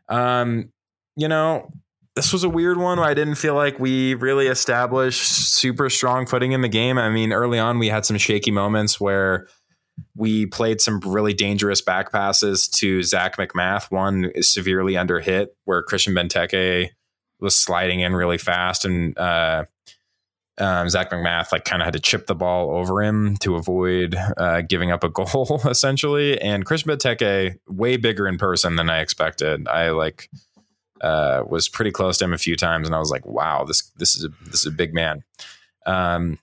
[0.09, 0.71] um,
[1.17, 1.71] you know,
[2.17, 2.99] this was a weird one.
[2.99, 6.99] Where I didn't feel like we really established super strong footing in the game.
[6.99, 9.47] I mean, early on we had some shaky moments where
[10.17, 13.91] we played some really dangerous back passes to Zac MacMath.
[13.91, 16.91] One is severely under hit where Christian Benteke
[17.41, 19.65] was sliding in really fast and uh,
[20.59, 24.15] um, Zac MacMath like kind of had to chip the ball over him to avoid
[24.37, 26.41] uh, giving up a goal essentially.
[26.41, 29.67] And Christian Benteke way bigger in person than I expected.
[29.69, 30.29] I like
[31.01, 33.91] uh, was pretty close to him a few times, and I was like, wow, this
[33.97, 35.23] this is a, this is a big man.
[35.87, 36.39] Um,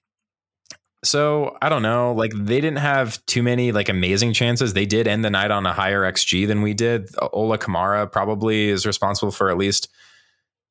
[1.03, 2.13] so I don't know.
[2.13, 4.73] Like they didn't have too many like amazing chances.
[4.73, 7.09] They did end the night on a higher xG than we did.
[7.33, 9.89] Ola Kamara probably is responsible for at least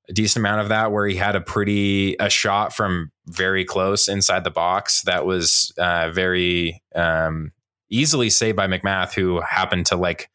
[0.08, 4.08] a decent amount of that, where he had a pretty a shot from very close
[4.08, 7.52] inside the box that was uh, very um,
[7.88, 10.28] easily saved by MacMath, who happened to like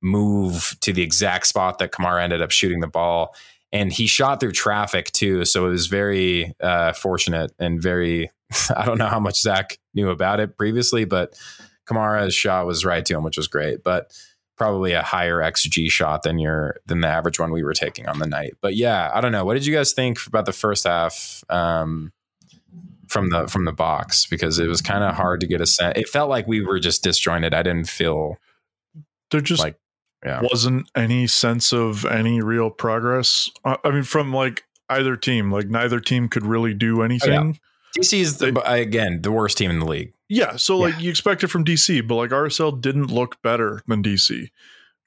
[0.00, 3.34] move to the exact spot that Kamara ended up shooting the ball.
[3.72, 5.44] And he shot through traffic too.
[5.44, 8.30] So it was very uh, fortunate and very,
[8.76, 11.38] I don't know how much Zac knew about it previously, but
[11.86, 13.82] Kamara's shot was right to him, which was great.
[13.82, 14.12] But
[14.58, 18.18] probably a higher XG shot than your than the average one we were taking on
[18.18, 18.54] the night.
[18.60, 19.44] But yeah, I don't know.
[19.44, 22.12] What did you guys think about the first half um,
[23.06, 24.26] from the from the box?
[24.26, 25.96] Because it was kind of hard to get a sense.
[25.96, 27.54] It felt like we were just disjointed.
[27.54, 28.36] I didn't feel
[29.30, 29.76] There just Like,
[30.24, 30.40] yeah.
[30.42, 33.50] wasn't any sense of any real progress.
[33.64, 37.58] I mean, from like either team, like neither team could really do oh, anything.
[37.96, 40.12] DC's the, again the worst team in the league.
[40.28, 44.02] Yeah, so like you expect it from DC, but like RSL didn't look better than
[44.02, 44.48] DC.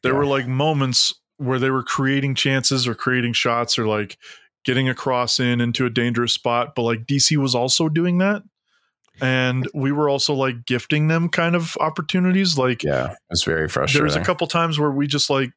[0.02, 0.18] There Yeah.
[0.18, 4.18] were like moments where they were creating chances or creating shots or like
[4.64, 8.44] getting a cross in into a dangerous spot, but like DC was also doing that.
[9.22, 12.58] And we were also like gifting them kind of opportunities.
[12.58, 14.00] Like Yeah, it's very frustrating.
[14.00, 15.52] there was a couple times where we just like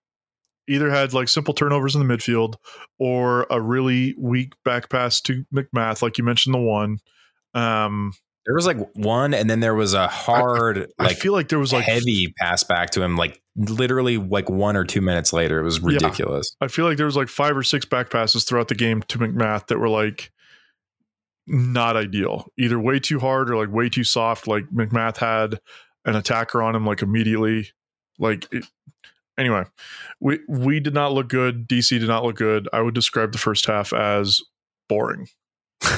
[0.68, 2.54] either had like simple turnovers in the midfield
[2.98, 6.98] or a really weak back pass to MacMath, like you mentioned the one.
[7.54, 8.12] Um
[8.46, 11.48] there was like one, and then there was a hard, like, I like feel like
[11.48, 15.32] there was like heavy pass back to him, like literally like one or two minutes
[15.32, 15.60] later.
[15.60, 15.86] It was Yeah.
[15.94, 16.54] ridiculous.
[16.60, 19.18] I feel like there was like five or six back passes throughout the game to
[19.18, 20.30] MacMath that were like
[21.46, 22.46] not ideal.
[22.58, 24.46] Either way too hard or like way too soft.
[24.48, 25.60] Like MacMath had
[26.04, 27.68] an attacker on him like immediately.
[28.18, 28.64] Like it,
[29.38, 29.64] anyway,
[30.20, 31.68] we we did not look good.
[31.68, 32.68] DC did not look good.
[32.72, 34.40] I would describe the first half as
[34.88, 35.28] boring.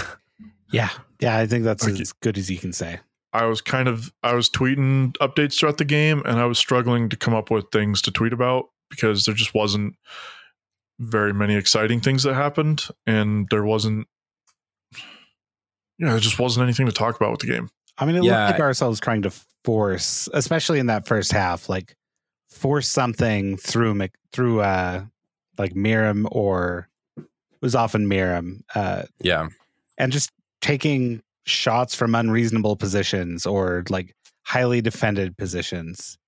[0.72, 0.90] Yeah,
[1.20, 1.36] yeah.
[1.38, 2.00] I think that's Okay.
[2.02, 2.98] as good as you can say.
[3.32, 7.08] I was kind of I was tweeting updates throughout the game and I was struggling
[7.10, 9.94] to come up with things to tweet about because there just wasn't
[10.98, 14.08] very many exciting things that happened and there wasn't
[15.98, 17.68] yeah, there just wasn't anything to talk about with the game.
[17.98, 18.46] I mean, it Yeah.
[18.46, 19.32] looked like ourselves trying to
[19.64, 21.96] force, especially in that first half, like
[22.50, 25.04] force something through Mc, through uh
[25.58, 27.24] like Meram or it
[27.62, 29.48] was often Meram uh Yeah.
[29.98, 36.18] and just taking shots from unreasonable positions or like highly defended positions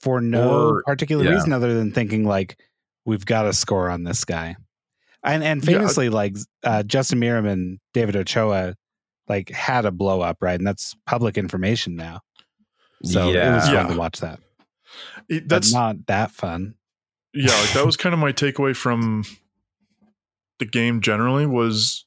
[0.00, 1.30] for no Or- particular yeah.
[1.32, 2.58] reason other than thinking like
[3.04, 4.56] we've got to score on this guy.
[5.26, 5.78] And and Yeah.
[5.78, 8.74] famously like uh Justin Meram and David Ochoa
[9.28, 10.58] like had a blow up, right?
[10.58, 12.20] And that's public information now.
[13.04, 13.60] So it was Yeah.
[13.60, 13.86] fun Yeah.
[13.92, 14.40] to watch that.
[15.28, 16.74] It- That's that's not that fun.
[17.34, 19.24] yeah like that was kind of my takeaway from
[20.58, 22.06] the game generally was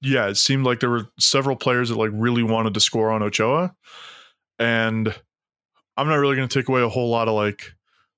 [0.00, 3.22] yeah it seemed like there were several players that like really wanted to score on
[3.22, 3.74] ochoa
[4.58, 5.14] and
[5.98, 7.74] i'm not really going to take away a whole lot of like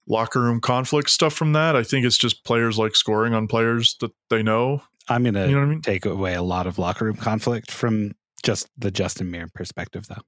[0.09, 3.97] locker room conflict stuff from that i think it's just players like scoring on players
[4.01, 7.05] that they know I'm gonna you know i mean take away a lot of locker
[7.05, 8.13] room conflict from
[8.43, 10.23] just the Justin Meram perspective though.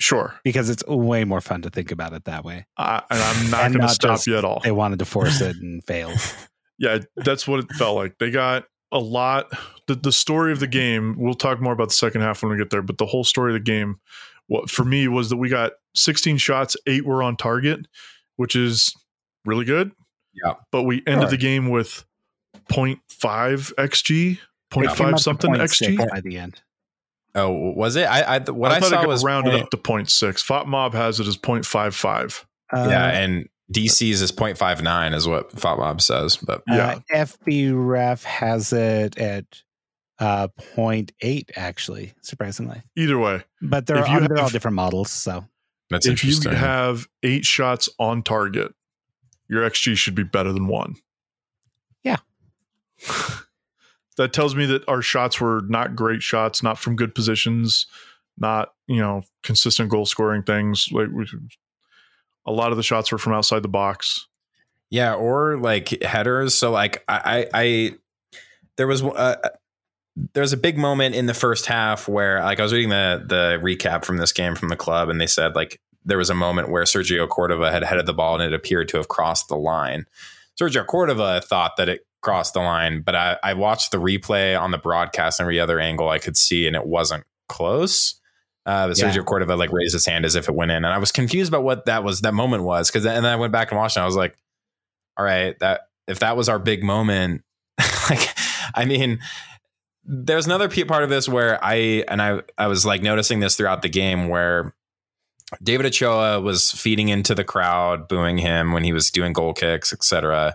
[0.00, 2.66] sure Because it's way more fun to think about it that way.
[2.76, 5.40] I, and i'm not going to stop just you at all They wanted to force
[5.40, 6.18] it and failed.
[6.78, 9.46] yeah that's what it felt like they got a lot
[9.86, 12.58] the, the story of the game we'll talk more about the second half when we
[12.58, 13.96] get there but the whole story of the game
[14.48, 17.86] what for me was that we got 16 shots eight were on target
[18.36, 18.92] which is
[19.44, 19.92] really good
[20.44, 20.54] Yeah.
[20.70, 21.30] but we ended Sure.
[21.30, 22.04] the game with
[22.70, 24.38] 0.5 xg It
[24.70, 26.60] came 0.5 up something xg by the end.
[27.34, 28.04] Oh, was it?
[28.04, 30.06] I, I what I, thought saw it was rounded point- up to 0.6
[30.44, 32.44] FotMob has it as 0.55
[32.74, 36.98] Uh, yeah, and DC's is 0.59 is what FotMob says, but yeah.
[37.12, 39.44] uh, FBref has it at
[40.18, 42.82] uh, 0.8 actually, surprisingly.
[42.96, 45.46] either way But they're, If you all, they're all different models, so
[45.90, 46.52] that's if you interesting.
[46.52, 48.74] have eight shots on target
[49.52, 50.96] your xg should be better than one
[52.02, 52.16] Yeah.
[54.16, 57.86] that tells me that our shots were not great shots not from good positions
[58.38, 61.26] not you know consistent goal scoring things like we,
[62.46, 64.26] a lot of the shots were from outside the box
[64.90, 66.54] Yeah, or like headers.
[66.54, 67.92] So like I, I, I
[68.76, 69.36] there was uh,
[70.34, 73.24] there was a big moment in the first half where like I was reading the
[73.26, 76.34] the recap from this game from the club, and they said like there was a
[76.34, 79.56] moment where Sergio Cordova had headed the ball and it appeared to have crossed the
[79.56, 80.06] line.
[80.60, 84.70] Sergio Cordova thought that it crossed the line, but I, I watched the replay on
[84.70, 88.20] the broadcast and every other angle I could see, and it wasn't close.
[88.64, 89.10] Uh, but Yeah.
[89.10, 91.50] Sergio Cordova like raised his hand as if it went in, and I was confused
[91.50, 92.20] about what that was.
[92.20, 94.36] That moment was because, and then I went back and watched, and I was like,
[95.16, 97.42] all right, that if that was our big moment,
[98.10, 98.28] like,
[98.74, 99.18] I mean,
[100.04, 103.82] there's another part of this where I and I I was like noticing this throughout
[103.82, 104.74] the game where
[105.62, 109.92] David Ochoa was feeding into the crowd, booing him when he was doing goal kicks,
[109.92, 110.54] etc.,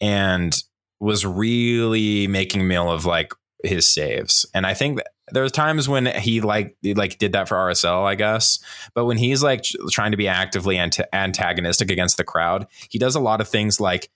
[0.00, 0.62] and
[1.00, 3.32] was really making meal of like
[3.64, 4.46] his saves.
[4.54, 8.04] And I think that there's times when he like he like did that for RSL,
[8.04, 8.58] I guess.
[8.94, 12.98] But when he's like tr- trying to be actively ant- antagonistic against the crowd, he
[12.98, 14.10] does a lot of things like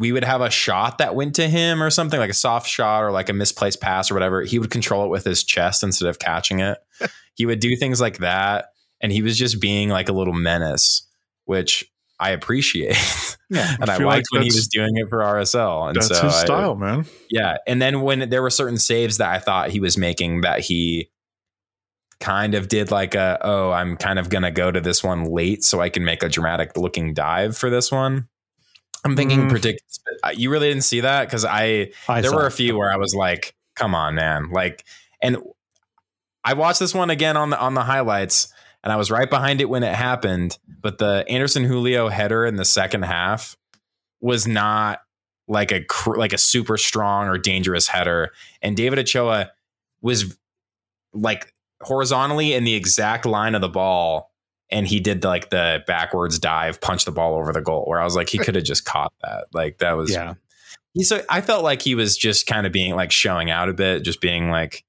[0.00, 3.04] we would have a shot that went to him or something like a soft shot
[3.04, 4.40] or like a misplaced pass or whatever.
[4.40, 6.78] He would control it with his chest instead of catching it.
[7.34, 8.70] he would do things like that.
[9.02, 11.06] And he was just being like a little menace,
[11.44, 11.84] which
[12.18, 12.96] I appreciate.
[13.50, 13.76] yeah.
[13.80, 15.88] and I I, liked like when he was doing it for RSL.
[15.88, 17.58] And that's so his I- style man yeah.
[17.66, 21.10] And then when there were certain saves that I thought he was making that he
[22.20, 25.24] kind of did like a, oh, I'm kind of going to go to this one
[25.24, 28.29] late so I can make a dramatic looking dive for this one.
[29.04, 29.50] I'm thinking Mm.
[29.50, 29.82] predict.
[30.34, 32.52] You really didn't see that because I I there were a it.
[32.52, 34.50] few where I was like, come on, man.
[34.50, 34.84] Like,
[35.22, 35.38] and
[36.44, 38.52] I watched this one again on the on the highlights,
[38.84, 40.58] and I was right behind it when it happened.
[40.82, 43.56] But the Anderson Julio header in the second half
[44.20, 45.00] was not
[45.48, 48.32] like a like a super strong or dangerous header,
[48.62, 49.50] and David Ochoa
[50.02, 50.36] was
[51.12, 51.52] like
[51.82, 54.29] horizontally in the exact line of the ball.
[54.72, 57.84] And he did like the backwards dive, punch the ball over the goal.
[57.86, 59.46] Where I was like, he could have just caught that.
[59.52, 60.34] Like that was Yeah.
[60.94, 63.72] he so I felt like he was just kind of being like showing out a
[63.72, 64.84] bit, just being like,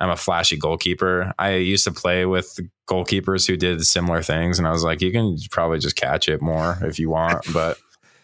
[0.00, 1.32] I'm a flashy goalkeeper.
[1.38, 2.58] I used to play with
[2.88, 6.42] goalkeepers who did similar things, and I was like, you can probably just catch it
[6.42, 7.78] more if you want, but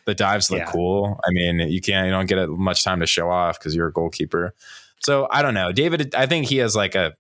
[0.05, 0.73] the dives look Yeah.
[0.73, 1.21] cool.
[1.25, 3.93] I mean, you can't, you don't get much time to show off because you're a
[3.93, 4.53] goalkeeper.
[5.01, 6.13] So I don't know, David.
[6.17, 7.15] I think he has like a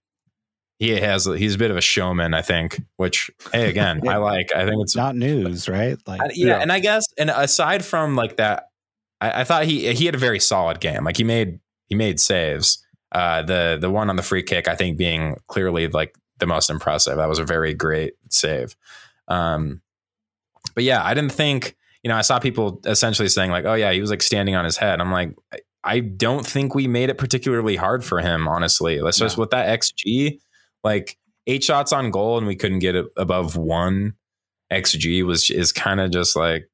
[0.78, 2.34] he has he's a bit of a showman.
[2.34, 4.12] I think, which hey, again, Yeah.
[4.12, 4.54] I like.
[4.54, 5.96] I think it's Not news, right?
[6.06, 6.58] Like I- yeah, Yeah.
[6.60, 8.68] and I guess, and aside from like that,
[9.20, 11.04] I, I thought he he had a very solid game.
[11.04, 12.84] Like he made he made saves.
[13.10, 16.70] Uh, the the one on the free kick, I think, being clearly like the most
[16.70, 17.16] impressive.
[17.16, 18.76] That was a very great save.
[19.26, 19.80] Um,
[20.74, 21.74] but yeah, I didn't think.
[22.04, 24.64] You know, I saw people essentially saying like, "Oh yeah, he was like standing on
[24.64, 28.46] his head." I'm like, I- I don't think we made it particularly hard for him.
[28.48, 30.38] Honestly, let's just with that xG,
[30.84, 34.14] like eight shots on goal, and we couldn't get it above one
[34.72, 36.68] XG was is kind of just like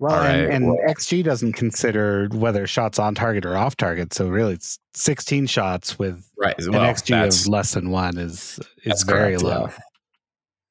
[0.00, 4.12] Well, and, and well- XG doesn't consider whether shots on target or off target.
[4.12, 6.54] So really, it's 16 shots with right.
[6.58, 9.68] an Well, XG of less than one is is very correct, low.
[9.68, 9.78] yeah.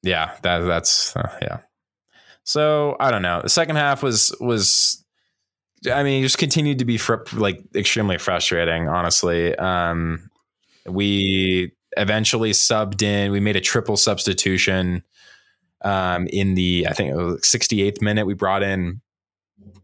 [0.02, 1.58] yeah, that that's uh, yeah.
[2.44, 3.40] So I don't know.
[3.42, 5.02] The second half was was,
[5.90, 8.86] I mean, just continued to be fr- like extremely frustrating.
[8.86, 10.28] Honestly, um,
[10.86, 13.32] we eventually subbed in.
[13.32, 15.02] We made a triple substitution
[15.82, 18.26] um, in the I think it was 68th minute.
[18.26, 19.00] We brought in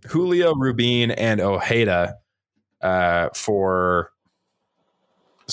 [0.09, 2.16] Julio Rubin and Ojeda
[2.81, 4.11] uh, for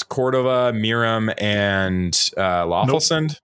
[0.09, 3.39] Cordova, Meram, and uh, Löffelsend.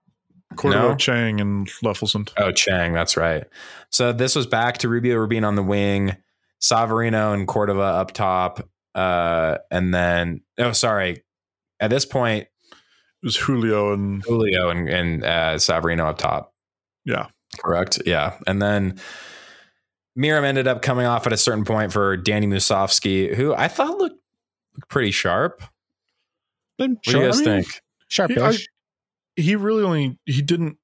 [0.56, 0.94] Cordova, No?
[0.94, 2.32] Chang, and Löffelsend.
[2.38, 3.44] Oh, Chang, that's right.
[3.90, 6.16] So this was back to Rubio Rubin on the wing,
[6.60, 11.22] Savarino and Cordova up top, uh, and then oh, sorry.
[11.80, 12.46] At this point,
[13.24, 16.52] was Julio and Julio and, and uh, Savarino up top.
[17.04, 17.26] Yeah.
[17.58, 18.00] correct.
[18.06, 19.00] Yeah, and then
[20.18, 23.98] Meram ended up coming off at a certain point for Danny Musovski, who I thought
[23.98, 24.20] looked,
[24.76, 25.62] looked pretty sharp.
[26.78, 27.82] But What sure, do you guys I mean, think?
[28.08, 28.68] Sharpish.
[29.36, 30.76] he really only he didn't.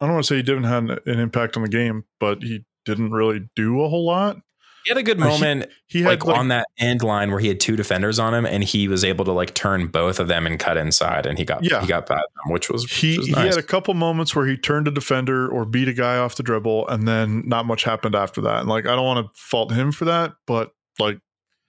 [0.00, 2.64] I don't want to say he didn't have an impact on the game, but he
[2.84, 4.38] didn't really do a whole lot.
[4.84, 7.30] He had a good Uh, he- moment He had like, like, on that end line
[7.30, 10.18] where he had two defenders on him, and he was able to like turn both
[10.20, 11.80] of them and cut inside, and he got Yeah.
[11.80, 14.46] he got by them, which was he which was he had a couple moments where
[14.46, 17.84] he turned a defender or beat a guy off the dribble, and then not much
[17.84, 18.60] happened after that.
[18.60, 21.18] And like I don't want to fault him for that, but like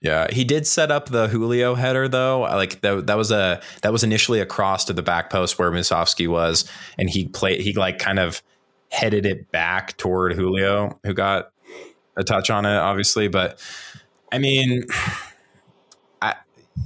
[0.00, 2.40] yeah, he did set up the Julio header though.
[2.40, 5.70] Like that that was a that was initially a cross to the back post where
[5.70, 6.64] Musovski was,
[6.98, 8.42] and he played he like kind of
[8.90, 11.50] headed it back toward Julio, who got
[12.16, 13.28] a touch on it, obviously.
[13.28, 13.58] But
[14.32, 14.84] I mean,
[16.22, 16.34] I,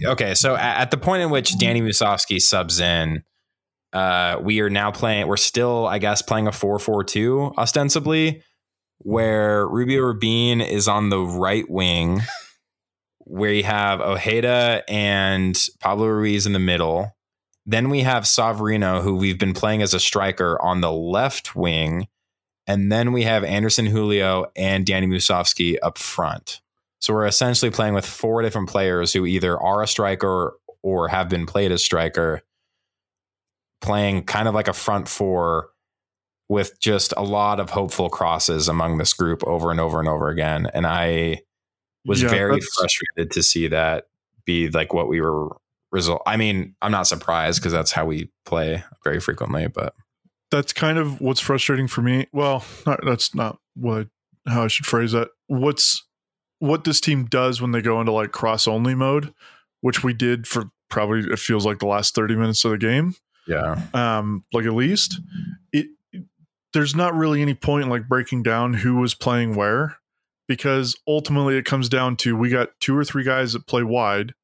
[0.04, 3.22] okay, so a- at the point in which Danny Musovski subs in,
[3.92, 5.26] uh, we are now playing.
[5.26, 8.42] We're still, I guess, playing a four-four-two ostensibly,
[8.98, 12.20] where Rubio Rubin is on the right wing,
[13.20, 17.14] where you have Ojeda and Pablo Ruiz in the middle.
[17.64, 22.08] Then we have Savarino, who we've been playing as a striker on the left wing.
[22.68, 26.60] And then we have Anderson Julio and Danny Musovski up front.
[27.00, 31.28] So we're essentially playing with four different players who either are a striker or have
[31.28, 32.42] been played as striker,
[33.80, 35.70] playing kind of like a front four
[36.48, 40.28] with just a lot of hopeful crosses among this group over and over and over
[40.28, 40.68] again.
[40.74, 41.40] And I
[42.04, 44.08] was yeah, very frustrated to see that
[44.44, 45.56] be like what we were
[45.90, 46.22] result.
[46.26, 49.94] I mean, I'm not surprised because that's how we play very frequently, but
[50.50, 52.26] that's kind of what's frustrating for me.
[52.32, 54.08] Well, not, that's not what
[54.46, 55.28] how I should phrase that.
[55.46, 56.04] What's
[56.58, 59.32] what this team does when they go into like cross only mode,
[59.80, 63.14] which we did for probably it feels like the last 30 minutes of the game.
[63.46, 63.80] yeah.
[63.94, 65.20] Um, like at least
[65.72, 65.86] it
[66.72, 69.96] there's not really any point in like breaking down who was playing where
[70.46, 74.34] because ultimately it comes down to we got two or three guys that play wide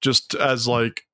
[0.00, 1.06] just as like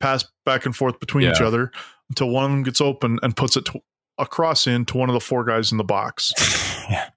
[0.00, 1.72] pass back and forth between each other
[2.10, 3.80] until one of them gets open and puts it to,
[4.18, 6.32] across in to one of the four guys in the box.
[6.90, 7.10] yeah.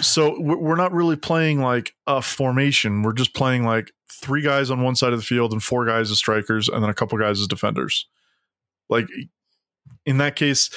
[0.00, 3.02] So we're we're not really playing like a formation.
[3.02, 6.10] We're just playing like three guys on one side of the field and four guys
[6.10, 8.06] as strikers, and then a couple guys as defenders.
[8.88, 9.08] Like
[10.06, 10.70] in that case,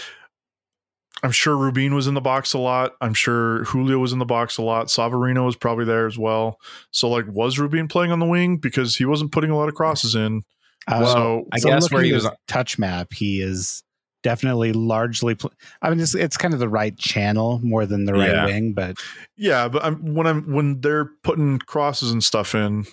[1.24, 2.94] I'm sure Rubin was in the box a lot.
[3.02, 4.88] I'm sure Julio was in the box a lot.
[4.88, 6.60] Savarino was probably there as well.
[6.92, 9.76] So like, was Rubin playing on the wing because he wasn't putting a lot of
[9.76, 10.44] crosses in?
[10.88, 13.84] Uh, Well, so I so guess where he was touch map, he is
[14.24, 15.36] definitely largely.
[15.36, 15.52] Pl-
[15.82, 18.46] I mean, it's, it's kind of the right channel more than the right Yeah.
[18.46, 18.98] wing, but
[19.36, 22.86] yeah, but I'm when I'm when they're putting crosses and stuff in,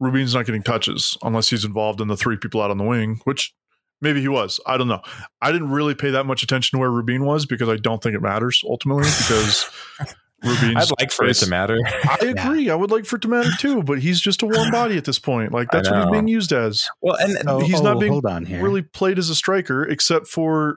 [0.00, 3.20] Rubin's not getting touches unless he's involved in the three people out on the wing,
[3.24, 3.52] which
[4.00, 4.60] maybe he was.
[4.66, 5.02] I don't know.
[5.42, 8.14] I didn't really pay that much attention to where Rubin was because I don't think
[8.14, 9.68] it matters ultimately because
[10.42, 11.78] Rubin's I'd like for it to matter.
[11.86, 12.70] I agree.
[12.70, 15.04] I would like for it to matter too, but he's just a warm body at
[15.04, 15.52] this point.
[15.52, 16.88] Like that's what he's being used as.
[17.00, 18.62] well, and oh, he's not oh, being hold on here.
[18.62, 20.76] Really played as a striker, except for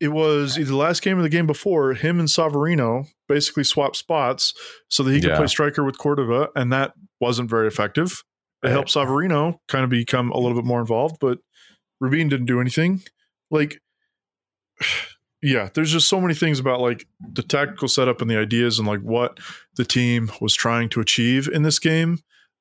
[0.00, 1.94] it was either the last game or the game before.
[1.94, 4.52] Him and Savarino basically swapped spots
[4.88, 5.36] so that he could Yeah.
[5.36, 8.22] play striker with Cordova, and that wasn't very effective.
[8.62, 8.72] It Right.
[8.72, 11.38] helped Savarino kind of become a little bit more involved, but
[12.00, 13.02] Rubin didn't do anything.
[13.50, 13.80] Like,
[15.42, 18.86] yeah, there's just so many things about like the tactical setup and the ideas and
[18.86, 19.38] like what
[19.76, 22.20] the team was trying to achieve in this game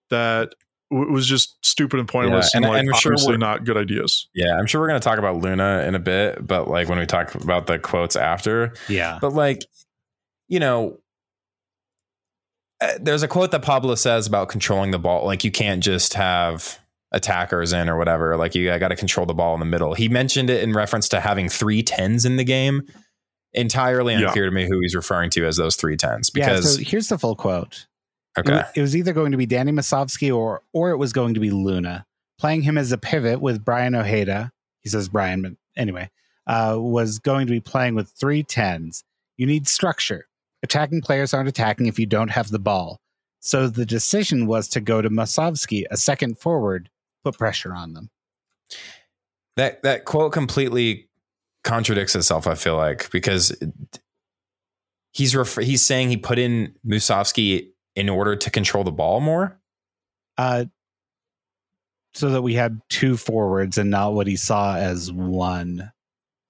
[0.09, 0.53] that
[0.89, 3.63] w- was just stupid and pointless Yeah, and, and- like and I'm sure obviously not
[3.65, 4.27] good ideas.
[4.33, 6.97] yeah, I'm sure we're going to talk about Luna in a bit, but like when
[6.99, 9.61] we talk about the quotes after, yeah, but like,
[10.47, 10.97] you know,
[12.81, 15.25] uh, there's a quote that Pablo says about controlling the ball.
[15.25, 16.79] Like you can't just have
[17.11, 18.37] attackers in or whatever.
[18.37, 19.93] Like you I got to control the ball in the middle.
[19.93, 22.81] He mentioned it in reference to having three tens in the game.
[23.53, 24.27] entirely Yeah.
[24.27, 26.45] unclear to me who he's referring to as those three tens yeah.
[26.47, 27.85] because So here's the full quote.
[28.37, 31.11] It okay wa- It, was either going to be Danny Musovski or or it was
[31.11, 32.05] going to be Luna.
[32.39, 36.09] Playing him as a pivot with Brian Ojeda, he says Brian, but anyway,
[36.47, 39.03] uh, was going to be playing with three tens.
[39.37, 40.27] You need structure.
[40.63, 42.99] Attacking players aren't attacking if you don't have the ball.
[43.41, 46.89] So the decision was to go to Masovsky, a second forward,
[47.23, 48.09] put pressure on them.
[49.57, 51.09] that that quote completely
[51.63, 52.47] contradicts itself.
[52.47, 53.55] I feel like because
[55.11, 59.59] he's refer- he's saying he put in Musovski in order to control the ball more.
[60.37, 60.65] Uh,
[62.13, 65.91] so that we had two forwards and not what he saw as one,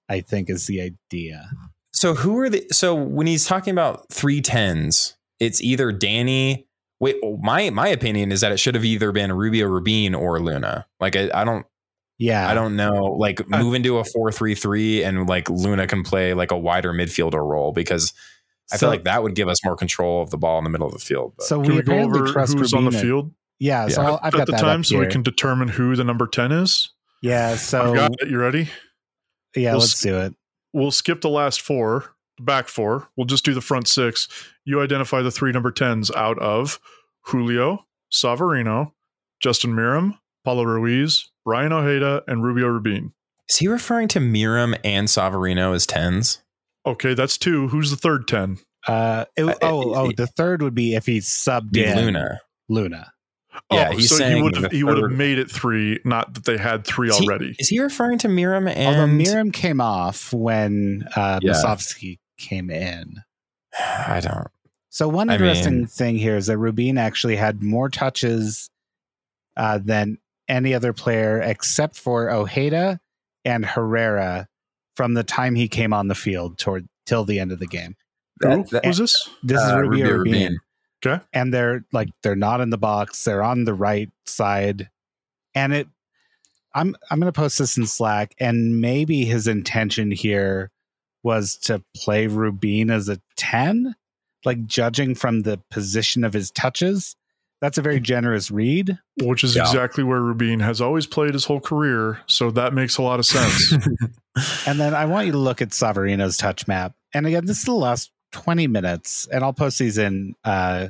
[0.08, 1.48] I think is the idea.
[1.92, 6.66] So who are the so when he's talking about three tens, it's either Danny.
[7.02, 10.40] Wait, oh, my my opinion is that it should have either been Rubio Rubin or
[10.40, 10.86] Luna.
[11.00, 11.66] Like I, I don't
[12.18, 12.48] Yeah.
[12.48, 13.04] I don't know.
[13.18, 16.56] Like I- move into a four three three and like Luna can play like a
[16.56, 18.14] wider midfielder role because
[18.72, 20.70] I So- feel like that would give us more control of the ball in the
[20.70, 21.34] middle of the field.
[21.36, 24.08] But So Can we, we go over trust who's on the field Yeah, so Yeah.
[24.08, 26.26] I'll, I've at got the that time up so we can determine who the number
[26.28, 26.88] 10 is?
[27.20, 28.28] Yeah, so I got it.
[28.28, 28.68] You ready?
[29.56, 30.34] yeah, we'll let's s- do it.
[30.72, 33.08] We'll skip the last four, the back four.
[33.16, 34.28] We'll just do the front six.
[34.64, 36.78] You identify the three number 10s out of
[37.26, 38.92] Julio, Savarino,
[39.40, 43.12] Justin Meram, Pablo Ruiz, Braian Ojeda, and Rubio Rubin.
[43.48, 46.42] is he referring to Meram and Savarino as tens?
[46.86, 47.68] Okay, that's two.
[47.68, 48.58] Who's the third 10?
[48.88, 51.96] Uh, it- Uh, oh, oh, it- the third would be if he subbed Be in
[51.96, 52.40] Luna.
[52.68, 53.12] Luna.
[53.70, 56.44] Yeah, oh, he's so he would have he would have made it three, not that
[56.44, 57.54] they had three Is he- already.
[57.58, 61.52] Is he referring to Meram and Although and Meram came off when uh, Yeah.
[61.52, 63.22] Musovski came in.
[63.78, 64.48] I don't.
[64.90, 68.68] So one I interesting mean- thing here is that Rubin actually had more touches
[69.56, 73.00] uh, than any other player except for Ojeda
[73.44, 74.48] and Herrera
[74.96, 77.96] from the time he came on the field toward till the end of the game.
[78.40, 79.28] Who that- was this?
[79.42, 80.32] This is Uh, Rubio Rubio Rubin.
[80.42, 80.58] Rubin.
[81.04, 81.24] Okay.
[81.32, 84.88] and they're like they're not in the box they're on the right side
[85.52, 85.88] and it
[86.76, 90.70] i'm i'm going to post this in slack and maybe his intention here
[91.22, 93.94] was to play rubin as a 10
[94.44, 97.16] like judging from the position of his touches
[97.60, 99.62] that's a very generous read Which is Yeah.
[99.62, 102.18] exactly where Rubin has always played his whole career.
[102.26, 103.72] So that makes a lot of sense.
[104.66, 107.64] and then i want you to look at savarino's touch map and again this is
[107.64, 110.88] the last 20 minutes and i'll post these in uh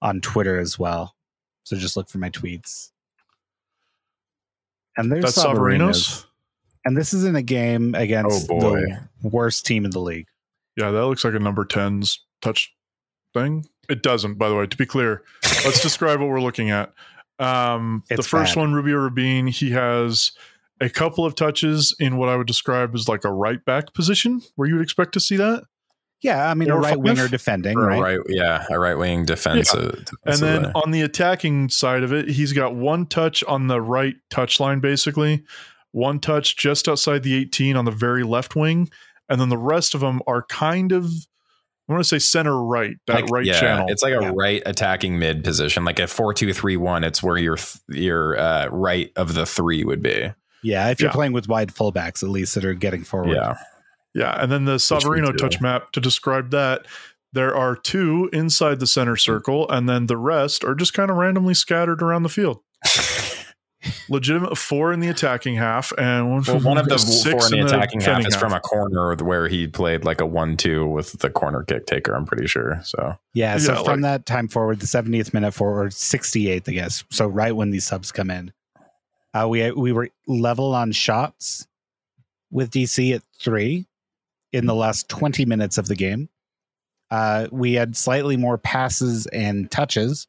[0.00, 1.14] on twitter as well
[1.64, 2.90] so just look for my tweets
[4.96, 6.08] and there's That's Savarino's.
[6.08, 6.26] Savarino's.
[6.88, 8.80] And this is in a game against Oh, boy.
[9.22, 10.26] the worst team in the league.
[10.74, 12.72] Yeah, that looks like a number 10's touch
[13.34, 13.66] thing.
[13.90, 15.22] It doesn't, by the way, to be clear.
[15.66, 16.94] Let's describe what we're looking at.
[17.38, 18.60] Um, the first bad.
[18.62, 20.32] one, Rubio Rubin, he has
[20.80, 24.40] a couple of touches in what I would describe as like a right back position
[24.56, 25.64] where you would expect to see that.
[26.22, 26.98] Yeah, I mean, a right five.
[27.00, 28.00] winger defending, right?
[28.00, 30.06] right, yeah, a right wing defensive.
[30.24, 33.80] And then defensive- on the attacking side of it, he's got one touch on the
[33.80, 35.44] right touch line, basically,
[35.92, 38.90] one touch just outside the 18 on the very left wing.
[39.28, 41.04] And then the rest of them are kind of,
[41.88, 43.86] I want to say center right, that Like, right yeah, channel.
[43.88, 44.32] It's like a Yeah.
[44.34, 47.04] right attacking mid position, like a four two three one.
[47.04, 47.56] It's where your
[47.88, 50.30] your uh, right of the three would be.
[50.62, 51.14] Yeah, if you're Yeah.
[51.14, 53.36] playing with wide fullbacks, at least that are getting forward.
[53.36, 53.54] Yeah,
[54.14, 56.86] Yeah, and then the we Savarino touch map to describe that.
[57.32, 61.16] There are two inside the center circle, and then the rest are just kind of
[61.18, 62.60] randomly scattered around the field.
[64.08, 67.60] Legitimate four in the attacking half, and one, well, one of the six four in
[67.60, 70.86] the attacking half defending is from a corner where he played like a one two
[70.86, 72.14] with the corner kick taker.
[72.14, 72.80] I'm pretty sure.
[72.84, 77.04] So Yeah, so Yeah, from that time forward, the 70th minute forward, 68th, I guess.
[77.10, 78.52] So right when these subs come in,
[79.34, 81.66] uh, we we were level on shots
[82.50, 83.86] with DC at three
[84.52, 86.28] in the last 20 minutes of the game.
[87.10, 90.26] Uh, we had slightly more passes and touches,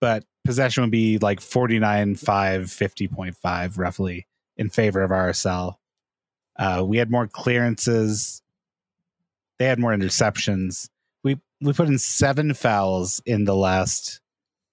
[0.00, 4.26] but possession would be like 49 5 50.5 roughly
[4.56, 5.74] in favor of RSL.
[6.56, 8.42] Uh, we had more clearances.
[9.58, 10.88] They had more interceptions.
[11.22, 14.20] We we put in seven fouls in the last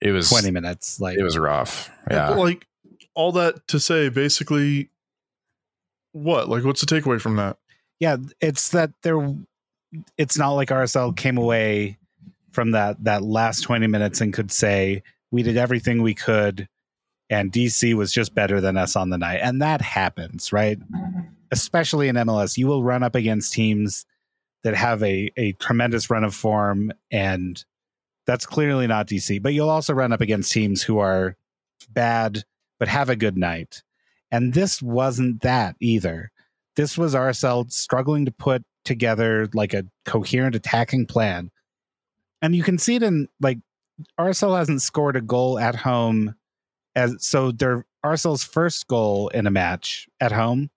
[0.02, 1.00] it was 20 minutes.
[1.00, 1.90] Like it was rough.
[2.10, 2.66] Yeah, like
[3.14, 4.90] all that to say, basically,
[6.12, 6.50] what?
[6.50, 7.58] Like, what's the takeaway from that?
[8.00, 9.18] yeah, it's that there
[10.18, 11.98] it's not like RSL came away
[12.52, 16.68] from that that last 20 minutes and could say we did everything we could
[17.30, 19.40] and DC was just better than us on the night.
[19.44, 20.80] And that happens, right?
[20.80, 21.20] Mm-hmm.
[21.52, 24.06] Especially in MLS, you will run up against teams
[24.64, 27.64] that have a a tremendous run of form and
[28.26, 31.38] that's clearly not DC, but you'll also run up against teams who are
[31.90, 32.44] bad
[32.80, 33.84] but have a good night.
[34.30, 36.32] And this wasn't that either.
[36.76, 41.50] This was RSL struggling to put together like a coherent attacking plan.
[42.42, 43.60] And you can see it in like
[44.20, 46.36] RSL hasn't scored a goal at home
[46.96, 50.70] as so their RSL's first goal in a match at home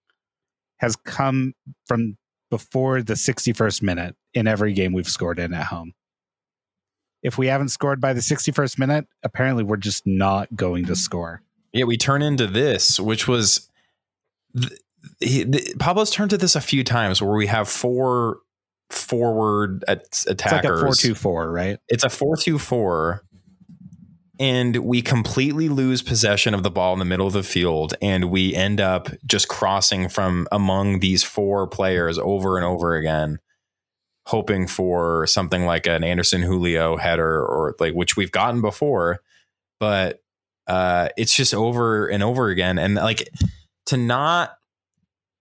[0.78, 1.54] has come
[1.86, 2.16] from
[2.50, 5.92] before the 61st minute in every game we've scored in at home.
[7.22, 11.42] If we haven't scored by the 61st minute, apparently we're just not going to score.
[11.72, 13.68] Yeah, we turn into this, which was
[14.58, 14.72] th-
[15.20, 15.44] he,
[15.78, 18.38] Pablo's turned to this a few times where we have four
[18.90, 20.82] forward at- It's like a attackers.
[21.00, 21.78] 4-2-4, right?
[21.88, 23.20] It's a 4-2-4
[24.38, 28.30] and we completely lose possession of the ball in the middle of the field and
[28.30, 33.38] we end up just crossing from among these four players over and over again
[34.26, 39.20] hoping for something like an Anderson Julio header or like which we've gotten before
[39.78, 40.22] but
[40.66, 43.28] uh it's just over and over again and like
[43.86, 44.56] to not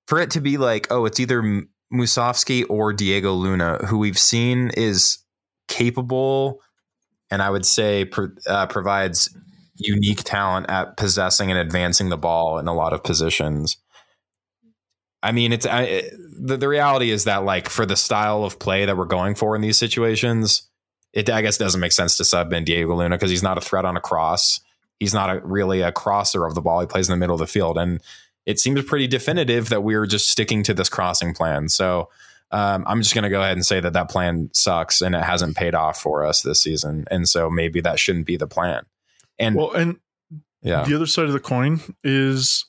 [0.07, 1.63] for it to be like oh it's either
[1.93, 5.19] Musovski or Diego Luna who we've seen is
[5.67, 6.61] capable
[7.31, 8.09] and I would say
[8.47, 9.29] uh, provides
[9.75, 13.77] unique talent at possessing and advancing the ball in a lot of positions.
[15.21, 16.03] I mean, it's I,
[16.39, 19.55] the the reality is that like for the style of play that we're going for
[19.55, 20.63] in these situations,
[21.13, 23.61] it I guess doesn't make sense to sub in Diego Luna because he's not a
[23.61, 24.61] threat on a cross.
[24.99, 26.81] He's not a, really a crosser of the ball.
[26.81, 28.01] He plays in the middle of the field, and
[28.45, 31.69] it seems pretty definitive that we're just sticking to this crossing plan.
[31.69, 32.09] So
[32.51, 35.21] um, I'm just going to go ahead and say that that plan sucks and it
[35.21, 37.05] hasn't paid off for us this season.
[37.11, 38.85] And so maybe that shouldn't be the plan.
[39.37, 39.97] And Well, and
[40.61, 42.65] yeah, the other side of the coin is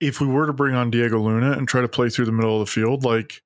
[0.00, 2.60] if we were to bring on Diego Luna and try to play through the middle
[2.60, 3.42] of the field, like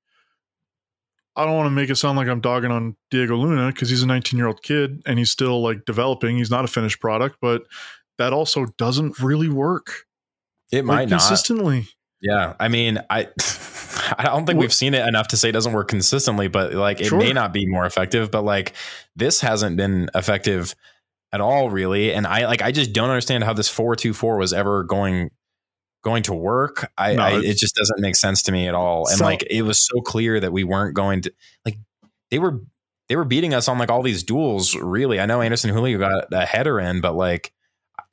[1.35, 4.03] I don't want to make it sound like I'm dogging on Diego Luna because he's
[4.03, 6.37] a 19 year old kid and he's still like developing.
[6.37, 7.63] He's not a finished product, but
[8.19, 10.07] that also doesn't really work
[10.73, 11.21] it might not.
[11.21, 11.87] consistently.
[12.21, 13.29] Yeah, I mean, I
[14.19, 17.01] I don't think we've seen it enough to say it doesn't work consistently, but like
[17.01, 17.19] it Sure.
[17.19, 18.73] may not be more effective, but like
[19.17, 20.75] this hasn't been effective
[21.35, 24.85] at all really and I like I just don't understand how this 424 was ever
[24.85, 25.31] going
[26.05, 26.91] going to work.
[26.99, 29.09] I, No, I it just doesn't make sense to me at all.
[29.09, 31.33] And So- like it was so clear that we weren't going to
[31.65, 31.79] like
[32.31, 32.61] they were
[33.09, 35.21] they were beating us on like all these duels really.
[35.21, 37.53] I know Anderson Julio got a header in, but like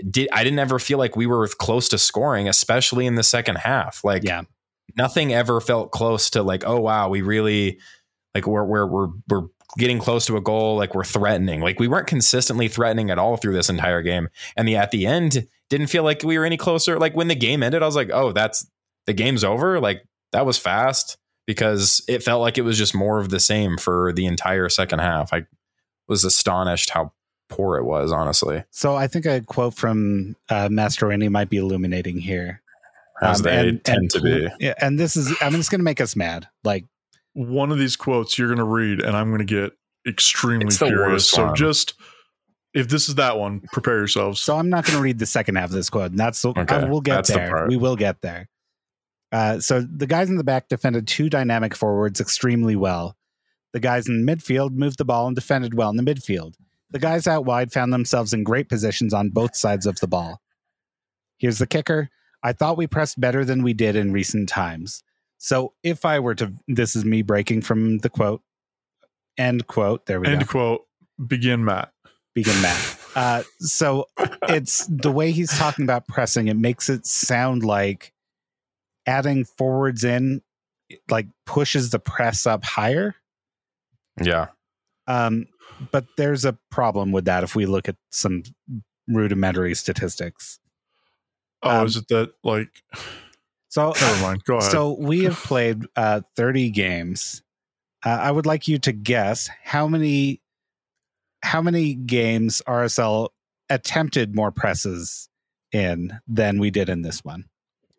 [0.09, 3.57] did I didn't ever feel like we were close to scoring, especially in the second
[3.57, 4.03] half.
[4.03, 4.43] Like Yeah.
[4.97, 7.79] nothing ever felt close to like, oh wow, we really
[8.35, 9.47] like we're we're we're we're
[9.77, 11.61] getting close to a goal, like we're threatening.
[11.61, 14.29] Like we weren't consistently threatening at all through this entire game.
[14.57, 16.97] And the at the end didn't feel like we were any closer.
[16.97, 18.65] Like when the game ended, I was like, oh, that's
[19.05, 19.79] the game's over.
[19.79, 23.77] Like that was fast because it felt like it was just more of the same
[23.77, 25.33] for the entire second half.
[25.33, 25.45] I
[26.07, 27.13] was astonished how
[27.49, 28.63] poor it was, honestly.
[28.71, 32.61] So I think a quote from uh, Mastroeni might be illuminating here.
[33.21, 34.47] As Um, they and- tend and- to be.
[34.59, 36.47] Yeah, and this is I mean it's going to make us mad.
[36.63, 36.85] Like
[37.33, 39.73] One of these quotes you're going to read, and I'm going to get
[40.07, 41.29] extremely furious.
[41.29, 41.55] So one.
[41.55, 41.93] just
[42.73, 44.39] if this is that one, prepare yourselves.
[44.39, 46.11] so I'm not going to read the second half of this quote.
[46.11, 47.49] And that's Okay, I will get that's there.
[47.49, 47.67] part.
[47.69, 48.47] We will get there.
[49.31, 53.15] Uh, so the guys in the back defended two dynamic forwards extremely well.
[53.73, 56.53] The guys in midfield moved the ball and defended well in the midfield.
[56.91, 60.41] The guys out wide found themselves in great positions on both sides of the ball.
[61.37, 62.09] Here's the kicker.
[62.43, 65.03] I thought we pressed better than we did in recent times.
[65.37, 68.41] So if I were to, this is me breaking from the quote,
[69.37, 70.05] end quote.
[70.05, 70.39] There we End go.
[70.39, 70.81] End quote.
[71.27, 71.91] Begin, Matt.
[72.35, 72.95] Begin Matt.
[73.15, 74.05] Uh, so
[74.43, 76.47] it's the way he's talking about pressing.
[76.47, 78.13] It makes it sound like
[79.07, 80.43] adding forwards in,
[81.09, 83.15] like pushes the press up higher.
[84.21, 84.49] Yeah.
[85.07, 85.47] Um,
[85.91, 88.43] but there's a problem with that if we look at some
[89.07, 90.59] rudimentary statistics.
[91.63, 92.69] Oh, Um, is it that like?
[93.69, 94.43] So Never mind.
[94.45, 94.71] Go ahead.
[94.71, 97.41] So we have played uh, 30 games.
[98.05, 100.41] Uh, I would like you to guess how many
[101.41, 103.29] how many games RSL
[103.69, 105.29] attempted more presses
[105.71, 107.45] in than we did in this one.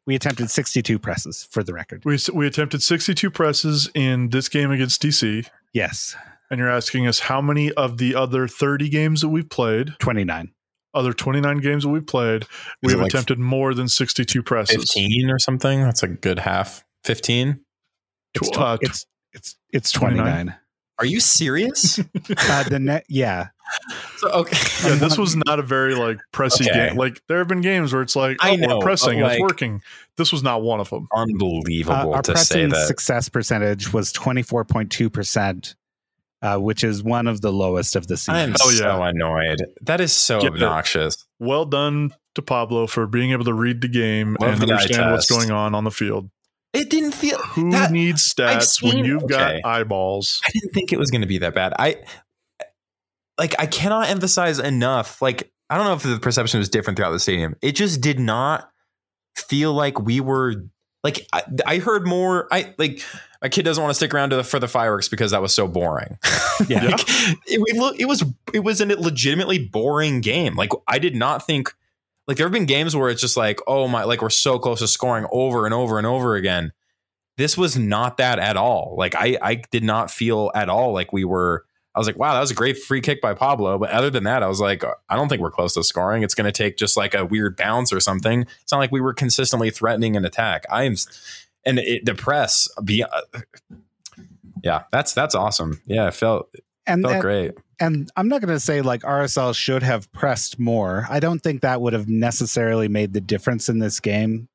[0.07, 2.05] We attempted 62 presses for the record.
[2.05, 6.17] we we attempted 62 presses in this game against DC, Yes,
[6.51, 10.51] and you're asking us how many of the other 30 games that we've played, 29.
[10.95, 12.49] other 29 games that we've played, Is
[12.83, 14.77] we've like attempted more than 62 presses.
[14.93, 15.83] 15 or something.
[15.83, 16.85] That's a good half.
[17.05, 17.61] 15.
[18.35, 20.25] It's Tw- tw- uh, it's it's it's 29?
[20.25, 20.55] 29.
[20.99, 21.99] Are you serious?
[22.49, 23.49] Uh, the net yeah.
[24.19, 24.57] so, okay.
[24.89, 26.89] Yeah, this was not a very like pressy Okay.
[26.89, 26.97] game.
[26.97, 29.33] Like there have been games where it's like, oh, I know, we're pressing, but, and
[29.33, 29.81] it's working.
[30.17, 31.09] This was not one of them.
[31.15, 32.87] Uh, Unbelievable our to say pressing that.
[32.87, 35.75] success percentage was 24.2%,
[36.43, 38.35] uh, which is one of the lowest of the season.
[38.35, 39.09] I'm Oh, so yeah.
[39.09, 39.63] annoyed.
[39.83, 40.49] That is so Yeah.
[40.49, 41.27] obnoxious.
[41.39, 45.11] Well done to Pablo for being able to read the game Love and the understand
[45.13, 46.31] what's going on on the field.
[46.73, 47.37] It it didn't feel.
[47.39, 49.61] Who that- needs I've stats when you've okay.
[49.63, 50.41] got eyeballs?
[50.47, 51.73] I didn't think it was going to be that bad.
[51.79, 51.97] I
[53.39, 55.21] like I cannot emphasize enough.
[55.21, 57.57] Like I don't know if the perception was different throughout the stadium.
[57.63, 58.71] It just did not
[59.37, 60.55] feel like we were
[61.03, 62.47] like I, I heard more.
[62.53, 63.03] I like
[63.43, 65.55] my kid doesn't want to stick around to the, for the fireworks because that was
[65.55, 66.19] so boring.
[66.69, 66.89] Yeah.
[66.89, 67.09] Like,
[67.47, 68.23] it, look, it was
[68.53, 70.57] it was a legitimately boring game.
[70.57, 71.75] Like I did not think
[72.29, 74.81] like there have been games where it's just like oh my like we're so close
[74.81, 76.73] to scoring over and over and over again.
[77.39, 78.95] This was not that at all.
[78.99, 81.65] Like I I did not feel at all like we were.
[81.95, 83.79] I was like, wow, that was a great free kick by Pablo.
[83.79, 86.23] But other than that, I was like, I don't think we're close to scoring.
[86.23, 88.43] It's going to take just like a weird bounce or something.
[88.43, 90.67] It's not like we were consistently threatening an attack.
[90.71, 90.95] I am,
[91.65, 93.09] and it, the press, be, uh,
[94.63, 95.81] yeah, that's that's awesome.
[95.87, 96.49] Yeah, it felt
[96.87, 97.53] And, felt and, great.
[97.81, 101.07] and I'm not going to say like RSL should have pressed more.
[101.09, 104.49] I don't think that would have necessarily made the difference in this game.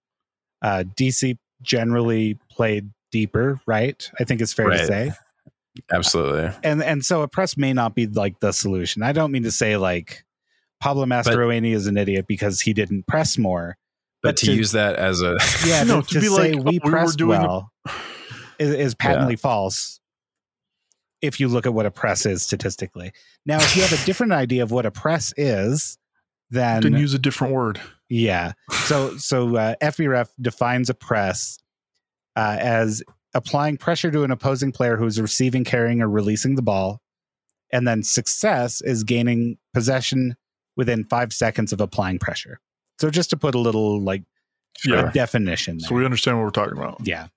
[0.61, 4.09] Uh, DC generally played deeper, right?
[4.19, 5.11] I think it's fair to say.
[5.91, 6.51] Absolutely.
[6.63, 9.03] And and so a press may not be like the solution.
[9.03, 10.23] I don't mean to say like
[10.79, 13.77] Pablo Mastroeni is an idiot because he didn't press more.
[14.25, 16.51] But, But to, to- use that as a Yeah, No, to, to to be say
[16.53, 17.71] like, we oh, we were pressed doing a- well
[18.59, 19.99] is, is patently false
[21.21, 23.11] if you look at what a press is statistically.
[23.45, 25.97] Now, if you have a different idea of what a press is,
[26.51, 27.81] then Then use a different word.
[28.09, 28.53] yeah.
[28.85, 31.57] So so uh, FBref defines a press
[32.35, 33.01] uh, as
[33.33, 37.01] applying pressure to an opposing player who is receiving, carrying, or releasing the ball,
[37.71, 40.35] and then success is gaining possession
[40.77, 42.59] within five seconds of applying pressure.
[42.99, 44.23] So just to put a little like
[44.85, 45.11] Yeah.
[45.13, 45.79] definition.
[45.79, 46.97] So we understand what we're talking about.
[47.03, 47.27] yeah.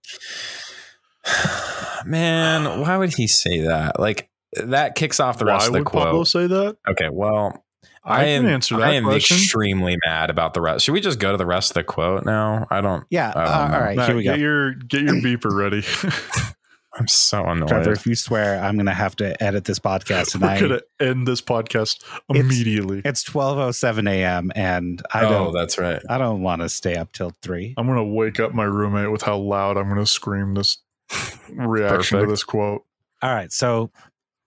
[2.07, 2.81] man.
[2.81, 3.99] Why would he say that?
[4.01, 6.05] Like that kicks off the Why rest of the would quote.
[6.07, 6.77] Pablo say that?
[6.89, 7.65] Okay, well,
[8.05, 9.37] I, I, can am answer that I am question.
[9.37, 10.85] extremely mad about the rest.
[10.85, 12.67] Should we just go to the rest of the quote now?
[12.71, 13.05] I don't.
[13.11, 13.33] Yeah.
[13.35, 13.97] I don't uh, all right.
[13.97, 14.31] Matt, here we go.
[14.33, 15.83] get your get your beeper ready.
[16.99, 17.69] I'm so annoyed.
[17.69, 20.61] Trevor, if you swear, I'm going to have to edit this podcast We're tonight.
[20.61, 20.81] gonna
[21.13, 23.03] end this podcast immediately.
[23.05, 24.51] It's 12:07 a.m.
[24.57, 26.03] and I oh, don't that's right.
[26.09, 27.75] I don't want to stay up till 3.
[27.77, 30.79] I'm gonna wake up my roommate with how loud I'm gonna scream this
[31.51, 32.23] reaction Perfect.
[32.23, 32.85] to this quote.
[33.23, 33.53] All right.
[33.53, 33.91] So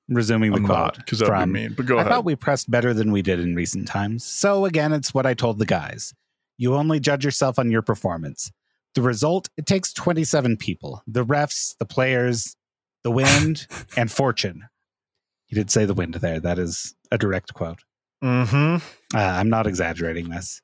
[0.09, 1.73] resuming the I'm quote because that'd from- be mean.
[1.73, 2.11] But go I ahead.
[2.11, 4.25] thought we pressed better than we did in recent times.
[4.25, 6.13] So again, it's what I told the guys.
[6.57, 8.51] You only judge yourself on your performance.
[8.95, 11.01] The result, it takes 27 people.
[11.07, 12.55] The refs, the players,
[13.03, 14.63] the wind, and fortune.
[15.47, 16.39] You did say the wind there.
[16.39, 17.79] That is a direct quote.
[18.23, 18.75] mm-hmm.
[19.17, 20.61] Uh, I'm not exaggerating this.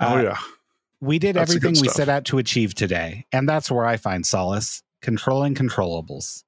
[0.00, 0.36] Oh Uh, yeah.
[1.00, 4.24] We did That's everything we set out to achieve today, and that's where I find
[4.24, 6.44] solace controlling controllables.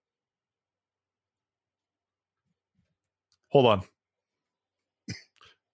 [3.50, 3.82] Hold on.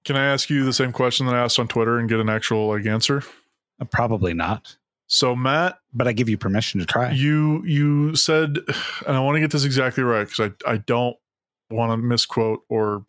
[0.05, 2.29] Can I ask you the same question that I asked on Twitter and get an
[2.29, 3.23] actual like answer?
[3.81, 4.77] Uh, Probably not,
[5.15, 7.11] So Matt, but I give you permission to try.
[7.11, 8.57] you you said,
[9.07, 11.17] and I want to get this exactly right because I I don't
[11.71, 13.05] want to misquote or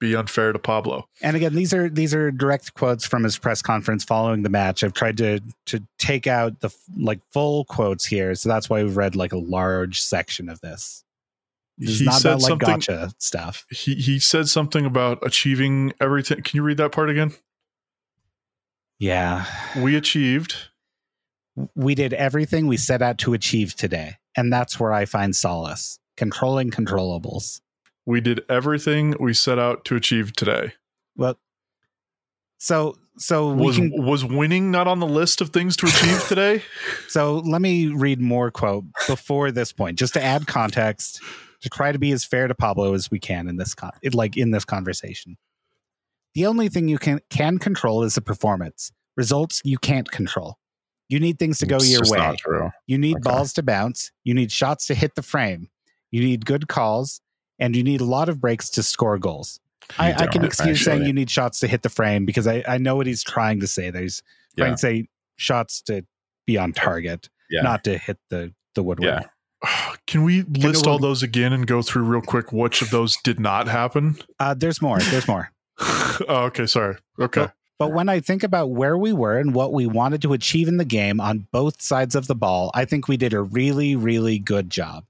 [0.00, 1.06] be unfair to Pablo.
[1.20, 4.82] And again, these are these are direct quotes from his press conference following the match.
[4.82, 8.96] I've tried to to take out the like full quotes here, so that's why we've
[8.96, 11.04] read like a large section of this.
[11.76, 12.68] It's He not said about like something.
[12.68, 13.66] gotcha stuff.
[13.68, 16.40] He he said something about achieving everything.
[16.40, 17.34] Can you read that part again?
[18.98, 19.44] Yeah,
[19.76, 20.56] We achieved.
[21.74, 25.98] We did everything we set out to achieve today, and that's where I find solace.
[26.16, 27.60] Controlling controllables.
[28.06, 30.74] We did everything we set out to achieve today.
[31.16, 31.38] Well,
[32.58, 36.62] so so Was can was winning not on the list of things to achieve today?
[37.08, 41.20] So let me read more quote before this point, just to add context,
[41.62, 44.36] to try to be as fair to Pablo as we can in this con- like
[44.36, 45.36] in this conversation.
[46.34, 48.90] The only thing you can can control is the performance.
[49.16, 50.58] Results you can't control.
[51.14, 52.18] You need things to go It's your just way.
[52.18, 52.70] Not true.
[52.88, 53.30] You need Okay.
[53.30, 54.10] balls to bounce.
[54.24, 55.68] You need shots to hit the frame.
[56.10, 57.20] You need good calls,
[57.60, 59.60] and you need a lot of breaks to score goals.
[59.96, 61.06] I, I can don't, excuse saying actually.
[61.06, 63.68] you need shots to hit the frame because I, I know what he's trying to
[63.68, 63.90] say.
[63.90, 64.22] There's
[64.56, 64.74] trying Yeah.
[64.74, 66.04] to say shots to
[66.46, 67.62] be on target, Yeah.
[67.62, 69.22] not to hit the the woodwork.
[69.62, 69.94] Yeah.
[70.08, 73.16] Can we list we- all those again and go through real quick which of those
[73.22, 74.16] did not happen?
[74.40, 74.98] Uh, there's more.
[74.98, 75.52] There's more.
[75.80, 76.96] oh, okay, sorry.
[77.20, 77.46] Okay.
[77.78, 80.76] But when I think about where we were and what we wanted to achieve in
[80.76, 84.38] the game on both sides of the ball, I think we did a really, really
[84.38, 85.04] good job.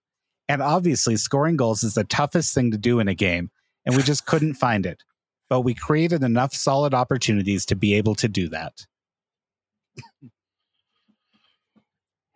[0.48, 3.50] And obviously, scoring goals is the toughest thing to do in a game,
[3.84, 5.02] and we just couldn't find it.
[5.50, 8.86] But we created enough solid opportunities to be able to do that.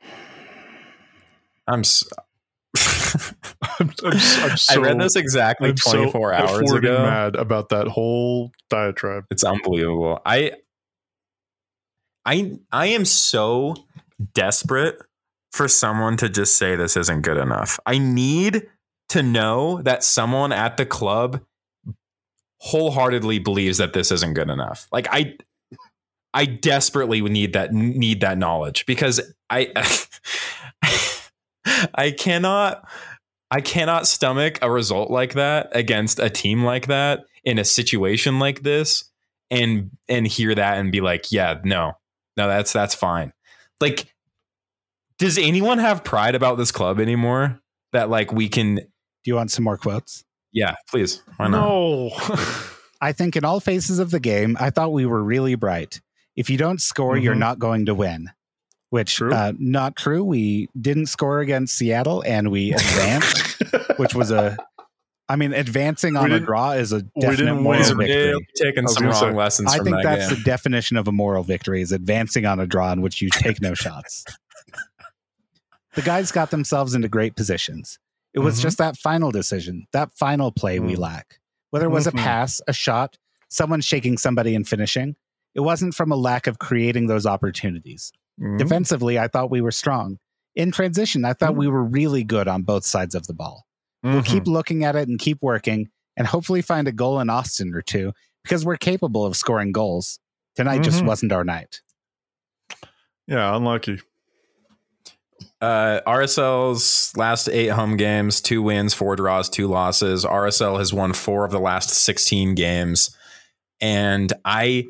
[1.66, 1.80] I'm.
[1.80, 2.04] s
[3.80, 7.02] I'm, I'm, I'm so, I read this exactly I'm so 24 hours ago.
[7.02, 9.24] mad about that whole diatribe.
[9.30, 10.20] It's unbelievable.
[10.24, 10.52] I
[12.24, 13.74] I I am so
[14.34, 15.00] desperate
[15.52, 17.80] for someone to just say this isn't good enough.
[17.86, 18.68] I need
[19.10, 21.40] to know that someone at the club
[22.60, 24.88] wholeheartedly believes that this isn't good enough.
[24.92, 25.36] Like I
[26.34, 29.72] I desperately need that need that knowledge because I
[31.94, 32.86] I cannot
[33.50, 38.38] I cannot stomach a result like that against a team like that in a situation
[38.38, 39.04] like this
[39.50, 41.92] and and hear that and be like, yeah, no.
[42.36, 43.32] No, that's that's fine.
[43.80, 44.12] Like
[45.18, 47.60] does anyone have pride about this club anymore?
[47.92, 48.82] That like we can Do
[49.24, 50.24] you want some more quotes?
[50.52, 51.22] Yeah, please.
[51.36, 51.60] Why not?
[51.66, 52.10] No.
[53.00, 56.00] I think in all phases of the game, I thought we were really bright.
[56.36, 57.38] If you don't score, you're Mhm.
[57.38, 58.30] not going to win.
[58.90, 59.32] Which True.
[59.34, 60.24] uh, not true.
[60.24, 63.62] We didn't score against Seattle, and we advanced,
[63.98, 64.56] which was a.
[65.30, 68.34] I mean, advancing on a draw is a we definite didn't moral victory.
[68.56, 70.38] taking some wrong lessons I from think that that's game.
[70.38, 73.60] the definition of a moral victory: is advancing on a draw in which you take
[73.60, 74.24] no shots.
[75.94, 77.98] The guys got themselves into great positions.
[78.34, 78.62] It was Mhm.
[78.62, 80.98] just that final decision, that final play we Mm.
[80.98, 81.40] lack.
[81.70, 82.12] Whether it was Mhm.
[82.14, 85.16] a pass, a shot, someone shaking somebody and finishing,
[85.54, 88.12] it wasn't from a lack of creating those opportunities.
[88.40, 88.58] Mhm.
[88.58, 90.18] Defensively, I thought we were strong.
[90.54, 91.58] In transition, I thought Mhm.
[91.58, 93.64] we were really good on both sides of the ball.
[94.02, 94.26] We'll Mhm.
[94.26, 97.82] keep looking at it and keep working and hopefully find a goal in Austin or
[97.82, 98.12] two
[98.42, 100.18] because we're capable of scoring goals.
[100.56, 101.06] Tonight just Mhm.
[101.06, 101.80] wasn't our night.
[103.26, 104.00] Yeah, unlucky.
[105.60, 110.24] Uh, RSL's last eight home games, two wins, four draws, two losses.
[110.24, 113.16] RSL has won four of the last 16 games.
[113.80, 114.86] And I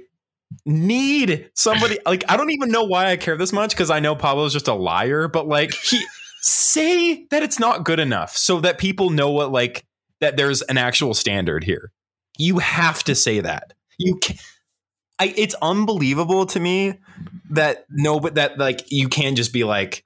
[0.65, 4.15] need somebody, like, I don't even know why I care this much because I know
[4.15, 6.05] Pablo's just a liar, but like, he
[6.41, 9.85] say that it's not good enough so that people know what, like,
[10.21, 11.93] that there's an actual standard here.
[12.39, 13.73] You have to say that.
[13.99, 14.37] You can
[15.19, 16.95] I, it's unbelievable to me
[17.51, 20.05] that no, but that like you can just be like,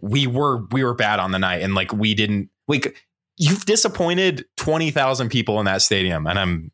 [0.00, 2.96] we were we were bad on the night and like we didn't like
[3.36, 6.72] you've disappointed 20,000 people in that stadium and I'm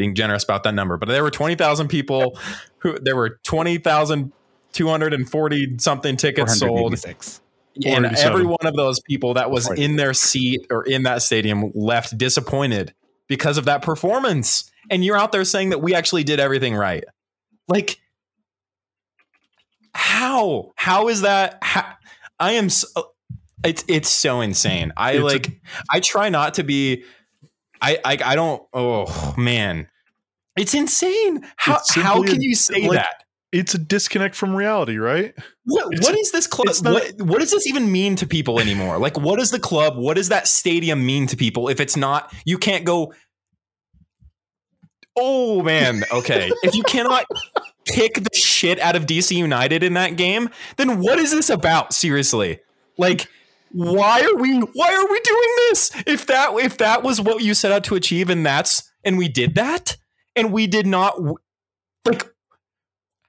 [0.00, 2.38] being generous about that number but there were 20,000 people
[2.78, 6.98] who there were 20,240 something tickets sold.
[6.98, 7.40] 486.
[7.86, 11.70] and every one of those people that was in their seat or in that stadium
[11.74, 12.92] left disappointed
[13.28, 14.70] because of that performance.
[14.90, 17.04] And you're out there saying that we actually did everything right.
[17.68, 18.00] Like
[19.94, 20.72] how?
[20.74, 21.58] How is that?
[21.62, 21.94] How,
[22.38, 22.86] i am so,
[23.62, 24.92] it's it's so insane.
[24.96, 25.60] I It's like
[25.90, 27.04] i try not to be
[27.82, 29.88] i i, I don't oh man
[30.60, 34.98] it's insane how It's how can you say like, that It's a disconnect from reality,
[34.98, 35.34] right?
[35.64, 36.68] what, It's- what is this club?
[36.84, 38.98] What, what does this even mean to people anymore?
[38.98, 42.32] Like, what does the club, what does that stadium mean to people if it's not,
[42.44, 43.12] you can't go,
[45.16, 46.50] oh man, okay.
[46.62, 47.24] if you cannot
[47.86, 51.92] kick the shit out of DC United in that game, then what is this about?
[51.92, 52.60] Seriously.
[52.98, 53.28] Like,
[53.72, 55.92] why are we why are we doing this?
[56.06, 59.28] If that if that was what you set out to achieve and that's and we
[59.28, 59.96] did that
[60.40, 61.20] and we did not
[62.06, 62.32] like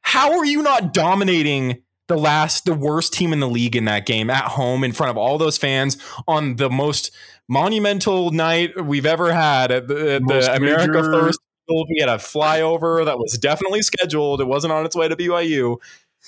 [0.02, 4.06] how are you not dominating the last the worst team in the league in that
[4.06, 5.98] game at home in front of all those fans
[6.28, 7.12] on the most
[7.48, 11.40] monumental night we've ever had at the, at the America major- First
[11.70, 14.42] We had a flyover that was definitely scheduled.
[14.42, 15.78] It wasn't on its way to BYU.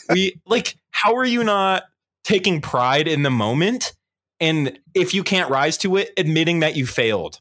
[0.10, 1.84] We like how are you not
[2.24, 3.94] taking pride in the moment
[4.40, 7.40] and if you can't rise to it admitting that you failed.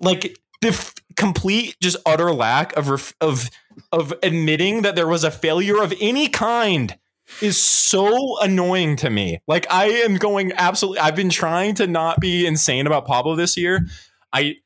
[0.00, 3.50] Like the f- complete just utter lack of ref- of
[3.92, 6.96] of admitting that there was a failure of any kind
[7.40, 9.40] is so annoying to me.
[9.46, 13.56] Like I am going absolutely I've been trying to not be insane about Pablo this
[13.56, 13.86] year.
[14.32, 14.56] I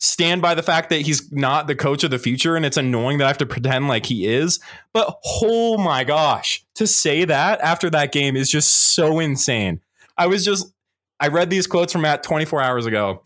[0.00, 3.18] stand by the fact that he's not the coach of the future and it's annoying
[3.18, 4.60] that I have to pretend like he is.
[4.92, 9.80] But oh my gosh, to say that after that game is just so insane.
[10.16, 10.72] I was just
[11.20, 13.22] I read these quotes from Matt 24 hours ago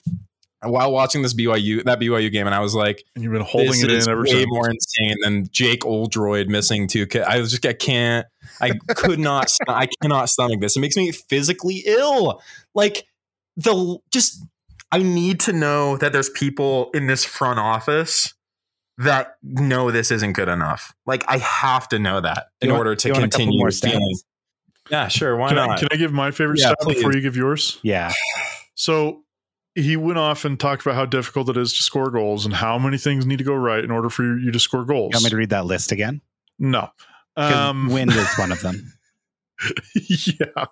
[0.63, 3.71] while watching this BYU that BYU game and I was like And you've been holding
[3.73, 4.47] this it is in ever way since.
[4.49, 7.07] more insane than Jake Oldroyd missing two.
[7.07, 8.27] Ki- I was just I can't.
[8.61, 9.51] I could not.
[9.69, 10.77] I cannot stomach this.
[10.77, 12.43] It makes me physically ill.
[12.75, 13.07] Like
[13.57, 14.45] the just.
[14.91, 18.33] I need to know that there's people in this front office
[18.97, 20.95] that know this isn't good enough.
[21.07, 23.59] Like I have to know that in want- order to you want a couple continue
[23.61, 24.17] more feeling.
[24.91, 25.37] Yeah, sure.
[25.37, 25.71] Why Can not?
[25.71, 26.95] I, can I give my favorite Yeah, stat please.
[26.95, 27.79] before you give yours?
[27.83, 28.11] Yeah.
[28.75, 29.23] So
[29.81, 32.79] he went off and talked about how difficult it is to score goals and how
[32.79, 35.11] many things need to go right in order for you to score goals.
[35.13, 36.21] You want me to read that list again?
[36.59, 36.89] No.
[37.37, 38.93] Um, wind is one of them.
[39.95, 40.67] yeah.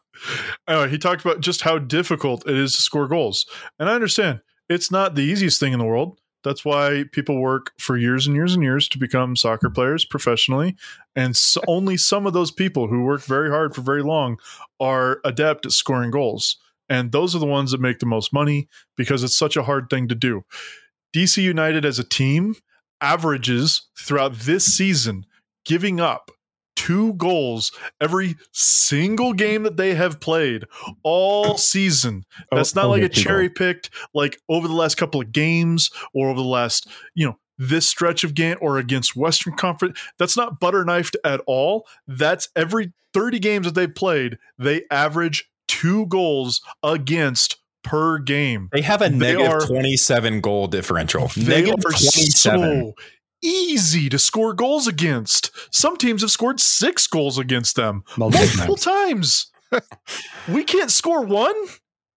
[0.68, 3.46] Anyway, he talked about just how difficult it is to score goals.
[3.78, 6.20] And I understand it's not the easiest thing in the world.
[6.44, 10.76] That's why people work for years and years and years to become soccer players professionally.
[11.16, 14.38] And so only some of those people who work very hard for very long
[14.78, 16.56] are adept at scoring goals.
[16.88, 19.88] And those are the ones that make the most money because it's such a hard
[19.90, 20.42] thing to do.
[21.14, 22.56] DC United as a team
[23.00, 25.24] averages throughout this season
[25.64, 26.30] giving up
[26.76, 30.64] two goals every single game that they have played
[31.02, 32.24] all season.
[32.52, 36.28] That's not Oh, like a cherry picked like over the last couple of games or
[36.28, 39.98] over the last, you know, this stretch of game or against Western Conference.
[40.18, 41.86] That's not butter knifed at all.
[42.06, 48.68] That's every 30 games that they've played, they average two goals against per game.
[48.72, 51.28] They have a They negative are- 27 goal differential.
[51.36, 52.32] They Negative are 27.
[52.60, 52.92] so
[53.42, 55.50] easy to score goals against.
[55.74, 59.50] Some teams have scored six goals against them Multiple multiple times.
[59.70, 59.82] times.
[60.48, 61.54] we can't score one.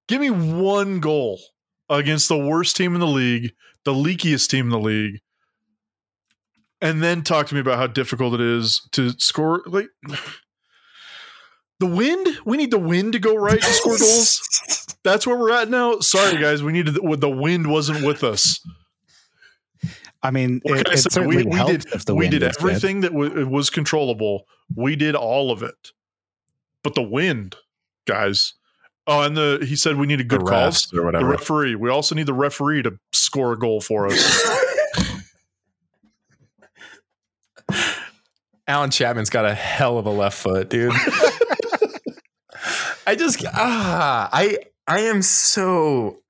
[0.08, 1.40] Give me one goal
[1.90, 3.52] against the worst team in the league,
[3.86, 5.20] the leakiest team in the league,
[6.82, 9.62] and then talk to me about how difficult it is to score.
[9.68, 9.88] Like
[11.80, 14.96] the wind, we need the wind to go right to score goals.
[15.04, 16.00] That's where we're at now.
[16.00, 18.60] Sorry, guys, we needed the, the wind wasn't with us.
[20.22, 22.58] I mean, it, I it certainly we, we did if the we wind did is
[22.58, 22.68] good.
[22.70, 24.46] everything that w- was controllable.
[24.76, 25.92] We did all of it,
[26.84, 27.56] but the wind,
[28.06, 28.56] guys.
[29.08, 31.76] Oh, and the he said we need a good call refs or The referee.
[31.76, 34.46] We also need the referee to score a goal for us.
[38.68, 40.94] Allen Chapman's got a hell of a left foot, dude.
[43.10, 46.22] I just ah, I I am so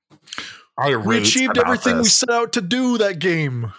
[0.80, 3.74] irate we achieved about everything we set out to do that game.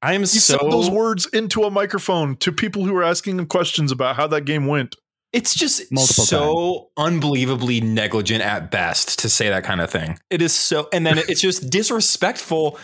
[0.00, 3.38] I am He so said those words into a microphone to people who were asking
[3.38, 4.96] him questions about how that game went.
[5.34, 10.18] It's just Multiple so unbelievably negligent at best to say that kind of thing.
[10.30, 12.78] It is so, and then it's just disrespectful.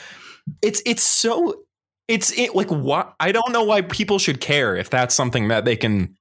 [0.60, 1.62] It's it's so
[2.06, 5.64] it's it like what I don't know why people should care if that's something that
[5.64, 6.18] they can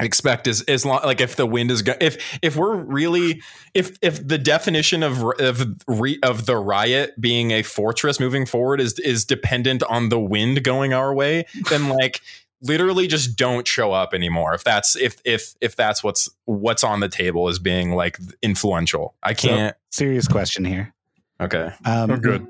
[0.00, 3.40] expect is as long like if the wind is go- if if we're really
[3.74, 8.80] if if the definition of of re, of the riot being a fortress moving forward
[8.80, 12.20] is is dependent on the wind going our way then like
[12.62, 16.98] literally just don't show up anymore if that's if if if that's what's what's on
[16.98, 20.92] the table as being like influential i can't Serious question here.
[21.40, 22.44] okay Um, good.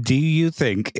[0.00, 0.98] Do you think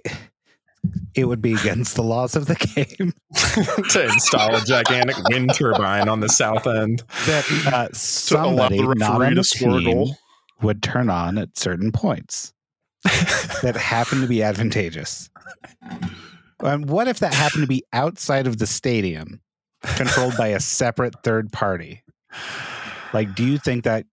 [1.14, 3.12] it would be against the laws of the game
[3.90, 8.78] to install a gigantic wind turbine on the south end that uh, To allow somebody
[8.78, 9.86] the to the score team
[10.62, 12.52] would turn on at certain points
[13.62, 15.28] that happen to be advantageous?
[16.60, 19.40] And what if that happened to be outside of the stadium,
[19.82, 22.02] controlled by a separate third party?
[23.12, 24.06] Like, do you think that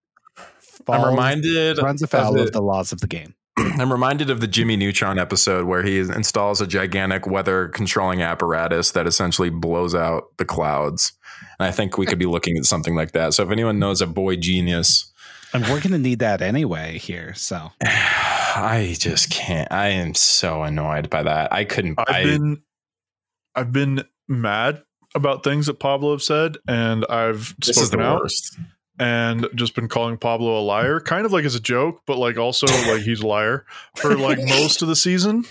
[0.88, 3.34] i'm reminded runs of afoul the- of the laws of the game?
[3.78, 8.92] I'm reminded of the Jimmy Neutron episode where he installs a gigantic weather controlling apparatus
[8.92, 11.12] that essentially blows out the clouds.
[11.58, 13.34] And I think we could be looking at something like that.
[13.34, 15.12] So if anyone knows a boy genius,
[15.52, 17.34] And we're going to need that anyway here.
[17.34, 19.70] So I just can't.
[19.70, 21.52] I am so annoyed by that.
[21.52, 21.98] I couldn't.
[21.98, 22.62] I've I, been
[23.54, 24.82] I've been mad
[25.14, 28.58] about things that Pablo have said, and I've this is the spoken out worst.
[29.00, 32.36] And just been calling Pablo a liar, kind of like as a joke, but like
[32.36, 33.64] also like he's a liar
[33.96, 35.44] for like most of the season.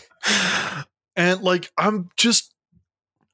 [1.16, 2.54] And like I'm just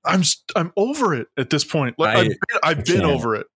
[0.03, 0.23] I'm
[0.55, 1.99] I'm over it at this point.
[1.99, 3.47] Like I- I've been, I've been over it.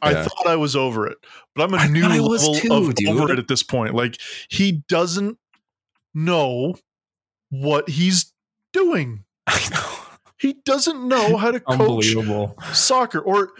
[0.00, 1.18] I thought I was over it,
[1.56, 3.08] but I'm a I new I was level too, of dude.
[3.08, 3.94] over it at this point.
[3.94, 4.16] Like
[4.48, 5.38] he doesn't
[6.14, 6.76] know
[7.50, 8.32] what he's
[8.72, 9.24] doing.
[9.46, 9.94] I know.
[10.40, 12.14] He doesn't know how to coach
[12.72, 13.50] soccer or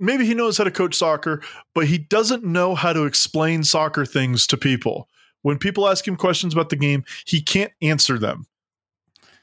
[0.00, 1.42] maybe he knows how to coach soccer
[1.74, 5.08] but he doesn't know how to explain soccer things to people.
[5.42, 8.46] When people ask him questions about the game he can't answer them.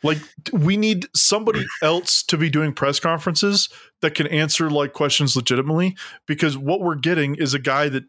[0.04, 0.18] Like
[0.52, 3.70] we need somebody else to be doing press conferences
[4.02, 5.96] that can answer like questions legitimately
[6.28, 8.04] because what we're getting is a guy that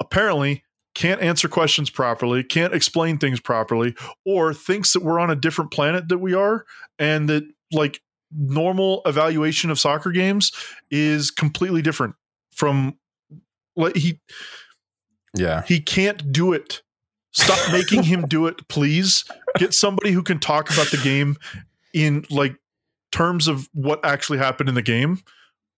[0.00, 0.62] apparently
[0.94, 5.70] can't answer questions properly can't explain things properly or thinks that we're on a different
[5.70, 6.64] planet that we are
[6.98, 10.52] and that like normal evaluation of soccer games
[10.90, 12.14] is completely different
[12.52, 12.98] from
[13.76, 14.20] like he
[15.36, 15.62] Yeah.
[15.66, 16.82] he can't do it.
[17.32, 19.24] Stop making him do it please.
[19.56, 21.36] Get somebody who can talk about the game
[21.94, 22.56] in like
[23.12, 25.20] terms of what actually happened in the game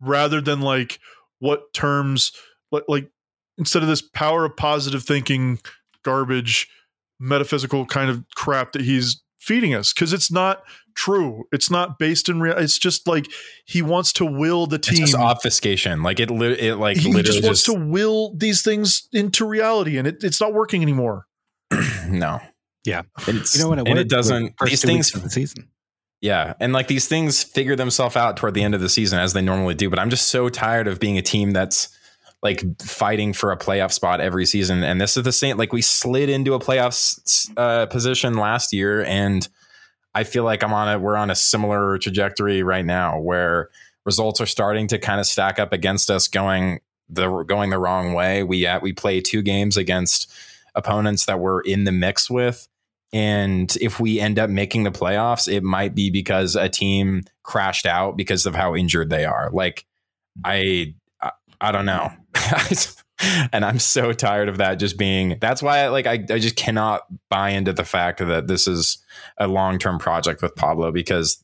[0.00, 0.98] rather than like
[1.38, 2.32] what terms
[2.72, 3.10] like, like
[3.58, 5.58] instead of this power of positive thinking
[6.02, 6.68] garbage
[7.20, 9.92] metaphysical kind of crap that he's feeding us.
[9.92, 10.62] Because it's not
[10.94, 13.26] true it's not based in real it's just like
[13.64, 16.02] he wants to will the It's team just obfuscation.
[16.02, 19.46] Like it, li- it like he literally just wants just, to will these things into
[19.46, 21.26] reality and it, it's not working anymore
[22.08, 22.40] no.
[22.84, 23.02] Yeah.
[23.26, 24.54] and, it's, You know when it and it doesn't.
[24.58, 25.68] first These things of the season.
[26.20, 26.54] Yeah.
[26.60, 29.42] And like these things figure themselves out toward the end of the season as they
[29.42, 29.88] normally do.
[29.88, 31.88] But I'm just so tired of being a team that's
[32.42, 34.82] like fighting for a playoff spot every season.
[34.82, 39.04] And this is the same, like we slid into a playoff uh, position last year.
[39.04, 39.46] And
[40.14, 43.70] I feel like I'm on a, we're on a similar trajectory right now where
[44.04, 48.12] results are starting to kind of stack up against us going the, going the wrong
[48.12, 48.42] way.
[48.42, 50.32] We, uh, we play two games against
[50.74, 52.66] opponents that we're in the mix with.
[53.12, 57.86] And if we end up making the playoffs, it might be because a team crashed
[57.86, 59.50] out because of how injured they are.
[59.52, 59.84] Like,
[60.44, 62.12] I, I, I don't know.
[63.52, 66.56] and I'm so tired of that just being, that's why I like, I, I just
[66.56, 68.98] cannot buy into the fact that this is
[69.38, 71.42] a long term project with Pablo because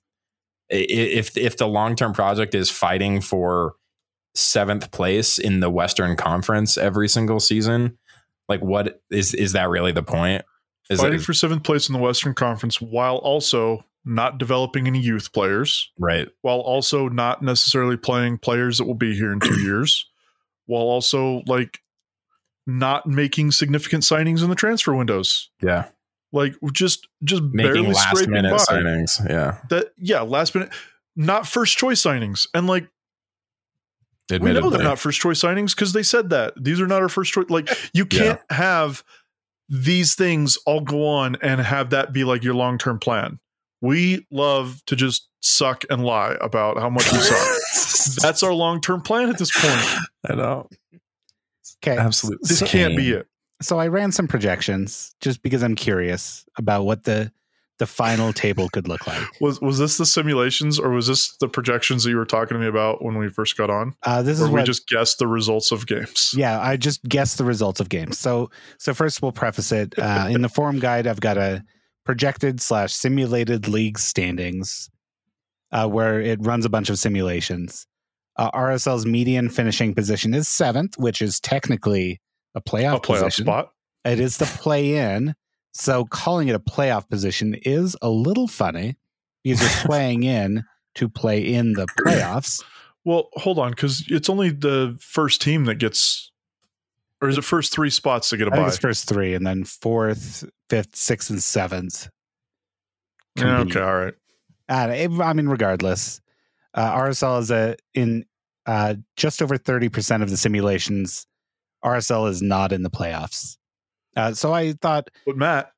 [0.69, 3.75] if, if the long term project is fighting for
[4.35, 7.99] seventh place in the Western Conference every single season,
[8.49, 10.45] like, what is, is that really the point?
[10.89, 15.01] Is Fighting it, for seventh place in the Western Conference while also not developing any
[15.01, 16.29] youth players, right.
[16.43, 20.09] while also not necessarily playing players that will be here in two years,
[20.67, 21.81] while also like
[22.67, 25.51] not making significant signings in the transfer windows.
[25.63, 25.87] Yeah.
[26.33, 28.57] Like just just Making barely last scraping minute by.
[28.59, 29.29] signings.
[29.29, 29.59] Yeah.
[29.71, 30.71] That yeah, last minute,
[31.15, 32.89] not first choice signings, and like
[34.31, 37.09] we know they're not first choice signings because they said that these are not our
[37.09, 37.49] first choice.
[37.49, 39.05] Like you can't have
[39.69, 43.39] these things all go on and have that be like your long term plan.
[43.81, 48.19] We love to just suck and lie about how much we suck.
[48.23, 50.03] That's our long term plan at this point.
[50.29, 50.69] I know.
[51.83, 51.97] Okay.
[51.97, 52.47] Absolutely.
[52.49, 53.27] This can't be it.
[53.63, 57.33] So I ran some projections just because I'm curious about what the
[57.79, 59.23] the final table could look like.
[59.41, 62.59] Was was this the simulations or was this the projections that you were talking to
[62.59, 63.95] me about when we first got on?
[64.03, 66.33] Uh, this Or is we what just guessed the results of games?
[66.35, 68.19] Yeah, I just guessed the results of games.
[68.19, 69.95] So, so first we'll preface it.
[69.99, 71.63] Uh, in the forum guide, I've got a
[72.07, 74.89] projected slash simulated league standings,
[75.73, 77.87] uh, where it runs a bunch of simulations.
[78.37, 82.21] Uh, RSL's median finishing position is seventh, which is technically
[82.55, 83.45] a playoff, A playoff position.
[83.45, 83.73] spot.
[84.05, 85.35] It is the play-in,
[85.75, 88.97] so calling it a playoff position is a little funny
[89.43, 90.63] because you're playing in
[90.95, 92.63] to play in the playoffs.
[93.05, 96.31] Well, hold on, because it's only the first team that gets,
[97.21, 98.69] or is it first three spots to get a I think bye?
[98.69, 102.09] it's first three, and then fourth, fifth, sixth, and seventh.
[103.37, 104.15] Yeah, okay, all right.
[104.69, 106.21] Uh, it- I mean, regardless,
[106.75, 108.25] uh, RSL is a in
[108.67, 111.27] uh, just over thirty percent of the simulations.
[111.85, 113.57] RSL is not in the playoffs.
[114.17, 115.73] Uh, so I thought But Matt,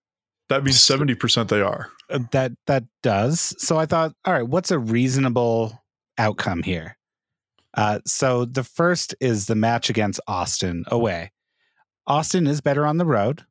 [0.49, 1.91] that means seventy percent they are.
[2.11, 3.55] uh, that that does.
[3.59, 5.79] So I thought, all right, what's a reasonable
[6.19, 6.97] outcome here?
[7.75, 11.33] Uh, so the first is the match against Austin away.
[12.07, 13.45] Austin is better on the road,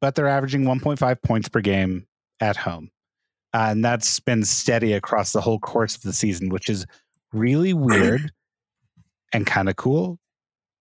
[0.00, 2.06] but they're averaging 1.5 points per game
[2.40, 2.90] at home.
[3.54, 6.84] Uh, and that's been steady across the whole course of the season, which is
[7.32, 8.30] really weird
[9.32, 10.18] and kind of cool,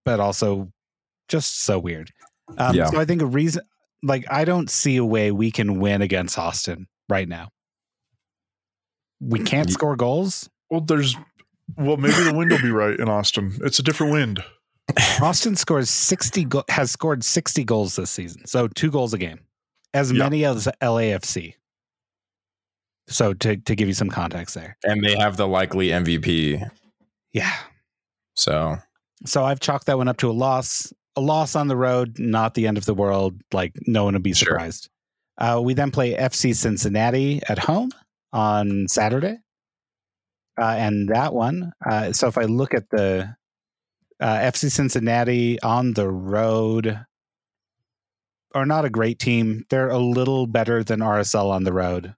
[0.04, 0.72] but also
[1.30, 2.12] just so weird.
[2.58, 2.88] Um, Yeah.
[2.88, 3.64] So I think a reason,
[4.04, 7.50] like, I don't see a way we can win against Austin right now.
[9.22, 10.50] We can't score goals.
[10.70, 11.16] Well, there's,
[11.78, 13.58] well, maybe the wind will be right in Austin.
[13.64, 14.44] It's a different wind.
[15.22, 18.46] Austin scores 60 go- has scored 60 goals this season.
[18.46, 19.40] So two goals a game.
[19.94, 20.20] As Yeah.
[20.24, 21.56] many as LAFC.
[23.08, 24.78] So to to give you some context there.
[24.84, 26.62] And they have the likely MVP.
[27.34, 27.54] Yeah.
[28.36, 28.78] So
[29.26, 30.94] So I've chalked that one up to a loss.
[31.16, 33.40] A loss on the road, not the end of the world.
[33.54, 34.48] Like no one would be Sure.
[34.48, 34.90] surprised.
[35.38, 37.92] Uh, we then play FC Cincinnati at home
[38.34, 39.38] on Saturday.
[40.60, 43.36] Uh, and that one, uh, so if I look at the
[44.20, 47.06] uh, FC Cincinnati on the road,
[48.54, 49.66] are not a great team.
[49.70, 52.16] They're a little better than RSL on the road.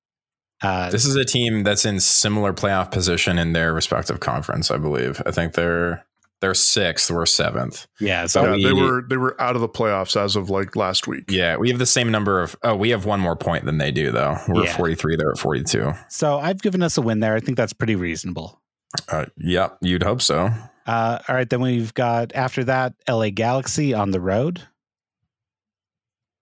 [0.61, 4.77] Uh, this is a team that's in similar playoff position in their respective conference, I
[4.77, 5.21] believe.
[5.25, 6.05] I think they're
[6.39, 7.87] they're sixth, we're seventh.
[7.99, 10.75] yeah, so But yeah, they were they were out of the playoffs as of like
[10.75, 11.25] last week.
[11.29, 13.91] Yeah, we have the same number of oh, we have one more point than they
[13.91, 14.37] do though.
[14.47, 14.77] We're Yeah.
[14.77, 15.93] 43, they're at 42.
[16.09, 17.35] so I've given us a win there.
[17.35, 18.61] I think that's pretty reasonable.
[19.09, 20.51] Uh, yep, you'd hope so.
[20.85, 24.61] Uh, all right, then we've got after that LA Galaxy on the road,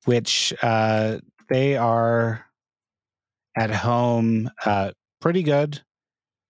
[0.06, 1.18] which uh,
[1.50, 2.46] they are
[3.58, 4.92] at home uh,
[5.22, 5.82] pretty good.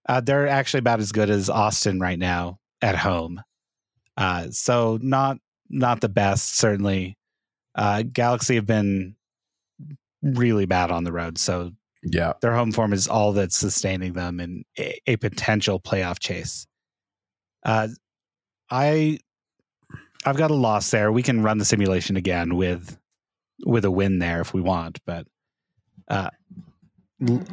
[0.08, 3.40] Uh, they're actually about as good as Austin right now at home.
[4.16, 5.38] Uh, so not
[5.68, 7.16] not the best, certainly.
[7.74, 9.16] Uh, Galaxy have been
[10.22, 11.72] really bad on the road, so
[12.02, 12.32] Yeah.
[12.40, 16.66] their home form is all that's sustaining them in a, a potential playoff chase.
[17.64, 17.88] Uh,
[18.70, 19.18] I,
[20.24, 21.10] I've got a loss there.
[21.12, 22.98] We can run the simulation again with
[23.64, 24.98] with a win there if we want.
[25.06, 25.26] But
[26.08, 26.30] uh,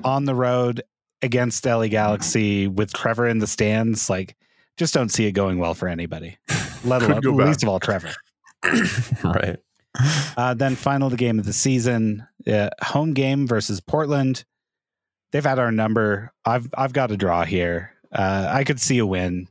[0.03, 0.81] on the road
[1.21, 4.35] against LA Galaxy with Trevor in the stands, like
[4.77, 6.37] just don't see it going well for anybody.
[6.85, 8.13] Let alone least of all Trevor.
[9.23, 9.57] right.
[10.37, 14.43] Uh, then final the game of the season, uh, home game versus Portland.
[15.31, 16.31] They've had our number.
[16.45, 17.93] I've I've got a draw here.
[18.11, 19.47] Uh, I could see a win,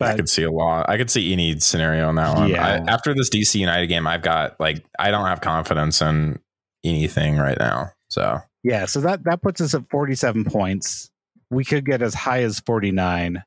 [0.00, 0.88] I could see a lot.
[0.88, 2.50] I could see any scenario on that one.
[2.50, 2.64] Yeah.
[2.64, 6.38] I, after this DC United game, I've got like I don't have confidence in
[6.84, 7.92] anything right now.
[8.08, 8.86] So yeah.
[8.86, 11.10] So that that puts us at forty seven points.
[11.50, 13.42] We could get as high as forty nine,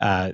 [0.00, 0.32] uh,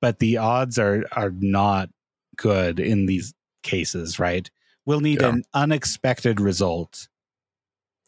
[0.00, 1.88] but the odds are are not
[2.36, 4.18] good in these cases.
[4.18, 4.50] Right?
[4.86, 5.30] We'll need Yeah.
[5.30, 7.08] an unexpected result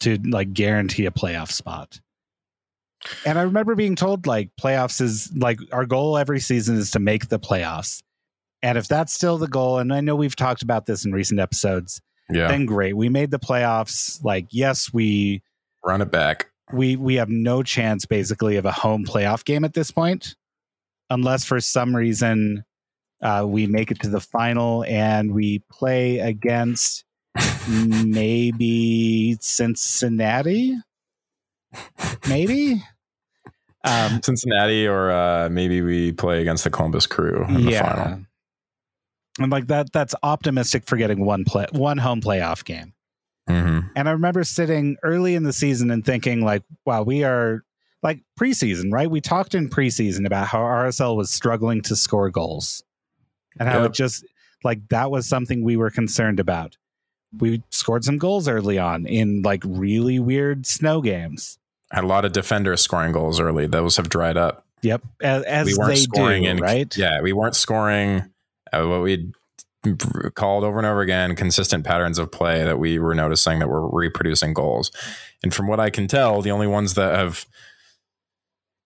[0.00, 2.00] to like guarantee a playoff spot.
[3.24, 6.98] And I remember being told like playoffs is like our goal every season is to
[6.98, 8.02] make the playoffs.
[8.62, 11.38] And if that's still the goal, and I know we've talked about this in recent
[11.38, 12.00] episodes,
[12.30, 12.96] yeah, then great.
[12.96, 14.22] We made the playoffs.
[14.24, 15.42] Like, yes, we
[15.84, 16.50] run it back.
[16.72, 20.34] we we have no chance basically of a home playoff game at this point,
[21.10, 22.64] unless for some reason
[23.22, 27.04] uh, we make it to the final and we play against
[27.68, 30.76] maybe Cincinnati,
[32.28, 32.82] maybe.
[33.84, 38.20] Um, Cincinnati, or uh, maybe we play against the Columbus Crew in the final.
[39.38, 42.94] And like that that's optimistic for getting one play one home playoff game.
[43.46, 47.62] hmm And I remember sitting early in the season and thinking like, wow, we are
[48.06, 49.10] like preseason, right?
[49.10, 52.84] We talked in preseason about how RSL was struggling to score goals.
[53.58, 53.90] And how Yep.
[53.90, 54.24] it just
[54.62, 56.76] like that was something we were concerned about.
[57.36, 61.58] We scored some goals early on in like really weird snow games.
[61.90, 63.66] Had a lot of defenders scoring goals early.
[63.66, 64.64] Those have dried up.
[64.82, 66.96] Yep, as, as we weren't they scoring do, in right?
[66.96, 68.30] Yeah, we weren't scoring
[68.72, 69.32] uh, what we
[70.34, 73.88] called over and over again consistent patterns of play that we were noticing that were
[73.88, 74.92] reproducing goals.
[75.42, 77.46] And from what I can tell, the only ones that have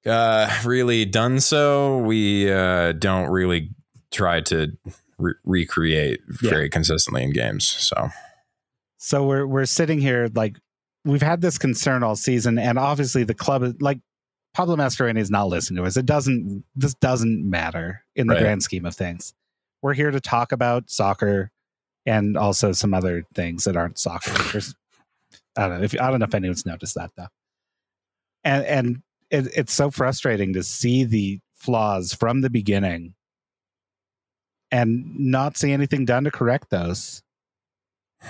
[0.06, 3.70] uh, really done so, we uh, don't really
[4.10, 4.76] try to
[5.18, 6.50] re- recreate Yeah.
[6.50, 7.64] very consistently in games.
[7.66, 8.08] So
[8.98, 10.56] So we're we're sitting here like
[11.04, 14.00] we've had this concern all season, and obviously the club like
[14.54, 15.96] Pablo Mastroeni is not listening to us.
[15.96, 18.42] It doesn't this doesn't matter in the Right.
[18.42, 19.32] grand scheme of things.
[19.82, 21.50] We're here to talk about soccer
[22.06, 24.32] and also some other things that aren't soccer.
[25.56, 27.28] I don't know if I don't know if anyone's noticed that though.
[28.44, 33.14] And and it, it's so frustrating to see the flaws from the beginning
[34.70, 37.22] and not see anything done to correct those.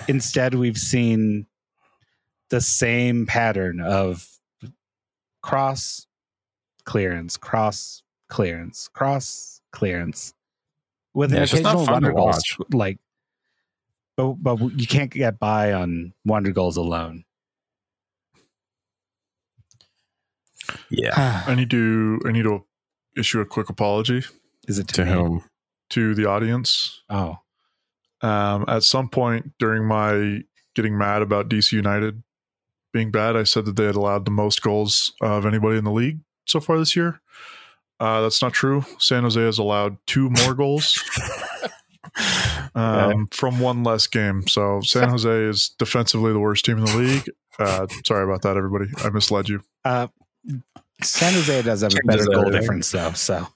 [0.07, 1.45] Instead, we've seen
[2.49, 4.27] the same pattern of
[5.41, 6.07] cross
[6.85, 10.33] clearance, cross clearance, cross clearance,
[11.13, 12.25] with Yeah, not occasional wonder goal.
[12.27, 12.57] watch.
[12.71, 12.99] Like,
[14.17, 17.23] but but you can't get by on wonder goals alone.
[20.89, 22.63] Yeah, I need to I need to
[23.17, 24.23] issue a quick apology
[24.67, 25.11] Is it to, to me?
[25.11, 25.43] whom?
[25.91, 27.01] to the audience.
[27.09, 27.37] Oh,
[28.21, 30.41] Um, at some point during my
[30.75, 32.23] getting mad about DC United
[32.93, 35.91] being bad, I said that they had allowed the most goals of anybody in the
[35.91, 37.21] league so far this year.
[37.99, 38.83] Uh, that's not true.
[38.99, 41.03] San Jose has allowed two more goals
[42.75, 44.47] um, from one less game.
[44.47, 47.29] So San Jose is defensively the worst team in the league.
[47.59, 48.85] Uh, sorry about that, everybody.
[49.03, 49.61] I misled you.
[49.85, 50.07] uh,
[51.03, 52.59] San Jose does have a better goal everything.
[52.61, 53.11] difference though.
[53.13, 53.47] So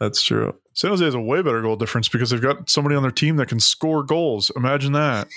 [0.00, 0.54] That's true.
[0.74, 3.36] San Jose has a way better goal difference because they've got somebody on their team
[3.36, 4.50] that can score goals.
[4.56, 5.28] Imagine that.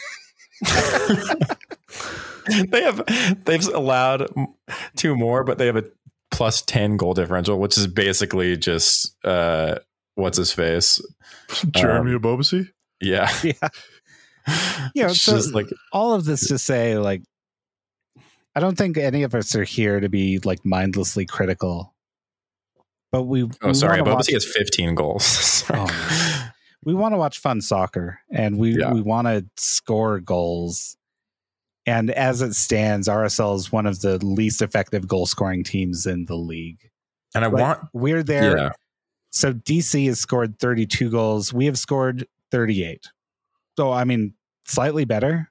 [2.69, 3.03] they have
[3.45, 4.27] they've allowed
[4.95, 5.83] two more, but they have a
[6.31, 9.75] plus ten goal differential, which is basically just uh
[10.15, 11.01] what's his face.
[11.71, 12.69] Jeremy Ebobisse.
[13.01, 13.29] Yeah.
[13.43, 13.51] yeah,
[14.95, 17.21] Yeah, It's so- just like all of this to say, like,
[18.55, 21.93] I don't think any of us are here to be like mindlessly critical,
[23.11, 23.43] but we.
[23.43, 25.63] oh we sorry, wanna Bobasi has fifteen goals.
[25.73, 26.51] Oh,
[26.85, 28.93] we want to watch fun soccer and we, Yeah.
[28.93, 30.95] we want to score goals.
[31.87, 36.25] And as it stands, RSL is one of the least effective goal scoring teams in
[36.25, 36.87] the league.
[37.33, 38.55] and I Like, want We're there.
[38.57, 38.69] yeah.
[39.31, 41.51] So DC has scored 32 goals.
[41.51, 43.07] We have scored 38.
[43.77, 44.35] So, I mean,
[44.67, 45.49] slightly better.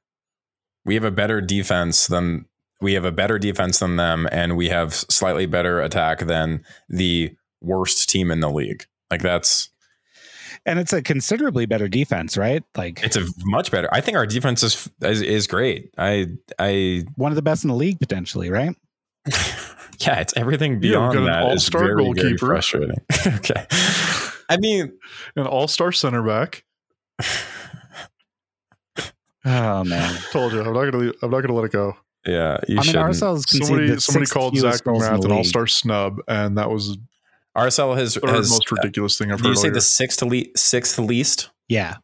[0.85, 2.47] We have a better defense than
[2.85, 7.35] we have a better defense than them, and we have slightly better attack than the
[7.61, 8.85] worst team in the league.
[9.11, 9.71] Like that's
[10.67, 12.63] And it's a considerably better defense, right?
[12.77, 13.89] Like it's a much better.
[13.93, 15.91] I think our defense is is, is great.
[15.99, 16.27] I
[16.59, 18.77] I one of the best in the league, potentially, right?
[20.01, 21.43] yeah, it's everything beyond got an that.
[21.53, 22.47] It's all-star very, very goalkeeper.
[22.47, 23.01] frustrating.
[23.27, 23.67] okay,
[24.51, 24.93] I mean,
[25.37, 26.65] An all star center back.
[29.47, 30.19] Oh man.
[30.33, 30.97] Told you, I'm not gonna.
[30.99, 31.97] leave- I'm not gonna let it go.
[32.27, 33.11] Yeah, you I mean, shouldn't.
[33.11, 36.97] RSL's conceded Somebody, somebody called Zac goals MacMath an all-star snub, and that was
[37.57, 40.45] RSL Arcel has, third has most ridiculous thing I've Did you say the sixth le-
[40.57, 41.51] sixth least?
[41.69, 41.97] Yeah.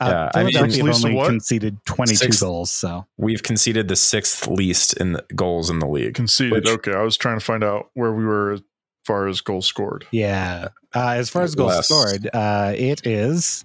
[0.00, 1.28] Yeah, Uh, I mean, Philadelphia least only what?
[1.28, 2.40] conceded 22 Sixth.
[2.40, 2.70] goals.
[2.70, 6.14] So We've conceded the sixth least in the goals in the league.
[6.14, 6.52] conceded?
[6.52, 8.60] Which- okay, I was trying to find out where we were as
[9.06, 10.06] far as goals scored.
[10.10, 10.68] yeah.
[10.94, 11.86] Uh, as far as goals Less.
[11.88, 13.64] scored, uh, it is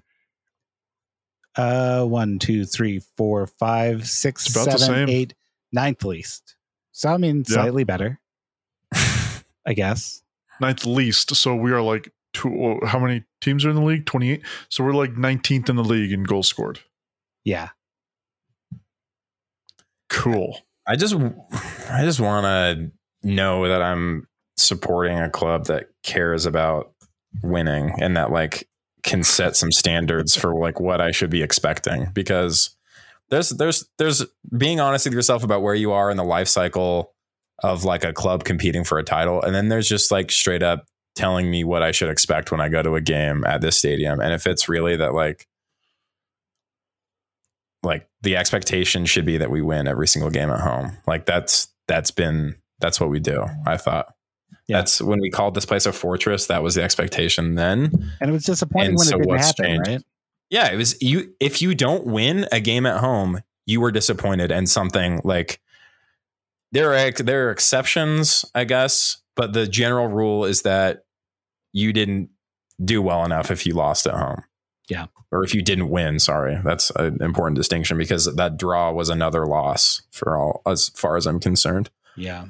[1.57, 5.09] uh, one, two, three, four, five, six, It's about the seven, same.
[5.09, 5.33] eight,
[5.71, 6.55] ninth least.
[6.91, 7.55] So I mean, Yeah.
[7.55, 8.19] slightly better,
[8.93, 10.21] I guess.
[10.59, 12.49] Ninth least, so we are like two.
[12.81, 14.05] oh, How many teams are in the league?
[14.05, 14.43] Twenty-eight.
[14.69, 16.79] So we're like 19th in the league in goals scored.
[17.43, 17.69] Yeah.
[20.09, 20.59] Cool.
[20.87, 22.91] I just I just want to
[23.27, 24.27] know that I'm
[24.57, 26.91] supporting a club that cares about
[27.43, 28.67] winning and that like
[29.03, 32.75] can set some standards for like what I should be expecting because
[33.31, 34.23] there's there's there's
[34.57, 37.13] being honest with yourself about where you are in the life cycle
[37.63, 40.85] of like a club competing for a title and then there's just like straight up
[41.15, 44.19] telling me what I should expect when I go to a game at this stadium
[44.19, 45.47] and if it's really that like
[47.83, 50.97] like the expectation should be that we win every single game at home.
[51.07, 53.45] Like that's that's been that's what we do.
[53.65, 54.13] I thought.
[54.67, 54.77] Yeah.
[54.77, 56.47] That's when we called this place a fortress.
[56.47, 58.11] That was the expectation then.
[58.21, 59.87] And it was disappointing And when so it didn't happen, changed?
[59.87, 60.01] right?
[60.51, 61.33] Yeah, it was you.
[61.39, 65.59] If you don't win a game at home, you were disappointed, and something like
[66.71, 71.05] there are there are exceptions, I guess, but the general rule is that
[71.73, 72.29] you didn't
[72.83, 74.43] do well enough if you lost at home.
[74.89, 75.05] Yeah.
[75.31, 76.19] or if you didn't win.
[76.19, 81.15] Sorry, that's an important distinction because that draw was another loss for all as far
[81.15, 81.89] as I'm concerned.
[82.17, 82.47] Yeah.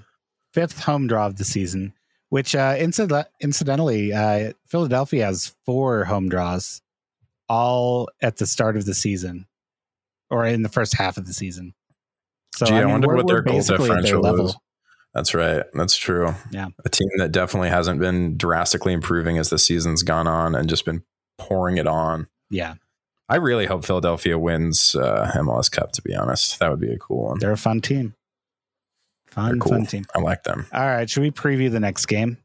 [0.52, 1.94] Fifth home draw of the season,
[2.30, 6.82] which uh, incident- incidentally, uh, Philadelphia has four home draws,
[7.52, 9.46] all at the start of the season
[10.30, 11.74] or in the first half of the season.
[12.56, 14.56] So Gee, I, mean, wonder we're- what we're their goal at their differential is.
[15.14, 15.64] That's right.
[15.74, 16.34] That's true.
[16.52, 16.70] Yeah.
[16.86, 20.86] A team that definitely hasn't been drastically improving as the season's gone on and just
[20.86, 21.04] been
[21.38, 22.28] pouring it on.
[22.50, 22.76] Yeah,
[23.28, 25.92] I really hope Philadelphia wins uh, MLS Cup.
[25.94, 27.40] To be honest, that would be a cool one.
[27.40, 28.14] they're a fun team.
[29.28, 29.72] Fun, cool.
[29.74, 30.06] fun team.
[30.16, 30.68] I like them.
[30.74, 32.38] All right, should we preview the next game?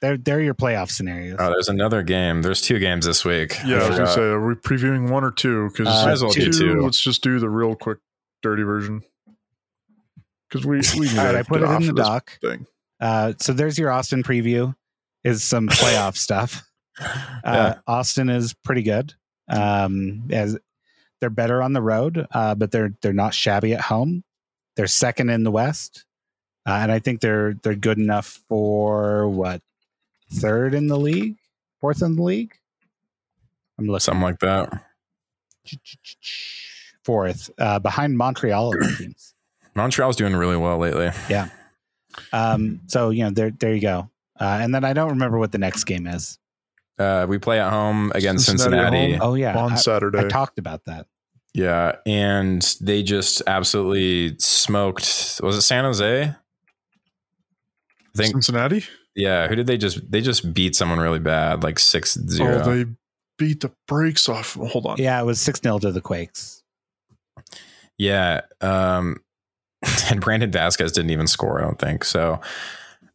[0.00, 1.36] They're they're your playoff scenarios.
[1.40, 2.42] Oh, there's another game.
[2.42, 3.56] There's two games this week.
[3.66, 4.14] Yeah, I was gonna forgot.
[4.14, 5.68] say, are we previewing one or two?
[5.70, 6.80] Because Uh, well do two.
[6.80, 7.98] Let's just do the real quick,
[8.42, 9.02] dirty version.
[10.48, 12.38] Because we we need All right, I put get it in the of doc.
[12.40, 12.66] thing.
[13.00, 14.74] Uh, so there's your Austin preview.
[15.24, 16.64] Is some playoff stuff.
[17.00, 17.04] Uh,
[17.44, 17.74] Yeah.
[17.86, 19.14] Austin is pretty good.
[19.48, 20.56] Um, as
[21.20, 24.22] they're better on the road, uh, but they're they're not shabby at home.
[24.76, 26.04] They're second in the West,
[26.66, 29.60] uh, and I think they're they're good enough for what
[30.30, 31.36] third in the league,
[31.80, 32.54] fourth in the league.
[33.78, 34.82] I'm looking something like that.
[37.04, 39.34] fourth uh, behind Montreal teams.
[39.74, 41.10] Montreal's doing really well lately.
[41.30, 41.48] Yeah.
[42.32, 44.10] Um, so you know there there you go.
[44.40, 46.38] Uh, and then I don't remember what the next game is.
[46.98, 49.12] Uh, we play at home against Cincinnati Cincinnati.
[49.12, 49.30] home.
[49.30, 50.18] Oh yeah, on I, Saturday.
[50.18, 51.06] I talked about that.
[51.54, 55.40] Yeah, and they just absolutely smoked.
[55.42, 56.22] Was it San Jose?
[56.24, 56.36] I
[58.16, 58.32] think.
[58.32, 58.84] Cincinnati.
[59.18, 60.10] Yeah, who did they just?
[60.10, 62.62] They just beat someone really bad, like six zero.
[62.64, 62.84] Oh, they
[63.36, 64.54] beat the brakes off.
[64.54, 64.96] Hold on.
[64.98, 66.62] Yeah, it was six 0 to the Quakes.
[67.98, 69.16] yeah, um,
[70.10, 71.58] and Brandon Vazquez didn't even score.
[71.60, 72.40] I don't think so.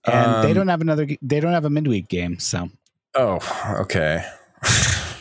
[0.05, 1.07] and they Um, don't have another.
[1.21, 2.69] They don't have a midweek game, so
[3.15, 3.39] Oh,
[3.81, 4.25] okay.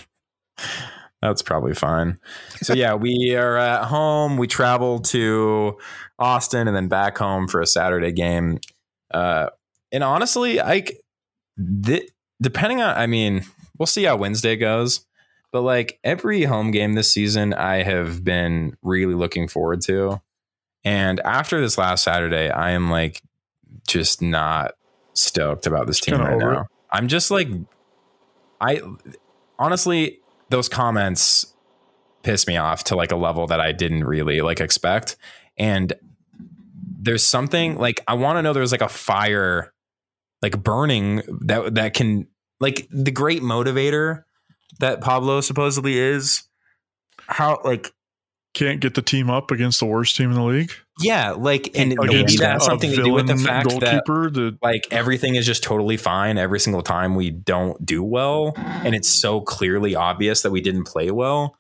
[1.21, 2.19] That's probably fine.
[2.63, 4.37] So yeah, we are at home.
[4.37, 5.79] We travel to
[6.19, 8.59] Austin and then back home for a Saturday game.
[9.15, 9.51] Uh,
[9.93, 10.85] and honestly, I
[11.85, 12.11] th-
[12.41, 13.45] depending on, I mean,
[13.79, 15.07] we'll see how Wednesday goes.
[15.53, 20.23] But like every home game this season, I have been really looking forward to.
[20.83, 23.21] And after this last Saturday, I am like
[23.87, 24.73] just not
[25.13, 26.63] stoked about this team right now.
[26.63, 26.67] it.
[26.91, 27.49] I'm just like,
[28.61, 28.81] I
[29.59, 31.53] honestly, those comments
[32.23, 35.17] piss me off to like a level that I didn't really like expect.
[35.59, 35.93] And
[36.99, 39.72] there's something like I want to know there's like a fire
[40.43, 42.27] like burning that that can
[42.61, 44.25] like the great motivator
[44.81, 46.43] that Pablo supposedly is.
[47.29, 47.93] How like
[48.55, 50.73] Can't get the team up against the worst team in the league.
[51.01, 54.31] yeah, like and Against that has something to do with the villain fact that goalkeeper.
[54.31, 58.95] The like everything is just totally fine every single time we don't do well and
[58.95, 61.57] it's so clearly obvious that we didn't play well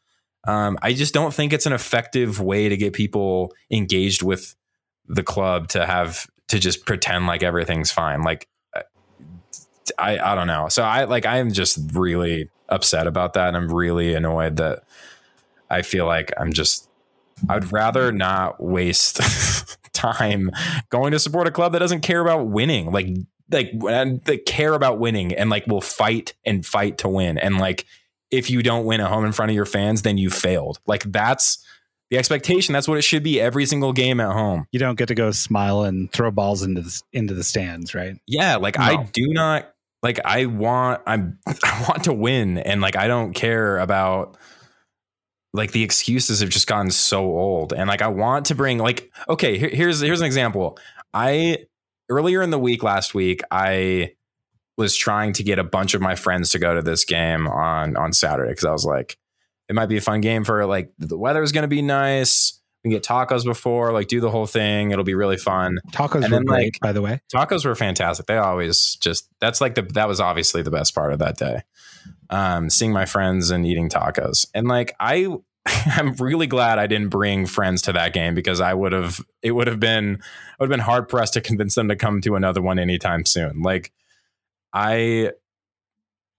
[0.47, 4.55] um, i just don't think it's an effective way to get people engaged with
[5.07, 8.49] the club to have to just pretend like everything's fine like
[9.99, 13.73] i i don't know so i like i'm just really upset about that and i'm
[13.73, 14.85] really annoyed that
[15.71, 16.89] i feel like i'm just
[17.49, 20.51] I'd rather not waste time
[20.91, 22.91] going to support a club that doesn't care about winning.
[22.93, 23.09] Like
[23.51, 27.39] like and they care about winning and like will fight and fight to win.
[27.39, 27.87] And like
[28.31, 30.79] if you don't win at home in front of your fans, then you failed.
[30.87, 31.65] Like that's
[32.11, 32.73] the expectation.
[32.73, 34.67] That's what it should be every single game at home.
[34.71, 38.17] You don't get to go smile and throw balls into the into the stands, right?
[38.27, 38.85] Yeah, like No.
[38.85, 39.72] I do not
[40.03, 44.37] like I want I'm I want to win and like I don't care about
[45.55, 49.11] like the excuses have just gotten so old and like I want to bring like
[49.29, 50.79] okay, here, here's here's an example.
[51.15, 51.67] I
[52.11, 54.15] earlier in the week last week I
[54.79, 57.97] was trying to get a bunch of my friends to go to this game on
[57.97, 59.19] on Saturday cuz I was like
[59.69, 62.61] it might be a fun game for like the weather is going to be nice.
[62.85, 64.91] We can get tacos before, like do the whole thing.
[64.91, 67.21] It'll be really fun Tacos And were then, great, like- by the way.
[67.33, 68.27] tacos were fantastic.
[68.27, 71.63] They always just that's like the that was obviously the best part of that day.
[72.31, 74.47] Um, seeing my friends and eating tacos.
[74.55, 75.29] And like I
[75.67, 79.53] I'm really glad I didn't bring friends to that game because I would have it
[79.53, 82.35] would have been I would have been hard pressed to convince them to come to
[82.35, 83.63] another one anytime soon.
[83.63, 83.93] Like
[84.73, 85.31] I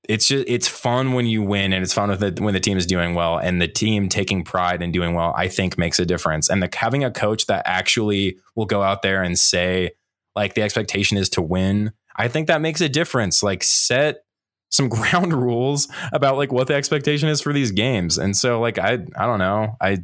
[0.10, 2.78] it's just it's fun when you win and it's fun with the, when the team
[2.78, 6.06] is doing well and the team taking pride in doing well i think makes a
[6.06, 6.50] difference.
[6.50, 9.92] And the, having a coach that actually will go out there and say
[10.36, 13.44] like the expectation is to win i think that makes a difference.
[13.44, 14.26] Like set
[14.70, 18.18] some ground rules about like what the expectation is for these games.
[18.18, 19.78] And so like i i don't know.
[19.80, 20.00] I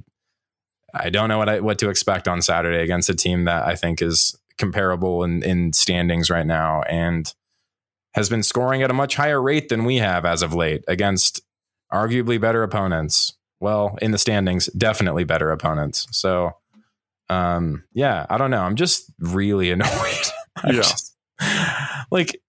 [0.93, 3.75] i don't know what i what to expect on saturday against a team that i
[3.75, 6.81] think is comparable in in standings right now.
[6.83, 7.31] And
[8.19, 11.41] has been scoring at a much higher rate than we have as of late against
[11.91, 13.33] arguably better opponents.
[13.61, 16.05] Well, in the standings, definitely better opponents.
[16.11, 16.51] So,
[17.29, 18.61] um, yeah, I don't know.
[18.61, 19.87] I'm just really annoyed.
[20.65, 20.71] Yeah.
[20.73, 21.15] just-
[22.11, 22.39] like,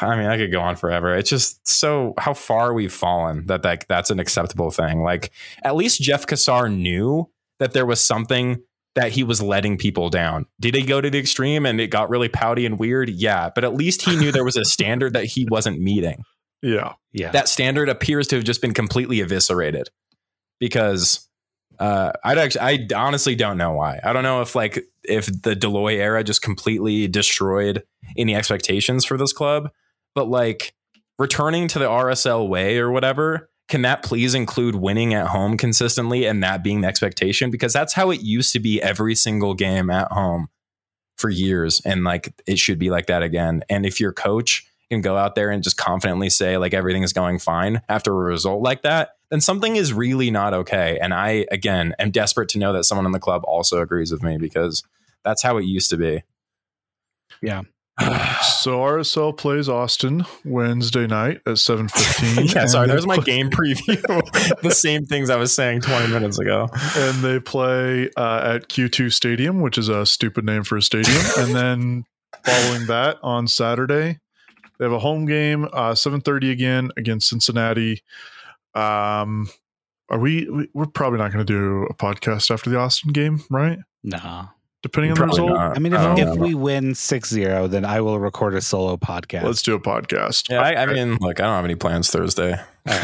[0.00, 1.14] I mean, I could go on forever.
[1.14, 5.02] It's just so how far we've fallen that like that's an acceptable thing.
[5.02, 5.30] Like,
[5.62, 7.30] at least Jeff Cassar knew
[7.60, 8.60] that there was something
[8.96, 10.46] that he was letting people down.
[10.58, 13.10] Did he go to the extreme and it got really pouty and weird?
[13.10, 16.24] Yeah, but at least he knew there was a standard that he wasn't meeting.
[16.62, 16.94] Yeah.
[17.12, 17.30] Yeah.
[17.30, 19.88] That standard appears to have just been completely eviscerated
[20.58, 21.28] because
[21.78, 24.00] uh, I'd actually, I honestly don't know why.
[24.02, 27.84] I don't know if like if the Dell Loy era just completely destroyed
[28.16, 29.70] any expectations for this club,
[30.14, 30.72] but like
[31.18, 36.24] returning to the RSL way or whatever, can that please include winning at home consistently
[36.24, 37.50] and that being the expectation?
[37.50, 40.48] Because that's how it used to be every single game at home
[41.16, 41.80] for years.
[41.84, 43.62] And like it should be like that again.
[43.68, 47.12] And if your coach can go out there and just confidently say like everything is
[47.12, 50.98] going fine after a result like that, then something is really not okay.
[51.00, 54.22] And I, again, am desperate to know that someone in the club also agrees with
[54.22, 54.84] me because
[55.24, 56.22] that's how it used to be.
[57.42, 57.62] Yeah.
[57.98, 62.46] So RSL plays Austin Wednesday night at seven fifteen.
[62.54, 63.96] yeah, sorry, there's my game preview.
[64.62, 66.68] the same things I was saying 20 minutes ago.
[66.96, 71.16] and they play uh, at Q2 Stadium, which is a stupid name for a stadium.
[71.38, 72.04] and then
[72.44, 74.18] following that on Saturday,
[74.78, 78.02] they have a home game, uh, 7:30 again against Cincinnati.
[78.74, 79.48] Um,
[80.10, 80.48] are we?
[80.50, 83.78] we- We're probably not going to do a podcast after the Austin game, right?
[84.04, 84.48] No.
[84.86, 85.76] Depending on the result, not.
[85.76, 88.96] I mean, if, I if we win 6 0, then I will record a solo
[88.96, 89.42] podcast.
[89.42, 90.48] let's do a podcast.
[90.48, 92.60] Yeah, I, I mean, like I don't have any plans Thursday.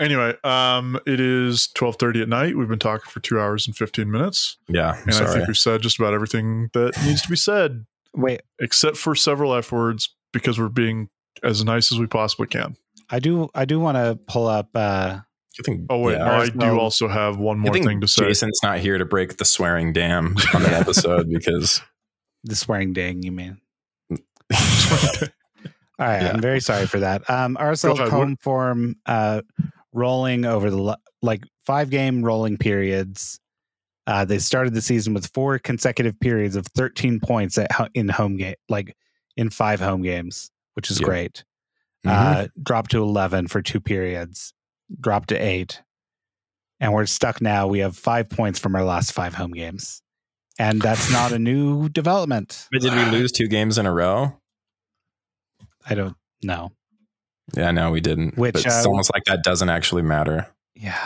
[0.00, 2.56] Anyway, um, it is 12:30 at night.
[2.56, 5.58] We've been talking for two hours and 15 minutes, Yeah, I'm and I think we've
[5.58, 7.84] said just about everything that needs to be said.
[8.16, 11.10] Wait, except for several F words because we're being
[11.42, 12.76] as nice as we possibly can.
[13.10, 15.18] I do I do want to pull up uh
[15.58, 16.24] I think, Oh wait, yeah.
[16.24, 18.26] no, I do no- also have one I more think thing to say.
[18.26, 21.82] Jason's not here to break the swearing dam on the episode because
[22.44, 23.58] the swearing dang, you mean.
[24.10, 26.30] All right, Yeah.
[26.32, 27.28] I'm very sorry for that.
[27.28, 29.42] Um RSL home form uh
[29.92, 33.38] rolling over the like five game rolling periods.
[34.06, 38.36] Uh they started the season with four consecutive periods of 13 points at in home
[38.36, 38.96] game like
[39.36, 41.06] in five home games, which is Yeah.
[41.06, 41.44] great.
[42.06, 42.10] Mhm.
[42.44, 44.54] uh, dropped to 11 for two periods,
[44.98, 45.82] dropped to eight.
[46.80, 47.66] And we're stuck now.
[47.66, 50.00] We have five points from our last five home games.
[50.58, 52.66] And that's not a new development.
[52.72, 54.38] But did we lose two games in a row?
[55.88, 56.72] I don't know.
[57.54, 58.36] Yeah, no, we didn't.
[58.38, 60.46] Which, But it's uh, almost like that doesn't actually matter.
[60.74, 60.98] Yeah.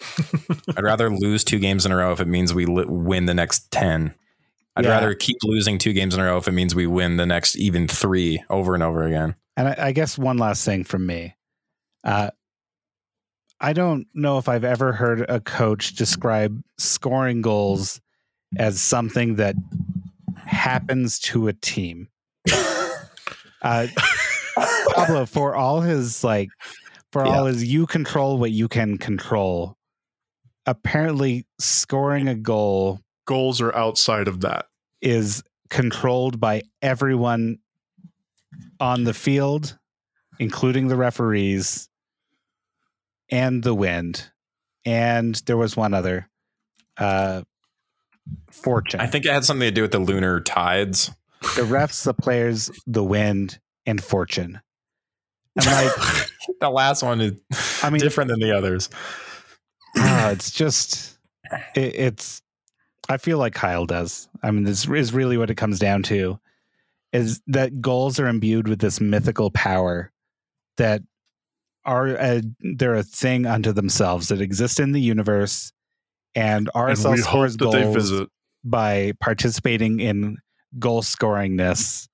[0.76, 3.34] I'd rather lose two games in a row if it means we li- win the
[3.34, 4.14] next 10.
[4.76, 4.90] I'd Yeah.
[4.90, 7.56] rather keep losing two games in a row if it means we win the next
[7.56, 9.34] even three over and over again.
[9.56, 11.36] And I, I guess one last thing from me.
[12.04, 12.30] Uh,
[13.62, 18.00] I don't know if I've ever heard a coach describe scoring goals
[18.58, 19.54] as something that
[20.36, 22.08] happens to a team.
[23.64, 23.86] Uh,
[24.96, 26.48] Pablo, for all his like,
[27.12, 29.78] for all his you control what you can control
[30.66, 34.66] apparently scoring a goal Goals are outside of that.
[35.00, 37.58] is controlled by everyone
[38.80, 39.78] on the field,
[40.38, 41.88] including the referees
[43.32, 44.30] and the wind.
[44.84, 46.28] And there was one other
[46.98, 47.42] uh
[48.52, 49.00] fortune.
[49.00, 51.10] I think it had something to do with the lunar tides.
[51.56, 54.60] the refs, the players, the wind, and fortune.
[55.56, 56.28] And like,
[56.60, 57.32] the last one is
[57.82, 58.88] I mean, different than the others.
[59.96, 61.18] ah, it's just,
[61.74, 62.42] it, it's.
[63.08, 64.28] I feel like Kyle does.
[64.42, 66.38] I mean, this is really what it comes down to,
[67.12, 70.12] is that goals are imbued with this mythical power
[70.76, 71.02] that
[71.84, 72.42] are a,
[72.76, 75.72] they're a thing unto themselves that exist in the universe,
[76.34, 78.28] and And RSL hope scores goals visit.
[78.64, 80.36] by participating in
[80.78, 82.08] goal scoringness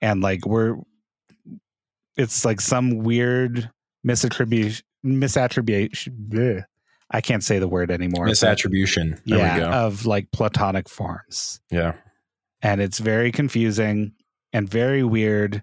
[0.00, 0.76] and like we're
[2.16, 3.70] it's like some weird
[4.06, 6.64] misattribution misattribution bleh.
[7.10, 9.20] i can't say the word anymore Misattribution.
[9.26, 9.70] There yeah we go.
[9.70, 11.94] of like platonic forms yeah.
[12.62, 14.12] and it's very confusing
[14.52, 15.62] and very weird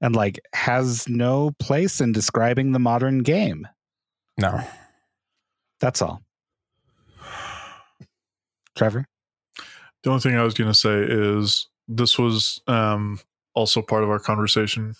[0.00, 3.66] and like has no place in describing the modern game
[4.38, 4.60] No.
[5.80, 6.22] that's all
[8.76, 9.06] trevor
[10.02, 13.18] The only thing I was going to say is this was um,
[13.54, 14.94] also part of our conversation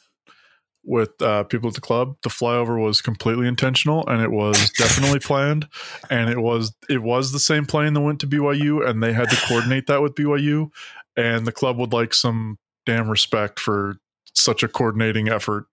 [0.84, 2.16] with uh, people at the club.
[2.22, 5.68] The flyover was completely intentional, and it was definitely planned.
[6.10, 9.28] And it was it was the same plane that went to BYU, and they had
[9.30, 10.70] to coordinate that with BYU.
[11.16, 13.96] And the club would like some damn respect for
[14.38, 15.66] such a coordinating effort,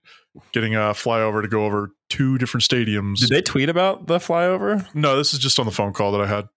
[0.52, 3.20] getting a flyover to go over two different stadiums.
[3.20, 4.86] Did they tweet about the flyover?
[4.94, 6.48] no, this is just on the phone call that I had.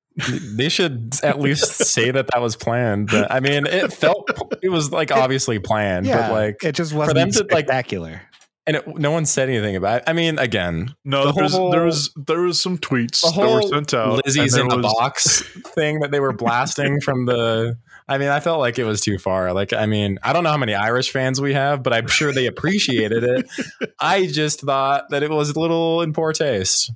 [0.57, 3.09] they should at least say that that was planned.
[3.09, 4.29] But, I mean, it felt
[4.63, 8.23] it was like obviously planned, yeah but like, it just wasn't them to, like- spectacular
[8.67, 9.99] and it, no one said anything about.
[10.03, 10.05] it.
[10.09, 13.39] I mean, again, No, The there's, whole- there was there was some tweets the that
[13.39, 14.21] were whole sent out.
[14.27, 15.43] Lizzie's in there the was- box
[15.75, 17.77] thing that they were blasting from the.
[18.09, 19.53] I mean, I felt like it was too far.
[19.53, 22.33] Like, I mean, I don't know how many Irish fans we have, but I'm sure
[22.33, 23.47] they appreciated it.
[24.01, 26.91] I just thought that it was a little in poor taste.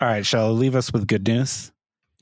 [0.00, 1.72] all right shall I leave us with good news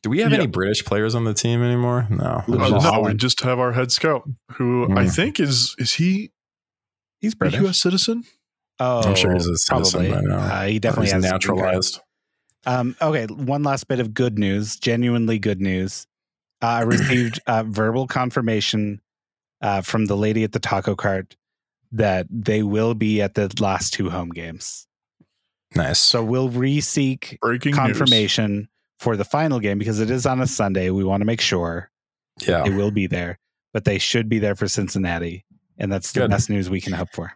[0.03, 0.39] Do we have Yeah.
[0.39, 2.07] any British players on the team anymore?
[2.11, 2.43] No.
[2.49, 5.15] Uh, no, we just have our head scout, who I Mm.
[5.15, 6.33] think is is he
[7.21, 7.79] he's a british U.S.
[7.81, 8.25] citizen?
[8.81, 10.11] Oh, I'm sure he's a citizen probably.
[10.11, 10.39] by now.
[10.39, 11.59] Uh, he definitely He's has a green card.
[11.59, 12.01] naturalized.
[12.67, 16.07] Um, okay, one last bit of good news, genuinely good news.
[16.62, 19.00] Uh, I received uh, verbal confirmation
[19.60, 21.36] uh, from the lady at the taco cart
[21.92, 24.86] that they will be at the last two home games.
[25.74, 25.99] Nice.
[25.99, 28.68] So we'll re-seek Breaking confirmation
[28.99, 30.91] for the final game because it is on a Sunday.
[30.91, 31.91] We want to make sure
[32.47, 32.62] yeah.
[32.62, 33.39] they will be there,
[33.73, 35.44] but they should be there for Cincinnati,
[35.78, 37.32] and that's the best news we can hope for.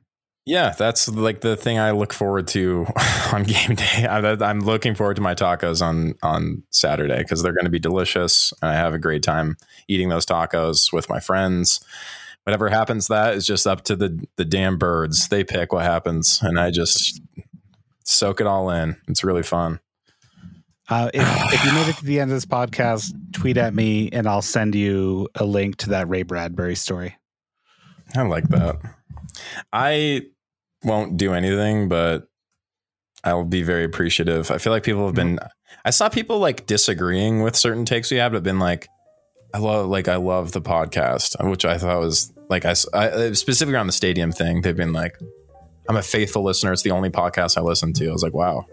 [0.47, 2.87] Yeah, that's like the thing I look forward to
[3.33, 4.07] on game day.
[4.09, 4.19] I,
[4.49, 8.53] I'm looking forward to my tacos on on Saturday because they're going to be delicious,
[8.63, 9.57] and I have a great time
[9.89, 11.81] eating those tacos with my friends.
[12.45, 15.27] Whatever happens, that is just up to the the damn birds.
[15.27, 17.21] They pick what happens, and I just
[18.05, 18.97] soak it all in.
[19.09, 19.81] It's really fun.
[20.89, 24.09] Uh, if, if you made it to the end of this podcast, tweet at me
[24.13, 27.17] and I'll send you a link to that Ray Bradbury story.
[28.15, 28.77] I like that.
[29.73, 30.27] I
[30.87, 32.29] won't do anything, but
[33.25, 34.51] I'll be very appreciative.
[34.51, 35.39] I feel like people have been.
[35.85, 38.89] I saw people like disagreeing with certain takes we had, but been like,
[39.53, 43.79] I love, like, I love the podcast, which I thought was like, I uh, specifically
[43.79, 44.63] on the stadium thing.
[44.63, 45.17] They've been like,
[45.89, 46.73] I'm a faithful listener.
[46.73, 48.09] It's the only podcast I listen to.
[48.09, 48.67] I was like, wow.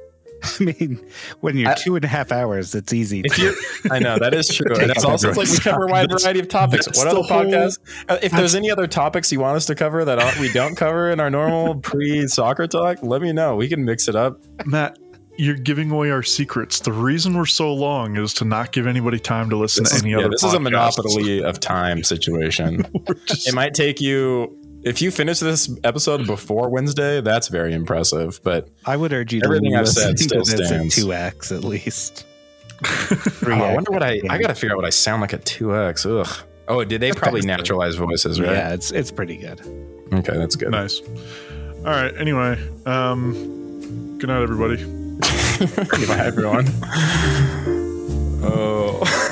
[0.59, 0.99] I mean,
[1.39, 3.21] when you're I- two and a half hours, it's easy.
[3.23, 3.55] To, you,
[3.91, 6.39] I know that is true, and it's also it's like we cover a wide variety
[6.41, 6.85] of topics.
[6.85, 7.79] That's What the other whole- podcasts?
[8.09, 11.11] Uh, If there's any other topics you want us to cover that we don't cover
[11.11, 13.55] in our normal pre-soccer talk, let me know.
[13.55, 14.39] We can mix it up.
[14.65, 14.99] Matt,
[15.37, 16.79] you're giving away our secrets.
[16.81, 19.95] The reason we're so long is to not give anybody time to listen This, to
[19.97, 20.29] is, any yeah, other.
[20.29, 22.85] this is a monopoly of time situation.
[23.25, 27.21] Just- it might take you if you finish this episode before Wednesday.
[27.21, 28.39] That's very impressive.
[28.43, 30.95] But I would urge you to Everything I've said listen to still at stands.
[30.95, 32.25] two x at least.
[32.85, 35.45] oh, I wonder what I I got to figure out what I sound like at
[35.45, 36.05] two x.
[36.05, 36.27] Ugh.
[36.67, 38.39] Oh, did they That's probably kinda naturalize voices?
[38.39, 38.51] Right.
[38.51, 39.59] Yeah, it's it's pretty good.
[40.13, 40.71] Okay, that's good.
[40.71, 41.01] nice.
[41.79, 42.13] All right.
[42.17, 44.83] Anyway, um, good night, everybody.
[46.07, 46.67] Bye, everyone.
[48.43, 49.29] oh.